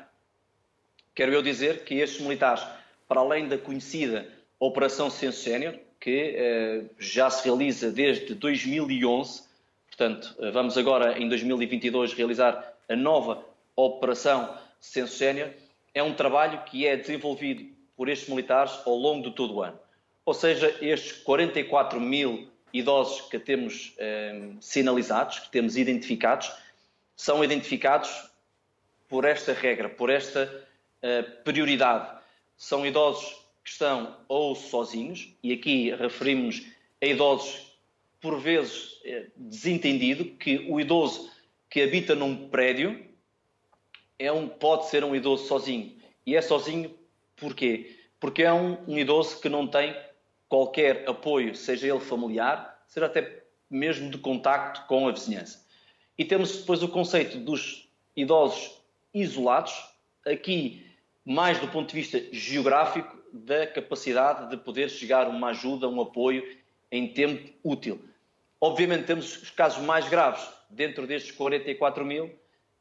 Quero 1.14 1.32
eu 1.32 1.40
dizer 1.40 1.84
que 1.84 1.94
estes 1.94 2.20
militares, 2.20 2.66
para 3.06 3.20
além 3.20 3.46
da 3.46 3.56
conhecida 3.56 4.28
Operação 4.58 5.08
Censo 5.10 5.44
Sénior, 5.44 5.78
que 6.00 6.34
eh, 6.36 6.84
já 6.98 7.30
se 7.30 7.44
realiza 7.44 7.92
desde 7.92 8.34
2011, 8.34 9.44
portanto, 9.86 10.34
eh, 10.40 10.50
vamos 10.50 10.76
agora 10.76 11.16
em 11.16 11.28
2022 11.28 12.14
realizar 12.14 12.74
a 12.88 12.96
nova 12.96 13.44
Operação 13.76 14.58
Censo 14.80 15.16
Sénior, 15.16 15.50
é 15.94 16.02
um 16.02 16.14
trabalho 16.14 16.64
que 16.64 16.84
é 16.84 16.96
desenvolvido 16.96 17.64
por 17.96 18.08
estes 18.08 18.28
militares 18.28 18.72
ao 18.84 18.96
longo 18.96 19.30
de 19.30 19.36
todo 19.36 19.54
o 19.54 19.62
ano. 19.62 19.83
Ou 20.26 20.34
seja, 20.34 20.74
estes 20.80 21.12
44 21.22 22.00
mil 22.00 22.48
idosos 22.72 23.28
que 23.28 23.38
temos 23.38 23.94
eh, 23.98 24.52
sinalizados, 24.60 25.38
que 25.38 25.50
temos 25.50 25.76
identificados, 25.76 26.50
são 27.16 27.44
identificados 27.44 28.10
por 29.08 29.24
esta 29.24 29.52
regra, 29.52 29.88
por 29.88 30.10
esta 30.10 30.66
eh, 31.02 31.22
prioridade. 31.22 32.18
São 32.56 32.84
idosos 32.86 33.44
que 33.62 33.70
estão 33.70 34.16
ou 34.26 34.54
sozinhos, 34.54 35.32
e 35.42 35.52
aqui 35.52 35.94
referimos 35.94 36.62
a 37.00 37.06
idosos 37.06 37.78
por 38.20 38.40
vezes 38.40 39.00
eh, 39.04 39.26
desentendido, 39.36 40.24
que 40.24 40.66
o 40.68 40.80
idoso 40.80 41.30
que 41.70 41.82
habita 41.82 42.14
num 42.14 42.48
prédio 42.48 43.04
é 44.18 44.32
um, 44.32 44.48
pode 44.48 44.88
ser 44.88 45.04
um 45.04 45.14
idoso 45.14 45.46
sozinho. 45.46 45.94
E 46.26 46.34
é 46.34 46.40
sozinho 46.40 46.94
porquê? 47.36 47.94
Porque 48.18 48.42
é 48.42 48.52
um, 48.52 48.78
um 48.88 48.98
idoso 48.98 49.40
que 49.40 49.48
não 49.48 49.66
tem 49.66 49.94
qualquer 50.54 51.08
apoio, 51.08 51.52
seja 51.52 51.88
ele 51.88 51.98
familiar, 51.98 52.80
seja 52.86 53.06
até 53.06 53.42
mesmo 53.68 54.08
de 54.08 54.18
contacto 54.18 54.86
com 54.86 55.08
a 55.08 55.10
vizinhança. 55.10 55.66
E 56.16 56.24
temos 56.24 56.58
depois 56.58 56.80
o 56.80 56.86
conceito 56.86 57.38
dos 57.38 57.90
idosos 58.14 58.80
isolados, 59.12 59.74
aqui 60.24 60.86
mais 61.24 61.58
do 61.58 61.66
ponto 61.66 61.88
de 61.88 61.96
vista 61.96 62.22
geográfico, 62.30 63.18
da 63.32 63.66
capacidade 63.66 64.48
de 64.48 64.56
poder 64.56 64.88
chegar 64.88 65.28
uma 65.28 65.48
ajuda, 65.48 65.88
um 65.88 66.00
apoio 66.00 66.56
em 66.88 67.08
tempo 67.08 67.52
útil. 67.64 68.00
Obviamente 68.60 69.06
temos 69.06 69.42
os 69.42 69.50
casos 69.50 69.82
mais 69.82 70.08
graves 70.08 70.48
dentro 70.70 71.04
destes 71.04 71.32
44 71.32 72.04
mil, 72.04 72.32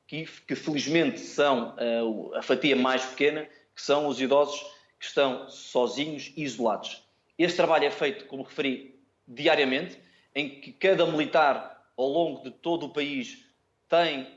que, 0.06 0.28
que 0.48 0.54
felizmente 0.54 1.20
são 1.20 1.76
uh, 1.76 2.36
a 2.36 2.44
fatia 2.44 2.76
mais 2.76 3.04
pequena, 3.04 3.48
que 3.76 3.82
são 3.82 4.06
os 4.06 4.22
idosos 4.22 4.60
que 5.00 5.08
estão 5.08 5.50
sozinhos 5.50 6.32
isolados. 6.38 7.03
Este 7.38 7.58
trabalho 7.58 7.86
é 7.86 7.92
feito, 7.92 8.26
como 8.26 8.44
referi, 8.44 9.00
diariamente, 9.28 9.98
em 10.36 10.62
que 10.62 10.72
cada 10.72 11.06
militar, 11.06 11.84
ao 11.98 12.08
longo 12.08 12.44
de 12.44 12.52
todo 12.52 12.86
o 12.86 12.90
país, 12.90 13.46
tem 13.90 14.28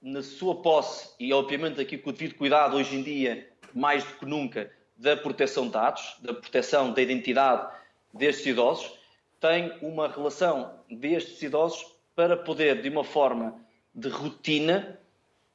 na 0.00 0.22
sua 0.22 0.62
posse, 0.62 1.14
e 1.18 1.32
obviamente 1.32 1.80
aqui 1.80 1.98
com 1.98 2.10
o 2.10 2.12
devido 2.12 2.36
cuidado 2.36 2.76
hoje 2.76 2.96
em 2.96 3.02
dia, 3.02 3.50
mais 3.74 4.04
do 4.04 4.14
que 4.14 4.26
nunca, 4.26 4.70
da 4.96 5.16
proteção 5.16 5.66
de 5.66 5.72
dados, 5.72 6.16
da 6.20 6.32
proteção 6.32 6.92
da 6.92 7.02
identidade 7.02 7.70
destes 8.12 8.46
idosos, 8.46 8.92
tem 9.40 9.76
uma 9.82 10.08
relação 10.08 10.80
destes 10.90 11.42
idosos 11.42 11.86
para 12.14 12.36
poder, 12.36 12.80
de 12.80 12.88
uma 12.88 13.04
forma 13.04 13.60
de 13.94 14.08
rotina, 14.08 14.98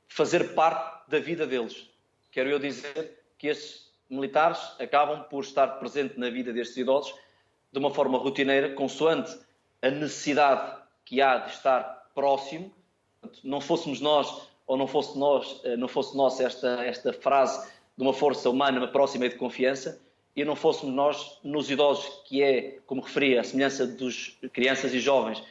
fazer 0.08 0.54
parte 0.54 1.10
da 1.10 1.20
vida 1.20 1.48
deles. 1.48 1.90
Quero 2.32 2.50
eu 2.50 2.60
dizer 2.60 3.20
que 3.38 3.48
estes 3.48 3.91
militares 4.12 4.60
acabam 4.80 5.24
por 5.24 5.44
estar 5.44 5.68
presente 5.80 6.20
na 6.20 6.30
vida 6.30 6.52
destes 6.52 6.78
idosos 6.78 7.14
de 7.72 7.80
uma 7.80 7.92
forma 7.92 8.18
rotineira, 8.18 8.74
consoante 8.74 9.38
a 9.82 9.90
necessidade 9.90 10.82
que 11.06 11.22
há 11.22 11.38
de 11.38 11.52
estar 11.52 12.10
próximo. 12.14 12.72
Não 13.44 13.62
fôssemos 13.62 14.02
nós, 14.02 14.48
ou 14.68 14.78
não 14.78 14.88
fosse 14.88 15.18
nós, 15.18 15.62
eh, 15.64 15.78
não 15.78 15.88
fosse 15.88 16.16
nós 16.16 16.40
esta, 16.40 16.84
esta 16.84 17.14
frase 17.14 17.70
de 17.98 18.04
uma 18.04 18.14
força 18.14 18.50
humana 18.50 18.88
próxima 18.88 19.26
e 19.26 19.30
de 19.30 19.36
confiança, 19.36 20.02
e 20.36 20.46
não 20.46 20.56
fôssemos 20.56 20.96
nós, 20.96 21.40
nos 21.44 21.70
idosos, 21.70 22.24
que 22.26 22.42
é, 22.42 22.80
como 22.86 23.02
referi, 23.02 23.38
a 23.38 23.44
semelhança 23.44 23.86
dos 23.86 24.38
crianças 24.54 24.94
e 24.94 25.00
jovens, 25.00 25.44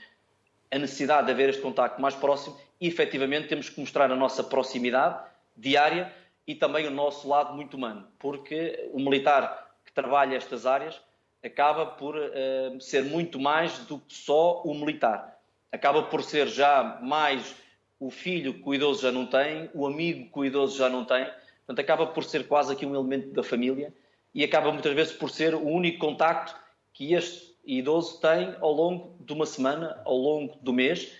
a 0.70 0.78
necessidade 0.78 1.26
de 1.26 1.32
haver 1.32 1.50
este 1.50 1.60
contacto 1.60 2.00
mais 2.00 2.14
próximo, 2.14 2.56
e 2.80 2.88
efetivamente 2.88 3.48
temos 3.48 3.68
que 3.68 3.78
mostrar 3.78 4.10
a 4.10 4.16
nossa 4.16 4.42
proximidade 4.42 5.22
diária 5.56 6.12
e 6.46 6.54
também 6.54 6.86
o 6.86 6.90
nosso 6.90 7.28
lado 7.28 7.54
muito 7.54 7.76
humano, 7.76 8.08
porque 8.18 8.90
o 8.92 8.98
militar 8.98 9.70
que 9.84 9.92
trabalha 9.92 10.36
estas 10.36 10.66
áreas 10.66 11.00
acaba 11.44 11.86
por 11.86 12.16
uh, 12.16 12.80
ser 12.80 13.04
muito 13.04 13.38
mais 13.38 13.78
do 13.86 13.98
que 13.98 14.14
só 14.14 14.62
o 14.62 14.74
militar. 14.74 15.38
Acaba 15.72 16.02
por 16.02 16.22
ser 16.22 16.48
já 16.48 16.98
mais 17.02 17.54
o 17.98 18.10
filho 18.10 18.54
que 18.54 18.68
o 18.68 18.74
idoso 18.74 19.02
já 19.02 19.12
não 19.12 19.26
tem, 19.26 19.70
o 19.74 19.86
amigo 19.86 20.30
que 20.32 20.38
o 20.38 20.44
idoso 20.44 20.76
já 20.76 20.88
não 20.88 21.04
tem. 21.04 21.24
Portanto, 21.66 21.78
acaba 21.78 22.06
por 22.06 22.24
ser 22.24 22.46
quase 22.48 22.72
aqui 22.72 22.84
um 22.84 22.94
elemento 22.94 23.32
da 23.32 23.42
família 23.42 23.92
e 24.34 24.42
acaba 24.42 24.72
muitas 24.72 24.92
vezes 24.94 25.12
por 25.12 25.30
ser 25.30 25.54
o 25.54 25.66
único 25.66 25.98
contacto 25.98 26.54
que 26.92 27.14
este 27.14 27.54
idoso 27.64 28.20
tem 28.20 28.54
ao 28.60 28.72
longo 28.72 29.16
de 29.20 29.32
uma 29.32 29.46
semana, 29.46 30.00
ao 30.04 30.16
longo 30.16 30.56
do 30.60 30.72
mês. 30.72 31.12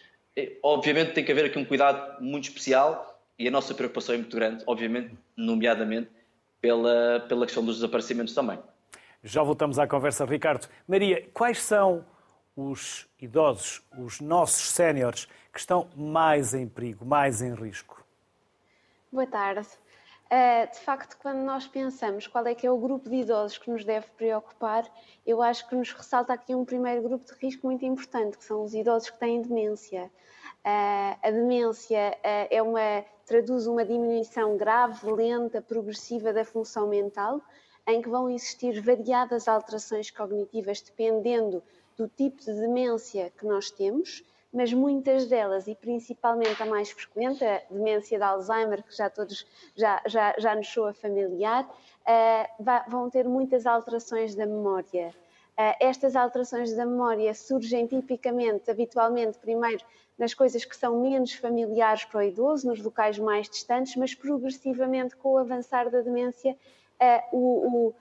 Obviamente 0.62 1.12
tem 1.12 1.24
que 1.24 1.32
haver 1.32 1.46
aqui 1.46 1.58
um 1.58 1.64
cuidado 1.64 2.22
muito 2.22 2.44
especial 2.44 3.09
e 3.40 3.48
a 3.48 3.50
nossa 3.50 3.72
preocupação 3.72 4.14
é 4.14 4.18
muito 4.18 4.36
grande, 4.36 4.62
obviamente, 4.66 5.16
nomeadamente 5.34 6.10
pela, 6.60 7.20
pela 7.26 7.46
questão 7.46 7.64
dos 7.64 7.76
desaparecimentos 7.76 8.34
também. 8.34 8.58
Já 9.24 9.42
voltamos 9.42 9.78
à 9.78 9.86
conversa, 9.86 10.26
Ricardo. 10.26 10.68
Maria, 10.86 11.26
quais 11.32 11.62
são 11.62 12.04
os 12.54 13.08
idosos, 13.18 13.82
os 13.98 14.20
nossos 14.20 14.68
séniores, 14.68 15.26
que 15.50 15.58
estão 15.58 15.88
mais 15.96 16.52
em 16.52 16.68
perigo, 16.68 17.06
mais 17.06 17.40
em 17.40 17.54
risco? 17.54 18.04
Boa 19.10 19.26
tarde. 19.26 19.66
Uh, 20.32 20.70
de 20.70 20.78
facto, 20.78 21.18
quando 21.18 21.38
nós 21.38 21.66
pensamos 21.66 22.28
qual 22.28 22.46
é 22.46 22.54
que 22.54 22.64
é 22.64 22.70
o 22.70 22.78
grupo 22.78 23.10
de 23.10 23.16
idosos 23.16 23.58
que 23.58 23.68
nos 23.68 23.84
deve 23.84 24.06
preocupar, 24.16 24.88
eu 25.26 25.42
acho 25.42 25.68
que 25.68 25.74
nos 25.74 25.92
ressalta 25.92 26.32
aqui 26.32 26.54
um 26.54 26.64
primeiro 26.64 27.02
grupo 27.02 27.24
de 27.24 27.32
risco 27.44 27.66
muito 27.66 27.84
importante, 27.84 28.38
que 28.38 28.44
são 28.44 28.62
os 28.62 28.72
idosos 28.72 29.10
que 29.10 29.18
têm 29.18 29.42
demência. 29.42 30.08
Uh, 30.64 31.18
a 31.20 31.30
demência 31.32 32.16
uh, 32.18 32.46
é 32.48 32.62
uma, 32.62 33.04
traduz 33.26 33.66
uma 33.66 33.84
diminuição 33.84 34.56
grave, 34.56 35.10
lenta, 35.10 35.60
progressiva 35.60 36.32
da 36.32 36.44
função 36.44 36.86
mental, 36.86 37.42
em 37.88 38.00
que 38.00 38.08
vão 38.08 38.30
existir 38.30 38.80
variadas 38.80 39.48
alterações 39.48 40.12
cognitivas 40.12 40.80
dependendo 40.80 41.60
do 41.96 42.06
tipo 42.06 42.40
de 42.40 42.54
demência 42.54 43.32
que 43.36 43.44
nós 43.44 43.68
temos 43.68 44.22
mas 44.52 44.72
muitas 44.72 45.26
delas, 45.26 45.68
e 45.68 45.74
principalmente 45.74 46.60
a 46.62 46.66
mais 46.66 46.90
frequente, 46.90 47.44
a 47.44 47.62
demência 47.70 48.18
de 48.18 48.24
Alzheimer, 48.24 48.82
que 48.82 48.96
já 48.96 49.08
todos 49.08 49.46
já, 49.76 50.02
já, 50.06 50.34
já 50.38 50.54
nos 50.54 50.68
soa 50.68 50.92
familiar, 50.92 51.64
uh, 51.64 52.90
vão 52.90 53.08
ter 53.08 53.28
muitas 53.28 53.64
alterações 53.64 54.34
da 54.34 54.46
memória. 54.46 55.14
Uh, 55.58 55.76
estas 55.78 56.16
alterações 56.16 56.74
da 56.74 56.84
memória 56.84 57.32
surgem 57.32 57.86
tipicamente, 57.86 58.70
habitualmente, 58.70 59.38
primeiro 59.38 59.84
nas 60.18 60.34
coisas 60.34 60.64
que 60.64 60.76
são 60.76 61.00
menos 61.00 61.32
familiares 61.32 62.04
para 62.04 62.18
o 62.18 62.22
idoso, 62.22 62.68
nos 62.68 62.82
locais 62.82 63.18
mais 63.18 63.48
distantes, 63.48 63.96
mas 63.96 64.14
progressivamente, 64.14 65.16
com 65.16 65.32
o 65.32 65.38
avançar 65.38 65.88
da 65.90 66.00
demência, 66.00 66.56
uh, 67.00 67.36
o, 67.36 67.68
o, 67.86 67.94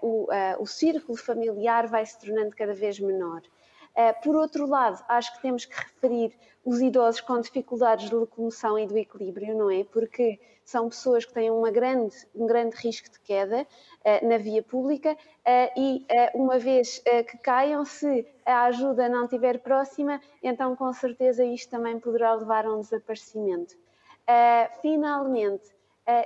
o, 0.00 0.28
o 0.60 0.66
círculo 0.66 1.18
familiar 1.18 1.86
vai 1.86 2.06
se 2.06 2.18
tornando 2.18 2.54
cada 2.56 2.72
vez 2.72 2.98
menor. 3.00 3.42
Por 4.22 4.36
outro 4.36 4.66
lado, 4.66 5.02
acho 5.08 5.34
que 5.34 5.42
temos 5.42 5.64
que 5.64 5.74
referir 5.74 6.32
os 6.64 6.80
idosos 6.80 7.20
com 7.20 7.40
dificuldades 7.40 8.10
de 8.10 8.14
locomoção 8.14 8.78
e 8.78 8.86
do 8.86 8.98
equilíbrio, 8.98 9.56
não 9.56 9.70
é? 9.70 9.84
Porque 9.84 10.38
são 10.64 10.88
pessoas 10.88 11.24
que 11.24 11.32
têm 11.32 11.50
uma 11.50 11.70
grande, 11.70 12.14
um 12.34 12.46
grande 12.46 12.76
risco 12.76 13.08
de 13.08 13.20
queda 13.20 13.66
na 14.22 14.36
via 14.36 14.62
pública 14.62 15.16
e, 15.76 16.04
uma 16.34 16.58
vez 16.58 16.98
que 16.98 17.38
caiam, 17.38 17.84
se 17.84 18.26
a 18.44 18.64
ajuda 18.64 19.08
não 19.08 19.24
estiver 19.24 19.60
próxima, 19.60 20.20
então 20.42 20.74
com 20.74 20.92
certeza 20.92 21.44
isto 21.44 21.70
também 21.70 21.98
poderá 22.00 22.34
levar 22.34 22.66
a 22.66 22.74
um 22.74 22.80
desaparecimento. 22.80 23.76
finalmente, 24.82 25.70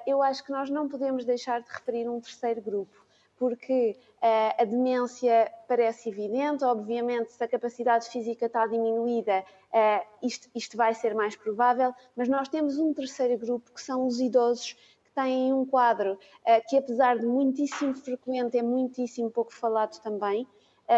eu 0.07 0.23
acho 0.23 0.43
que 0.43 0.51
nós 0.51 0.71
não 0.71 0.89
podemos 0.89 1.25
deixar 1.25 1.61
de 1.61 1.71
referir 1.71 2.09
um 2.09 2.21
terceiro 2.21 2.63
grupo 2.63 3.00
porque 3.41 3.97
uh, 4.23 4.63
a 4.63 4.65
demência 4.67 5.51
parece 5.67 6.11
evidente, 6.11 6.63
obviamente, 6.63 7.33
se 7.33 7.43
a 7.43 7.49
capacidade 7.49 8.07
física 8.11 8.45
está 8.45 8.67
diminuída, 8.67 9.43
uh, 9.73 10.07
isto, 10.23 10.47
isto 10.55 10.77
vai 10.77 10.93
ser 10.93 11.15
mais 11.15 11.35
provável, 11.35 11.95
mas 12.15 12.29
nós 12.29 12.51
temos 12.51 12.77
um 12.77 12.93
terceiro 12.93 13.39
grupo 13.39 13.73
que 13.73 13.81
são 13.81 14.07
os 14.07 14.21
idosos 14.21 14.77
têm 15.15 15.55
um 15.55 15.65
quadro 15.65 16.13
uh, 16.13 16.69
que, 16.69 16.77
apesar 16.77 17.19
de 17.19 17.25
muitíssimo 17.25 17.95
frequente, 17.95 18.59
é 18.59 18.63
muitíssimo 18.63 19.31
pouco 19.31 19.55
falado 19.55 19.99
também, 20.03 20.47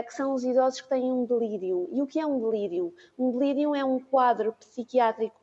que 0.06 0.14
são 0.14 0.32
os 0.32 0.42
idosos 0.42 0.80
que 0.80 0.88
têm 0.88 1.12
um 1.12 1.26
delírio. 1.26 1.86
E 1.92 2.00
o 2.00 2.06
que 2.06 2.18
é 2.18 2.24
um 2.24 2.40
delírio? 2.40 2.94
Um 3.18 3.30
delírio 3.30 3.74
é 3.74 3.84
um 3.84 4.00
quadro 4.00 4.54
psiquiátrico 4.54 5.36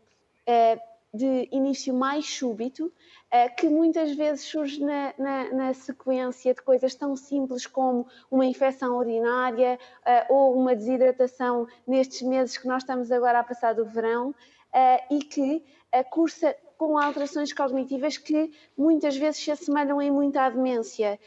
de 1.13 1.47
início 1.51 1.93
mais 1.93 2.25
súbito, 2.29 2.91
eh, 3.31 3.49
que 3.49 3.67
muitas 3.67 4.15
vezes 4.15 4.45
surge 4.45 4.83
na, 4.83 5.13
na, 5.17 5.53
na, 5.53 5.73
sequência 5.73 6.53
de 6.53 6.61
coisas 6.61 6.93
tão 6.93 7.15
simples 7.15 7.65
como 7.65 8.07
uma 8.29 8.45
infecção 8.45 8.95
urinária 8.97 9.79
eh, 10.05 10.25
ou 10.29 10.55
uma 10.55 10.75
desidratação 10.75 11.67
nestes 11.87 12.21
meses 12.21 12.57
que 12.57 12.67
nós 12.67 12.83
estamos 12.83 13.11
agora 13.11 13.39
a 13.39 13.43
passar 13.43 13.73
do 13.73 13.85
verão 13.85 14.35
eh, 14.71 15.03
e 15.09 15.19
que 15.19 15.63
cursa 16.11 16.55
com 16.77 16.99
alterações 16.99 17.51
cognitivas 17.51 18.15
que 18.15 18.51
muitas 18.77 19.17
vezes 19.17 19.43
se 19.43 19.51
assemelham 19.51 19.99
em 19.99 20.11
muito 20.11 20.37
à 20.37 20.47
demência 20.47 21.19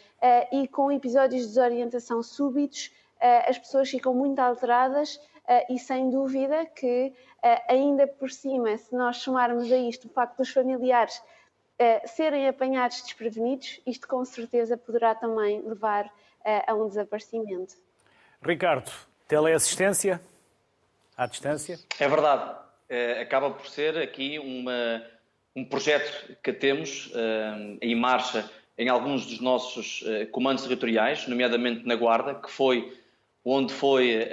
e 0.52 0.68
com 0.68 0.92
episódios 0.92 1.42
de 1.42 1.48
desorientação 1.48 2.22
súbitos, 2.22 2.92
as 3.48 3.58
pessoas 3.58 3.90
ficam 3.90 4.14
muito 4.14 4.38
alteradas 4.38 5.18
e 5.68 5.78
sem 5.78 6.10
dúvida 6.10 6.64
que 6.66 7.12
ainda 7.68 8.06
por 8.06 8.30
cima, 8.30 8.76
se 8.78 8.94
nós 8.94 9.18
somarmos 9.18 9.70
a 9.70 9.76
isto 9.76 10.06
o 10.06 10.10
facto 10.10 10.38
dos 10.38 10.50
familiares 10.50 11.20
uh, 11.82 12.08
serem 12.08 12.48
apanhados 12.48 13.02
desprevenidos, 13.02 13.80
isto 13.86 14.06
com 14.06 14.24
certeza 14.24 14.76
poderá 14.76 15.14
também 15.14 15.60
levar 15.62 16.06
uh, 16.06 16.10
a 16.66 16.74
um 16.74 16.88
desaparecimento. 16.88 17.74
Ricardo, 18.40 18.90
teleassistência 19.28 20.20
à 21.16 21.26
distância? 21.26 21.78
É 21.98 22.08
verdade. 22.08 22.58
Uh, 22.90 23.20
acaba 23.20 23.50
por 23.50 23.66
ser 23.68 23.98
aqui 23.98 24.38
uma, 24.38 25.04
um 25.56 25.64
projeto 25.64 26.36
que 26.42 26.52
temos 26.52 27.12
em 27.80 27.94
marcha 27.94 28.48
em 28.76 28.88
alguns 28.88 29.26
dos 29.26 29.40
nossos 29.40 30.02
comandos 30.30 30.62
territoriais, 30.64 31.26
nomeadamente 31.28 31.86
na 31.86 31.94
Guarda, 31.94 32.34
que 32.34 32.50
foi 32.50 32.98
onde 33.44 33.72
foi 33.72 34.26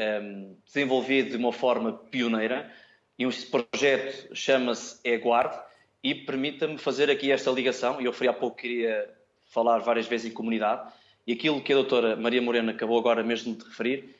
desenvolvido 0.65 1.31
de 1.31 1.37
uma 1.37 1.51
forma 1.51 1.93
pioneira 1.93 2.71
e 3.17 3.23
esse 3.25 3.45
projeto 3.45 4.33
chama-se 4.33 4.99
EGuard 5.03 5.59
e 6.03 6.15
permita-me 6.15 6.77
fazer 6.77 7.09
aqui 7.09 7.31
esta 7.31 7.51
ligação, 7.51 7.99
eu 7.99 8.13
fui 8.13 8.27
há 8.27 8.33
pouco 8.33 8.57
queria 8.57 9.09
falar 9.49 9.79
várias 9.79 10.07
vezes 10.07 10.31
em 10.31 10.33
comunidade, 10.33 10.91
e 11.27 11.33
aquilo 11.33 11.61
que 11.61 11.73
a 11.73 11.75
doutora 11.75 12.15
Maria 12.15 12.41
Morena 12.41 12.71
acabou 12.71 12.97
agora 12.97 13.23
mesmo 13.23 13.55
de 13.55 13.65
referir 13.65 14.15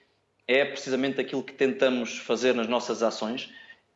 é 0.47 0.65
precisamente 0.65 1.21
aquilo 1.21 1.43
que 1.43 1.53
tentamos 1.53 2.17
fazer 2.17 2.53
nas 2.55 2.67
nossas 2.67 3.03
ações, 3.03 3.49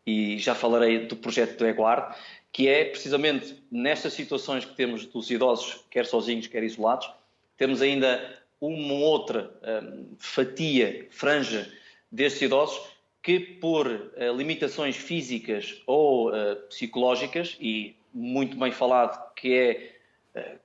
e 0.06 0.38
já 0.38 0.54
falarei 0.54 1.08
do 1.08 1.16
projeto 1.16 1.58
do 1.58 1.66
EGuard, 1.66 2.16
que 2.52 2.68
é 2.68 2.86
precisamente 2.86 3.62
nestas 3.72 4.14
situações 4.14 4.64
que 4.64 4.76
temos 4.76 5.06
dos 5.06 5.32
idosos, 5.32 5.84
quer 5.90 6.06
sozinhos, 6.06 6.46
quer 6.46 6.64
isolados, 6.64 7.10
temos 7.58 7.82
ainda 7.82 8.43
uma 8.68 8.94
outra 8.94 9.52
um, 9.84 10.16
fatia, 10.18 11.08
franja 11.12 11.70
destes 12.10 12.44
idosos 12.44 12.82
que 13.22 13.40
por 13.40 13.88
uh, 13.88 14.36
limitações 14.36 14.96
físicas 14.96 15.82
ou 15.86 16.30
uh, 16.30 16.56
psicológicas, 16.70 17.58
e 17.60 17.96
muito 18.14 18.58
bem 18.58 18.72
falado 18.72 19.34
que 19.34 19.54
é, 19.54 20.40
uh, 20.40 20.60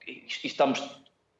estamos 0.44 0.80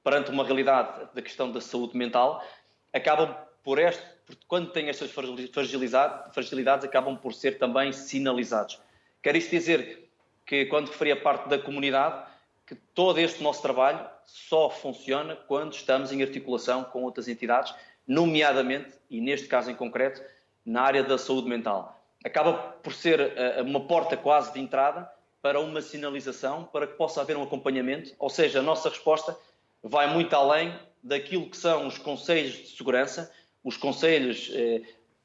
perante 0.03 0.31
uma 0.31 0.45
realidade 0.45 1.09
da 1.15 1.23
questão 1.23 1.53
da 1.53 1.61
saúde 1.61 1.97
mental, 1.97 2.45
acabam 2.93 3.37
por 3.63 3.79
este, 3.79 4.03
quando 4.47 4.71
têm 4.71 4.89
estas 4.89 5.11
fragilidades, 5.11 6.85
acabam 6.85 7.17
por 7.17 7.35
ser 7.35 7.59
também 7.59 7.93
sinalizados. 7.93 8.81
Quer 9.23 9.37
isto 9.37 9.51
dizer 9.51 10.09
que, 10.47 10.67
quando 10.67 10.89
referi 10.89 11.13
a 11.13 11.17
parte 11.17 11.49
da 11.49 11.59
comunidade, 11.59 12.25
que 12.67 12.75
todo 12.95 13.19
este 13.19 13.43
nosso 13.43 13.61
trabalho 13.61 14.09
só 14.29 14.69
funciona 14.69 15.35
quando 15.35 15.73
estamos 15.73 16.13
em 16.13 16.23
articulação 16.23 16.85
com 16.85 17.03
outras 17.03 17.29
entidades, 17.29 17.75
nomeadamente, 18.07 18.93
e 19.09 19.23
neste 19.23 19.49
caso 19.49 19.71
em 19.71 19.75
concreto, 19.75 20.23
na 20.65 20.83
área 20.83 21.03
da 21.03 21.17
saúde 21.17 21.49
mental. 21.49 21.99
Acaba 22.23 22.53
por 22.53 22.93
ser 22.93 23.21
uh, 23.21 23.63
uma 23.63 23.81
porta 23.81 24.19
quase 24.19 24.53
de 24.53 24.61
entrada 24.61 25.11
para 25.41 25.59
uma 25.59 25.81
sinalização, 25.81 26.65
para 26.65 26.87
que 26.87 26.93
possa 26.95 27.23
haver 27.23 27.39
um 27.39 27.43
acompanhamento, 27.43 28.15
ou 28.19 28.29
seja, 28.29 28.59
a 28.59 28.63
nossa 28.63 28.91
resposta 28.91 29.35
vai 29.83 30.13
muito 30.13 30.35
além 30.37 30.79
daquilo 31.03 31.49
que 31.49 31.57
são 31.57 31.87
os 31.87 31.97
conselhos 31.97 32.53
de 32.53 32.77
segurança, 32.77 33.33
os 33.65 33.79
conselhos 33.79 34.51
eh, 34.53 34.83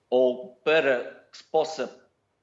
ou 0.10 0.60
para 0.64 1.26
que 1.30 1.40
se 1.40 1.44
possa 1.44 1.94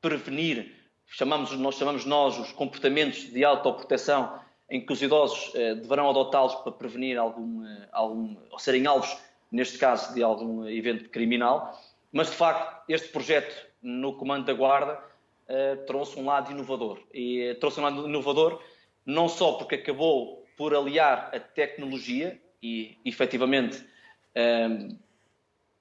prevenir, 0.00 0.74
chamamos, 1.06 1.52
nós 1.52 1.76
chamamos 1.76 2.04
nós 2.04 2.38
os 2.38 2.52
comportamentos 2.52 3.30
de 3.30 3.44
autoproteção 3.44 4.38
em 4.70 4.80
que 4.80 4.92
os 4.92 5.02
idosos 5.02 5.52
eh, 5.56 5.74
deverão 5.74 6.08
adotá-los 6.08 6.54
para 6.54 6.70
prevenir 6.70 7.18
algum, 7.18 7.66
eh, 7.66 7.88
algum, 7.90 8.36
ou 8.50 8.58
serem 8.58 8.86
alvos, 8.86 9.18
neste 9.50 9.76
caso, 9.76 10.14
de 10.14 10.22
algum 10.22 10.64
evento 10.68 11.10
criminal. 11.10 11.76
Mas, 12.12 12.30
de 12.30 12.36
facto, 12.36 12.84
este 12.88 13.08
projeto 13.08 13.66
no 13.82 14.16
Comando 14.16 14.46
da 14.46 14.52
Guarda 14.52 14.94
uh, 15.48 15.84
trouxe 15.86 16.18
um 16.18 16.26
lado 16.26 16.52
inovador. 16.52 17.00
E 17.12 17.56
trouxe 17.60 17.80
um 17.80 17.82
lado 17.82 18.06
inovador 18.06 18.62
não 19.04 19.28
só 19.28 19.52
porque 19.52 19.76
acabou 19.76 20.46
por 20.56 20.74
aliar 20.74 21.30
a 21.34 21.40
tecnologia 21.40 22.40
e, 22.62 22.98
efetivamente, 23.04 23.84
ehm, 24.34 24.98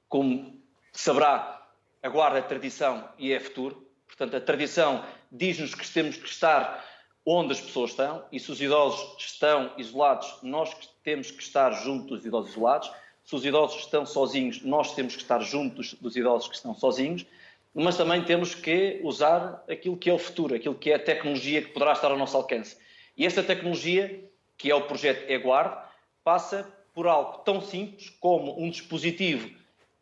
como 0.07 0.59
saberá, 0.93 1.67
a 2.01 2.09
Guarda 2.09 2.39
é 2.39 2.41
tradição 2.41 3.09
e 3.17 3.33
é 3.33 3.39
futuro. 3.39 3.85
Portanto, 4.07 4.37
a 4.37 4.41
tradição 4.41 5.03
diz-nos 5.31 5.75
que 5.75 5.87
temos 5.91 6.15
que 6.15 6.29
estar 6.29 6.83
onde 7.31 7.53
as 7.53 7.61
pessoas 7.61 7.91
estão 7.91 8.23
e 8.31 8.39
se 8.39 8.51
os 8.51 8.61
idosos 8.61 9.15
estão 9.19 9.71
isolados, 9.77 10.39
nós 10.41 10.75
temos 11.03 11.29
que 11.29 11.43
estar 11.43 11.71
junto 11.71 12.15
dos 12.15 12.25
idosos 12.25 12.51
isolados 12.51 12.91
se 13.29 13.35
os 13.35 13.45
idosos 13.45 13.81
estão 13.81 14.07
sozinhos, 14.07 14.63
nós 14.63 14.95
temos 14.95 15.15
que 15.15 15.21
estar 15.21 15.39
juntos 15.41 15.93
dos 16.01 16.15
idosos 16.15 16.47
que 16.47 16.55
estão 16.55 16.73
sozinhos, 16.73 17.27
mas 17.75 17.95
também 17.95 18.23
temos 18.23 18.55
que 18.55 18.99
usar 19.03 19.63
aquilo 19.69 19.95
que 19.95 20.09
é 20.09 20.13
o 20.13 20.17
futuro, 20.17 20.55
aquilo 20.55 20.73
que 20.73 20.89
é 20.89 20.95
a 20.95 20.99
tecnologia 20.99 21.61
que 21.61 21.67
poderá 21.67 21.91
estar 21.91 22.09
ao 22.09 22.17
nosso 22.17 22.35
alcance. 22.35 22.75
E 23.15 23.27
esta 23.27 23.43
tecnologia, 23.43 24.27
que 24.57 24.71
é 24.71 24.73
o 24.73 24.81
projeto 24.81 25.29
eGuard, 25.29 25.77
passa 26.23 26.67
por 26.91 27.05
algo 27.05 27.37
tão 27.43 27.61
simples 27.61 28.09
como 28.19 28.59
um 28.59 28.67
dispositivo 28.67 29.51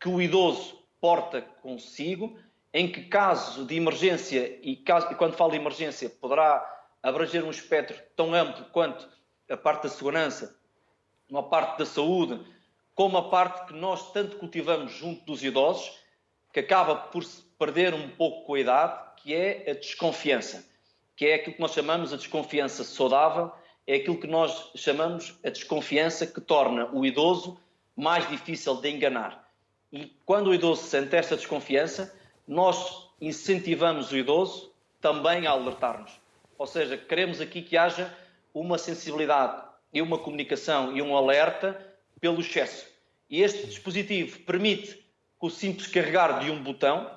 que 0.00 0.08
o 0.08 0.22
idoso 0.22 0.78
porta 0.98 1.42
consigo, 1.60 2.38
em 2.72 2.90
que 2.90 3.02
caso 3.02 3.66
de 3.66 3.76
emergência, 3.76 4.58
e, 4.62 4.74
caso, 4.74 5.12
e 5.12 5.14
quando 5.14 5.34
falo 5.34 5.50
de 5.50 5.58
emergência, 5.58 6.08
poderá 6.08 6.77
abranger 7.08 7.44
um 7.44 7.50
espectro 7.50 7.96
tão 8.14 8.34
amplo 8.34 8.64
quanto 8.66 9.08
a 9.50 9.56
parte 9.56 9.84
da 9.84 9.88
segurança, 9.88 10.58
uma 11.28 11.42
parte 11.42 11.78
da 11.78 11.86
saúde, 11.86 12.40
como 12.94 13.16
a 13.18 13.28
parte 13.28 13.66
que 13.66 13.74
nós 13.74 14.12
tanto 14.12 14.36
cultivamos 14.36 14.92
junto 14.92 15.24
dos 15.24 15.42
idosos, 15.42 15.98
que 16.52 16.60
acaba 16.60 16.96
por 16.96 17.24
se 17.24 17.42
perder 17.58 17.94
um 17.94 18.08
pouco 18.10 18.44
com 18.44 18.54
a 18.54 18.60
idade, 18.60 19.00
que 19.16 19.34
é 19.34 19.70
a 19.70 19.74
desconfiança, 19.74 20.66
que 21.16 21.26
é 21.26 21.34
aquilo 21.34 21.54
que 21.56 21.60
nós 21.60 21.72
chamamos 21.72 22.12
a 22.12 22.16
desconfiança 22.16 22.84
saudável, 22.84 23.52
é 23.86 23.96
aquilo 23.96 24.20
que 24.20 24.26
nós 24.26 24.70
chamamos 24.74 25.38
a 25.44 25.50
desconfiança 25.50 26.26
que 26.26 26.40
torna 26.40 26.90
o 26.92 27.04
idoso 27.06 27.58
mais 27.96 28.28
difícil 28.28 28.76
de 28.76 28.90
enganar. 28.90 29.48
E 29.92 30.06
quando 30.24 30.48
o 30.48 30.54
idoso 30.54 30.82
sente 30.82 31.16
esta 31.16 31.36
desconfiança, 31.36 32.14
nós 32.46 33.08
incentivamos 33.20 34.12
o 34.12 34.16
idoso 34.16 34.72
também 35.00 35.46
a 35.46 35.50
alertar-nos. 35.50 36.12
Ou 36.58 36.66
seja, 36.66 36.98
queremos 36.98 37.40
aqui 37.40 37.62
que 37.62 37.76
haja 37.76 38.12
uma 38.52 38.76
sensibilidade 38.76 39.62
e 39.92 40.02
uma 40.02 40.18
comunicação 40.18 40.94
e 40.96 41.00
um 41.00 41.16
alerta 41.16 41.80
pelo 42.20 42.40
excesso. 42.40 42.86
E 43.30 43.42
este 43.42 43.66
dispositivo 43.66 44.40
permite, 44.40 45.06
com 45.38 45.46
o 45.46 45.50
simples 45.50 45.86
carregar 45.86 46.40
de 46.40 46.50
um 46.50 46.60
botão, 46.60 47.08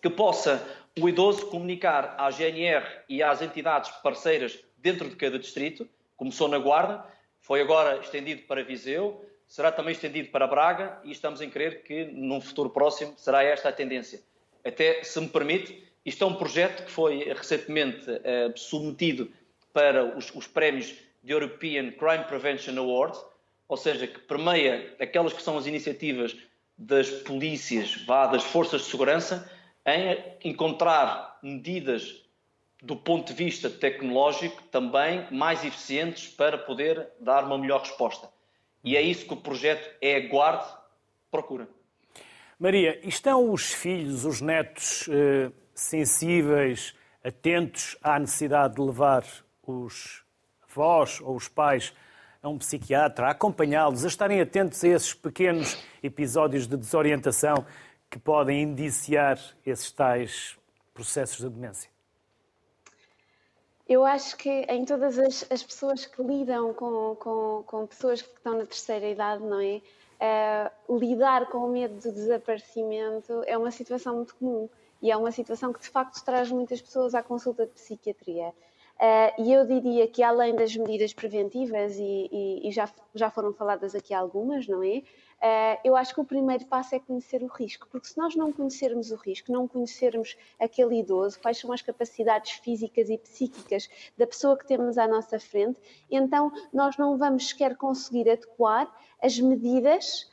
que 0.00 0.08
possa 0.08 0.66
o 0.98 1.08
idoso 1.08 1.46
comunicar 1.46 2.14
à 2.18 2.30
GNR 2.30 2.84
e 3.08 3.22
às 3.22 3.42
entidades 3.42 3.90
parceiras 4.02 4.58
dentro 4.78 5.08
de 5.08 5.16
cada 5.16 5.38
distrito, 5.38 5.88
começou 6.16 6.48
na 6.48 6.58
Guarda, 6.58 7.04
foi 7.40 7.60
agora 7.60 7.98
estendido 7.98 8.42
para 8.42 8.64
Viseu, 8.64 9.24
será 9.46 9.70
também 9.70 9.92
estendido 9.92 10.30
para 10.30 10.46
Braga 10.46 10.98
e 11.04 11.10
estamos 11.10 11.40
em 11.40 11.50
crer 11.50 11.82
que 11.82 12.04
num 12.06 12.40
futuro 12.40 12.70
próximo 12.70 13.14
será 13.18 13.42
esta 13.42 13.68
a 13.68 13.72
tendência. 13.72 14.22
Até, 14.64 15.02
se 15.02 15.20
me 15.20 15.28
permite, 15.28 15.91
isto 16.04 16.24
é 16.24 16.26
um 16.26 16.34
projeto 16.34 16.84
que 16.84 16.90
foi 16.90 17.24
recentemente 17.32 18.10
uh, 18.10 18.56
submetido 18.56 19.30
para 19.72 20.16
os, 20.16 20.34
os 20.34 20.46
prémios 20.46 20.94
de 21.22 21.32
European 21.32 21.92
Crime 21.92 22.24
Prevention 22.24 22.76
Award, 22.78 23.18
ou 23.68 23.76
seja, 23.76 24.06
que 24.06 24.18
permeia 24.18 24.94
aquelas 25.00 25.32
que 25.32 25.42
são 25.42 25.56
as 25.56 25.66
iniciativas 25.66 26.36
das 26.76 27.08
polícias, 27.08 27.94
vá, 28.04 28.26
das 28.26 28.42
forças 28.42 28.82
de 28.82 28.88
segurança, 28.88 29.50
em 29.86 30.50
encontrar 30.50 31.38
medidas 31.42 32.22
do 32.82 32.96
ponto 32.96 33.32
de 33.32 33.44
vista 33.44 33.70
tecnológico 33.70 34.60
também 34.64 35.26
mais 35.30 35.64
eficientes 35.64 36.26
para 36.26 36.58
poder 36.58 37.08
dar 37.20 37.44
uma 37.44 37.56
melhor 37.56 37.80
resposta. 37.80 38.28
E 38.82 38.96
é 38.96 39.02
isso 39.02 39.24
que 39.24 39.34
o 39.34 39.36
projeto 39.36 39.88
é 40.00 40.20
Guarde 40.20 40.66
procura. 41.30 41.68
Maria, 42.58 43.00
estão 43.06 43.50
os 43.50 43.72
filhos, 43.72 44.24
os 44.24 44.40
netos 44.40 45.08
eh, 45.08 45.50
sensíveis, 45.74 46.94
atentos 47.24 47.96
à 48.02 48.18
necessidade 48.18 48.74
de 48.74 48.80
levar 48.80 49.24
os 49.66 50.24
avós 50.68 51.20
ou 51.20 51.36
os 51.36 51.48
pais 51.48 51.92
a 52.42 52.48
um 52.48 52.58
psiquiatra, 52.58 53.28
a 53.28 53.30
acompanhá-los, 53.30 54.04
a 54.04 54.08
estarem 54.08 54.40
atentos 54.40 54.82
a 54.82 54.88
esses 54.88 55.14
pequenos 55.14 55.76
episódios 56.02 56.66
de 56.66 56.76
desorientação 56.76 57.64
que 58.10 58.18
podem 58.18 58.62
indiciar 58.62 59.38
esses 59.64 59.90
tais 59.92 60.58
processos 60.92 61.38
de 61.38 61.48
demência? 61.48 61.90
Eu 63.88 64.04
acho 64.04 64.36
que 64.36 64.48
em 64.48 64.84
todas 64.84 65.18
as, 65.18 65.46
as 65.50 65.62
pessoas 65.62 66.06
que 66.06 66.22
lidam 66.22 66.72
com, 66.74 67.16
com, 67.16 67.62
com, 67.66 67.86
pessoas 67.86 68.22
que 68.22 68.36
estão 68.36 68.58
na 68.58 68.64
terceira 68.64 69.08
idade, 69.08 69.42
não 69.42 69.60
é? 69.60 69.80
Uh, 70.88 70.98
lidar 70.98 71.46
com 71.46 71.58
o 71.58 71.68
medo 71.68 71.94
do 71.94 72.12
desaparecimento 72.12 73.42
é 73.44 73.58
uma 73.58 73.72
situação 73.72 74.16
muito 74.16 74.36
comum 74.36 74.68
e 75.02 75.10
é 75.10 75.16
uma 75.16 75.32
situação 75.32 75.72
que 75.72 75.80
de 75.80 75.88
facto 75.88 76.24
traz 76.24 76.50
muitas 76.50 76.80
pessoas 76.80 77.14
à 77.14 77.22
consulta 77.22 77.66
de 77.66 77.72
psiquiatria. 77.72 78.54
Uh, 79.02 79.42
e 79.42 79.52
eu 79.52 79.66
diria 79.66 80.06
que 80.06 80.22
além 80.22 80.54
das 80.54 80.76
medidas 80.76 81.12
preventivas, 81.12 81.96
e, 81.96 82.28
e, 82.30 82.68
e 82.68 82.70
já, 82.70 82.88
já 83.12 83.28
foram 83.30 83.52
faladas 83.52 83.96
aqui 83.96 84.14
algumas, 84.14 84.68
não 84.68 84.80
é? 84.80 85.02
Uh, 85.42 85.80
eu 85.82 85.96
acho 85.96 86.14
que 86.14 86.20
o 86.20 86.24
primeiro 86.24 86.64
passo 86.66 86.94
é 86.94 87.00
conhecer 87.00 87.42
o 87.42 87.48
risco, 87.48 87.88
porque 87.90 88.06
se 88.06 88.16
nós 88.16 88.36
não 88.36 88.52
conhecermos 88.52 89.10
o 89.10 89.16
risco, 89.16 89.50
não 89.50 89.66
conhecermos 89.66 90.36
aquele 90.56 91.00
idoso, 91.00 91.40
quais 91.40 91.58
são 91.58 91.72
as 91.72 91.82
capacidades 91.82 92.52
físicas 92.52 93.10
e 93.10 93.18
psíquicas 93.18 93.88
da 94.16 94.24
pessoa 94.24 94.56
que 94.56 94.64
temos 94.64 94.96
à 94.96 95.08
nossa 95.08 95.40
frente, 95.40 95.80
então 96.08 96.52
nós 96.72 96.96
não 96.96 97.18
vamos 97.18 97.48
sequer 97.48 97.76
conseguir 97.76 98.30
adequar 98.30 98.88
as 99.20 99.36
medidas 99.36 100.30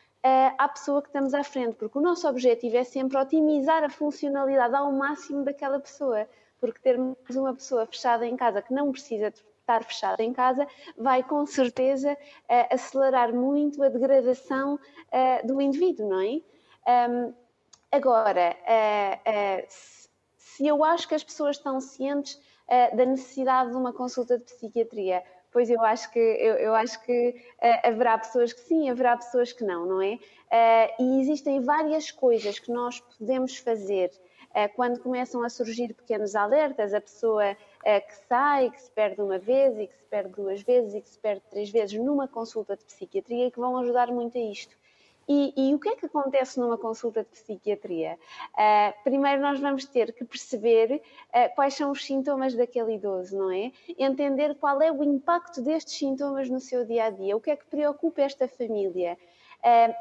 à 0.58 0.68
pessoa 0.68 1.02
que 1.02 1.10
estamos 1.10 1.34
à 1.34 1.44
frente, 1.44 1.76
porque 1.76 1.98
o 1.98 2.02
nosso 2.02 2.28
objetivo 2.28 2.78
é 2.78 2.84
sempre 2.84 3.18
otimizar 3.18 3.84
a 3.84 3.90
funcionalidade 3.90 4.76
ao 4.76 4.92
máximo 4.92 5.44
daquela 5.44 5.80
pessoa 5.80 6.28
porque 6.60 6.80
termos 6.80 7.16
uma 7.30 7.54
pessoa 7.54 7.86
fechada 7.86 8.28
em 8.28 8.36
casa 8.36 8.62
que 8.62 8.74
não 8.74 8.92
precisa 8.92 9.28
estar 9.28 9.84
fechada 9.84 10.22
em 10.22 10.34
casa 10.34 10.68
vai 10.98 11.24
com 11.24 11.46
certeza 11.46 12.18
acelerar 12.70 13.34
muito 13.34 13.82
a 13.82 13.90
degradação 13.90 14.78
do 15.46 15.62
indivíduo, 15.62 16.10
não 16.10 16.20
é? 16.20 16.42
Agora, 17.92 18.58
se 20.38 20.68
eu 20.68 20.84
acho 20.84 21.08
que 21.08 21.16
as 21.16 21.24
pessoas 21.24 21.56
estão 21.56 21.80
cientes 21.80 22.42
da 22.68 23.06
necessidade 23.06 23.72
de 23.72 23.78
uma 23.78 23.94
consulta 23.94 24.38
de 24.38 24.44
psiquiatria, 24.44 25.24
pois 25.52 25.70
eu 25.70 25.82
acho 25.84 26.12
que, 26.12 26.20
eu, 26.20 26.56
eu 26.56 26.76
acho 26.76 27.02
que 27.04 27.36
haverá 27.84 28.18
pessoas 28.18 28.54
que 28.54 28.62
sim, 28.62 28.90
haverá 28.90 29.18
pessoas 29.18 29.52
que 29.52 29.64
não, 29.64 29.86
não 29.86 30.02
é? 30.02 30.18
e 31.00 31.22
existem 31.22 31.62
várias 31.62 32.12
coisas 32.12 32.60
que 32.60 32.72
nós 32.72 33.00
podemos 33.00 33.58
fazer 33.58 34.12
eh, 34.54 34.68
quando 34.68 35.00
começam 35.00 35.44
a 35.44 35.50
surgir 35.50 35.94
pequenos 35.94 36.36
alertas, 36.36 36.94
a 36.94 37.02
pessoa 37.02 37.56
que 37.56 38.16
sai, 38.28 38.70
que 38.72 38.82
se 38.82 38.92
perde 38.92 39.22
uma 39.22 39.38
vez 39.38 39.78
e 39.78 39.88
que 39.88 39.96
se 39.96 40.06
perde 40.06 40.32
duas 40.32 40.62
vezes 40.62 40.96
e 40.96 41.02
que 41.02 41.10
se 41.10 41.20
perde 41.20 41.42
três 41.50 41.70
vezes 41.70 41.98
numa 42.00 42.28
consulta 42.28 42.76
de 42.76 42.84
psiquiatria 42.84 43.52
que 43.52 43.60
vão 43.60 43.78
ajudar 43.78 44.08
muito 44.08 44.38
a 44.38 44.42
isto. 44.42 44.76
E, 45.32 45.54
e, 45.56 45.76
o 45.76 45.80
que 45.80 45.90
é 45.90 45.96
que 45.96 46.08
acontece 46.08 46.60
numa 46.60 46.76
consulta 46.76 47.22
de 47.22 47.30
psiquiatria? 47.30 48.18
Uh, 48.56 49.04
primeiro, 49.04 49.40
nós 49.40 49.60
vamos 49.60 49.86
ter 49.86 50.12
que 50.12 50.26
perceber 50.26 50.96
uh, 50.96 51.56
quais 51.56 51.76
são 51.76 51.92
os 51.92 52.04
sintomas 52.04 52.56
daquele 52.56 52.96
idoso, 52.96 53.38
não 53.38 53.52
é? 53.52 53.72
Entender 53.96 54.56
qual 54.56 54.82
é 54.82 54.92
o 54.92 55.04
impacto 55.04 55.62
destes 55.62 55.94
sintomas 56.00 56.50
no 56.50 56.60
seu 56.60 56.84
dia 56.84 57.06
a 57.06 57.10
dia, 57.12 57.38
o 57.38 57.40
que 57.40 57.52
é 57.52 57.56
que 57.56 57.66
preocupa 57.68 58.24
esta 58.24 58.48
família. 58.48 59.20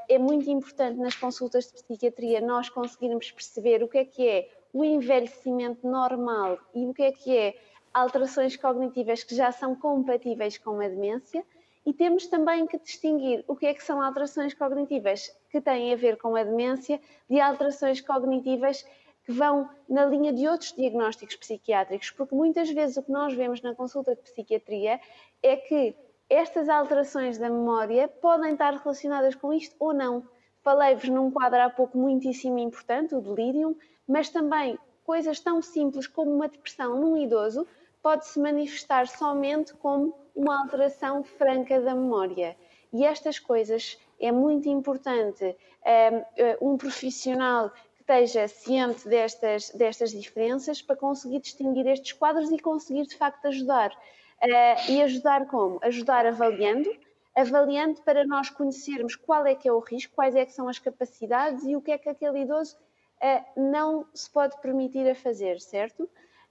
É 0.08 0.18
muito 0.18 0.48
importante 0.48 1.00
nas 1.00 1.16
consultas 1.16 1.66
de 1.66 1.72
psiquiatria 1.72 2.40
nós 2.40 2.68
conseguirmos 2.68 3.32
perceber 3.32 3.82
o 3.82 3.88
que 3.88 3.98
é 3.98 4.04
que 4.04 4.28
é 4.28 4.48
o 4.72 4.84
envelhecimento 4.84 5.84
normal 5.84 6.58
e 6.72 6.86
o 6.86 6.94
que 6.94 7.02
é 7.02 7.10
que 7.10 7.36
é 7.36 7.56
alterações 7.92 8.56
cognitivas 8.56 9.24
que 9.24 9.34
já 9.34 9.50
são 9.50 9.74
compatíveis 9.74 10.56
com 10.58 10.80
a 10.80 10.86
demência. 10.86 11.44
E 11.88 11.92
temos 11.94 12.26
também 12.26 12.66
que 12.66 12.76
distinguir 12.76 13.42
o 13.48 13.56
que 13.56 13.64
é 13.64 13.72
que 13.72 13.82
são 13.82 14.02
alterações 14.02 14.52
cognitivas 14.52 15.34
que 15.48 15.58
têm 15.58 15.90
a 15.90 15.96
ver 15.96 16.18
com 16.18 16.36
a 16.36 16.44
demência 16.44 17.00
de 17.30 17.40
alterações 17.40 17.98
cognitivas 18.02 18.82
que 19.24 19.32
vão 19.32 19.66
na 19.88 20.04
linha 20.04 20.30
de 20.30 20.46
outros 20.46 20.74
diagnósticos 20.74 21.36
psiquiátricos, 21.36 22.10
porque 22.10 22.34
muitas 22.34 22.68
vezes 22.68 22.98
o 22.98 23.02
que 23.02 23.10
nós 23.10 23.32
vemos 23.32 23.62
na 23.62 23.74
consulta 23.74 24.14
de 24.14 24.20
psiquiatria 24.20 25.00
é 25.42 25.56
que 25.56 25.96
estas 26.28 26.68
alterações 26.68 27.38
da 27.38 27.48
memória 27.48 28.06
podem 28.06 28.52
estar 28.52 28.74
relacionadas 28.74 29.34
com 29.34 29.50
isto 29.50 29.74
ou 29.78 29.94
não. 29.94 30.28
Falei-vos 30.62 31.08
num 31.08 31.30
quadro 31.30 31.62
há 31.62 31.70
pouco 31.70 31.96
muitíssimo 31.96 32.58
importante, 32.58 33.14
o 33.14 33.20
delírio, 33.22 33.74
mas 34.06 34.28
também 34.28 34.78
coisas 35.06 35.40
tão 35.40 35.62
simples 35.62 36.06
como 36.06 36.34
uma 36.34 36.50
depressão 36.50 37.00
num 37.00 37.16
idoso 37.16 37.66
pode 38.02 38.26
se 38.26 38.38
manifestar 38.38 39.06
somente 39.06 39.74
como 39.74 40.14
uma 40.34 40.60
alteração 40.62 41.22
franca 41.22 41.80
da 41.80 41.94
memória. 41.94 42.56
E 42.92 43.04
estas 43.04 43.38
coisas 43.38 43.98
é 44.20 44.32
muito 44.32 44.68
importante 44.68 45.56
ehm, 45.84 46.22
eh, 46.36 46.58
um 46.60 46.76
profissional 46.76 47.70
que 47.70 48.00
esteja 48.00 48.48
ciente 48.48 49.06
destas, 49.08 49.70
destas 49.70 50.10
diferenças 50.10 50.80
para 50.80 50.96
conseguir 50.96 51.40
distinguir 51.40 51.86
estes 51.86 52.12
quadros 52.12 52.50
e 52.50 52.58
conseguir 52.58 53.06
de 53.06 53.16
facto 53.16 53.46
ajudar. 53.46 53.92
Uh, 54.40 54.92
e 54.92 55.02
ajudar 55.02 55.46
como? 55.46 55.80
Ajudar 55.82 56.24
avaliando, 56.24 56.88
avaliando 57.34 58.00
para 58.02 58.24
nós 58.24 58.48
conhecermos 58.48 59.16
qual 59.16 59.44
é 59.44 59.54
que 59.54 59.68
é 59.68 59.72
o 59.72 59.80
risco, 59.80 60.14
quais 60.14 60.36
é 60.36 60.46
que 60.46 60.52
são 60.52 60.68
as 60.68 60.78
capacidades 60.78 61.64
e 61.64 61.74
o 61.74 61.82
que 61.82 61.90
é 61.90 61.98
que 61.98 62.08
aquele 62.08 62.42
idoso 62.42 62.76
uh, 62.76 63.60
não 63.60 64.06
se 64.14 64.30
pode 64.30 64.56
permitir 64.60 65.10
a 65.10 65.14
fazer, 65.14 65.60
certo? 65.60 66.08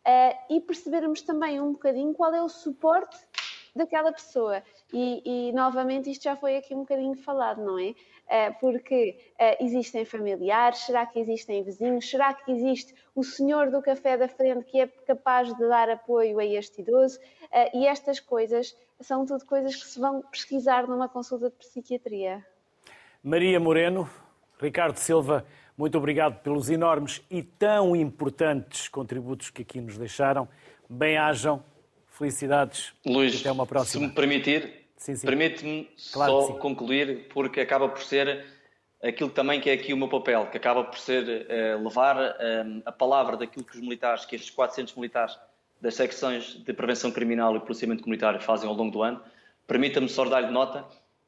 Uh, 0.08 0.56
e 0.56 0.62
percebermos 0.62 1.22
também 1.22 1.60
um 1.60 1.74
bocadinho 1.74 2.14
qual 2.14 2.34
é 2.34 2.42
o 2.42 2.48
suporte 2.48 3.18
daquela 3.76 4.12
pessoa. 4.14 4.64
E, 4.94 5.50
e, 5.50 5.52
novamente 5.52 6.10
isto 6.10 6.24
já 6.24 6.36
foi 6.36 6.56
aqui 6.56 6.74
um 6.74 6.80
bocadinho 6.80 7.14
falado, 7.16 7.62
não 7.62 7.78
é? 7.78 7.94
Eh, 8.30 8.52
porque 8.52 9.18
eh, 9.38 9.64
existem 9.64 10.04
familiares, 10.04 10.80
será 10.80 11.06
que 11.06 11.20
existem 11.20 11.62
vizinhos, 11.64 12.10
será 12.10 12.34
que 12.34 12.52
existe 12.52 12.94
o 13.14 13.24
senhor 13.24 13.70
do 13.70 13.82
café 13.82 14.18
da 14.18 14.28
frente 14.28 14.66
que 14.66 14.80
é 14.80 14.88
capaz 14.88 15.54
de 15.54 15.68
dar 15.68 15.90
apoio 15.90 16.40
a 16.40 16.46
este 16.46 16.82
idoso? 16.82 17.20
E 17.74 17.86
estas 17.86 18.20
coisas 18.20 18.76
são 19.00 19.26
tudo 19.26 19.46
coisas 19.46 19.76
que 19.76 19.86
se 19.86 20.00
vão 20.00 20.22
pesquisar 20.24 20.88
numa 20.88 21.08
consulta 21.08 21.50
de 21.50 21.56
psiquiatria. 21.56 22.46
Maria 23.24 23.60
Moreno, 23.60 24.10
Ricardo 24.60 24.98
Silva, 24.98 25.46
muito 25.78 25.98
obrigado 25.98 26.42
pelos 26.42 26.70
enormes 26.70 27.22
e 27.30 27.44
tão 27.44 27.96
importantes 27.96 28.88
contributos 28.88 29.50
que 29.50 29.62
aqui 29.62 29.80
nos 29.80 29.98
deixaram. 29.98 30.48
Bem-ajam 30.90 31.64
Felicidades. 32.18 32.94
Luís, 33.06 33.40
até 33.40 33.52
uma 33.52 33.68
próxima. 33.68 34.02
Se 34.02 34.08
me 34.08 34.12
permitir, 34.12 34.88
permite-me 35.24 35.88
claro 36.12 36.48
só 36.48 36.54
concluir, 36.54 37.28
porque 37.32 37.62
acaba 37.62 37.88
por 37.88 38.02
ser 38.02 38.44
aquilo 39.04 39.30
também 39.30 39.62
que 39.62 39.70
é 39.70 39.74
aqui 39.74 39.94
o 39.94 39.98
meu 39.98 40.08
papel, 40.08 40.48
que 40.48 40.58
acaba 40.58 40.84
por 40.84 40.98
ser 40.98 41.24
uh, 41.24 41.84
levar 41.84 42.18
uh, 42.18 42.82
a 42.84 42.92
palavra 42.92 43.38
daquilo 43.38 43.64
que 43.64 43.76
os 43.76 43.82
militares, 43.82 44.26
que 44.26 44.36
estes 44.36 44.50
400 44.50 44.96
militares 44.96 45.38
das 45.80 45.94
secções 45.94 46.56
de 46.56 46.74
prevenção 46.74 47.12
criminal 47.12 47.56
e 47.56 47.60
policiamento 47.60 48.02
comunitário 48.02 48.42
fazem 48.42 48.68
ao 48.68 48.74
longo 48.74 48.92
do 48.92 49.04
ano. 49.04 49.22
Permita-me 49.68 50.10
só 50.10 50.26
dar-lhe 50.26 50.50
nota 50.50 50.86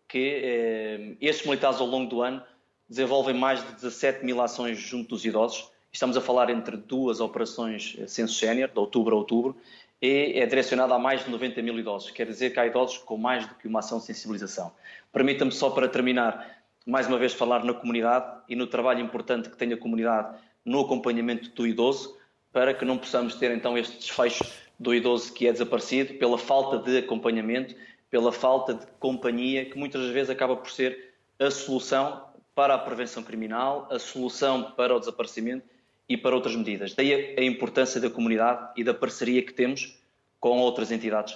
que 0.08 1.12
uh, 1.12 1.18
estes 1.22 1.46
militares 1.46 1.80
ao 1.80 1.86
longo 1.86 2.10
do 2.10 2.24
ano 2.24 2.42
desenvolvem 2.90 3.36
mais 3.36 3.66
de 3.66 3.74
17 3.74 4.26
mil 4.26 4.42
ações 4.42 4.80
junto 4.80 5.10
dos 5.10 5.24
idosos. 5.24 5.70
Estamos 5.92 6.18
a 6.18 6.22
falar 6.22 6.50
entre 6.50 6.76
duas 6.76 7.20
operações 7.20 7.98
censo 8.08 8.34
sénior, 8.34 8.70
de 8.70 8.80
outubro 8.80 9.16
a 9.16 9.20
outubro, 9.20 9.56
e 10.02 10.34
é 10.36 10.46
direcionada 10.46 10.96
a 10.96 11.00
mais 11.00 11.24
de 11.24 11.30
90 11.30 11.62
mil 11.62 11.78
idosos. 11.78 12.10
Quer 12.10 12.26
dizer 12.26 12.52
que 12.52 12.60
há 12.60 12.66
idosos 12.66 12.98
com 12.98 13.18
mais 13.18 13.46
do 13.48 13.56
que 13.56 13.68
uma 13.68 13.80
ação 13.80 14.00
de 14.00 14.06
sensibilização. 14.06 14.72
Permita-me 15.12 15.52
só 15.52 15.70
para 15.70 15.88
terminar, 15.88 16.64
mais 16.86 17.08
uma 17.08 17.18
vez 17.18 17.34
falar 17.34 17.64
na 17.64 17.74
comunidade 17.74 18.42
e 18.48 18.56
no 18.56 18.66
trabalho 18.66 19.02
importante 19.02 19.50
que 19.50 19.58
tem 19.58 19.72
a 19.72 19.78
comunidade 19.78 20.38
no 20.66 20.82
acompanhamento 20.82 21.50
do 21.52 21.68
idoso, 21.68 22.18
para 22.52 22.74
que 22.74 22.86
não 22.86 22.98
possamos 22.98 23.36
ter 23.36 23.52
então 23.52 23.78
este 23.78 23.98
desfecho 23.98 24.44
do 24.80 24.96
idoso 24.96 25.34
que 25.34 25.48
é 25.48 25.52
desaparecido 25.52 26.16
pela 26.16 26.38
falta 26.38 26.78
de 26.80 26.98
acompanhamento, 26.98 27.76
pela 28.10 28.32
falta 28.32 28.74
de 28.74 28.88
companhia, 29.00 29.66
que 29.66 29.78
muitas 29.78 30.10
vezes 30.10 30.30
acaba 30.30 30.56
por 30.56 30.72
ser 30.72 31.14
a 31.38 31.52
solução 31.52 32.29
para 32.60 32.74
a 32.74 32.78
prevenção 32.78 33.24
criminal, 33.24 33.88
a 33.90 33.98
solução 33.98 34.74
para 34.76 34.94
o 34.94 35.00
desaparecimento 35.00 35.66
e 36.10 36.18
para 36.18 36.36
outras 36.36 36.58
medidas. 36.58 36.94
Daí 36.94 37.34
a 37.40 37.42
importância 37.42 38.02
da 38.02 38.10
comunidade 38.10 38.72
e 38.76 38.84
da 38.84 38.94
parceria 38.94 39.42
que 39.42 39.54
temos 39.54 39.98
com 40.42 40.58
outras 40.58 40.92
entidades. 40.92 41.36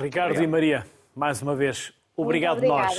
Ricardo 0.00 0.30
Obrigado. 0.30 0.44
e 0.44 0.46
Maria, 0.46 0.86
mais 1.12 1.42
uma 1.42 1.56
vez, 1.56 1.92
obrigado 2.16 2.58
Muito 2.58 2.68
nós. 2.68 2.96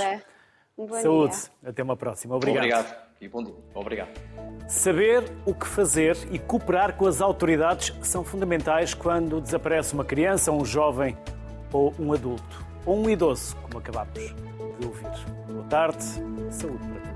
Um 0.77 0.89
Saúde. 1.01 1.35
Dia. 1.35 1.69
Até 1.69 1.81
uma 1.81 1.95
próxima. 1.95 2.35
Obrigado. 2.35 2.65
Obrigado. 2.65 3.07
E 3.21 3.27
bom 3.29 3.41
dia. 3.41 3.55
Obrigado. 3.73 4.09
Saber 4.67 5.23
o 5.45 5.53
que 5.53 5.65
fazer 5.65 6.17
e 6.29 6.37
cooperar 6.37 6.97
com 6.97 7.07
as 7.07 7.21
autoridades 7.21 7.93
são 8.01 8.21
fundamentais 8.21 8.93
quando 8.93 9.39
desaparece 9.39 9.93
uma 9.93 10.03
criança, 10.03 10.51
um 10.51 10.65
jovem 10.65 11.17
ou 11.71 11.95
um 11.97 12.11
adulto. 12.11 12.67
Ou 12.85 12.97
um 12.97 13.09
idoso, 13.09 13.55
como 13.63 13.77
acabamos 13.77 14.13
de 14.13 14.85
ouvir. 14.85 15.36
Boa 15.57 15.69
tarde. 15.69 16.03
Saúde 16.51 17.06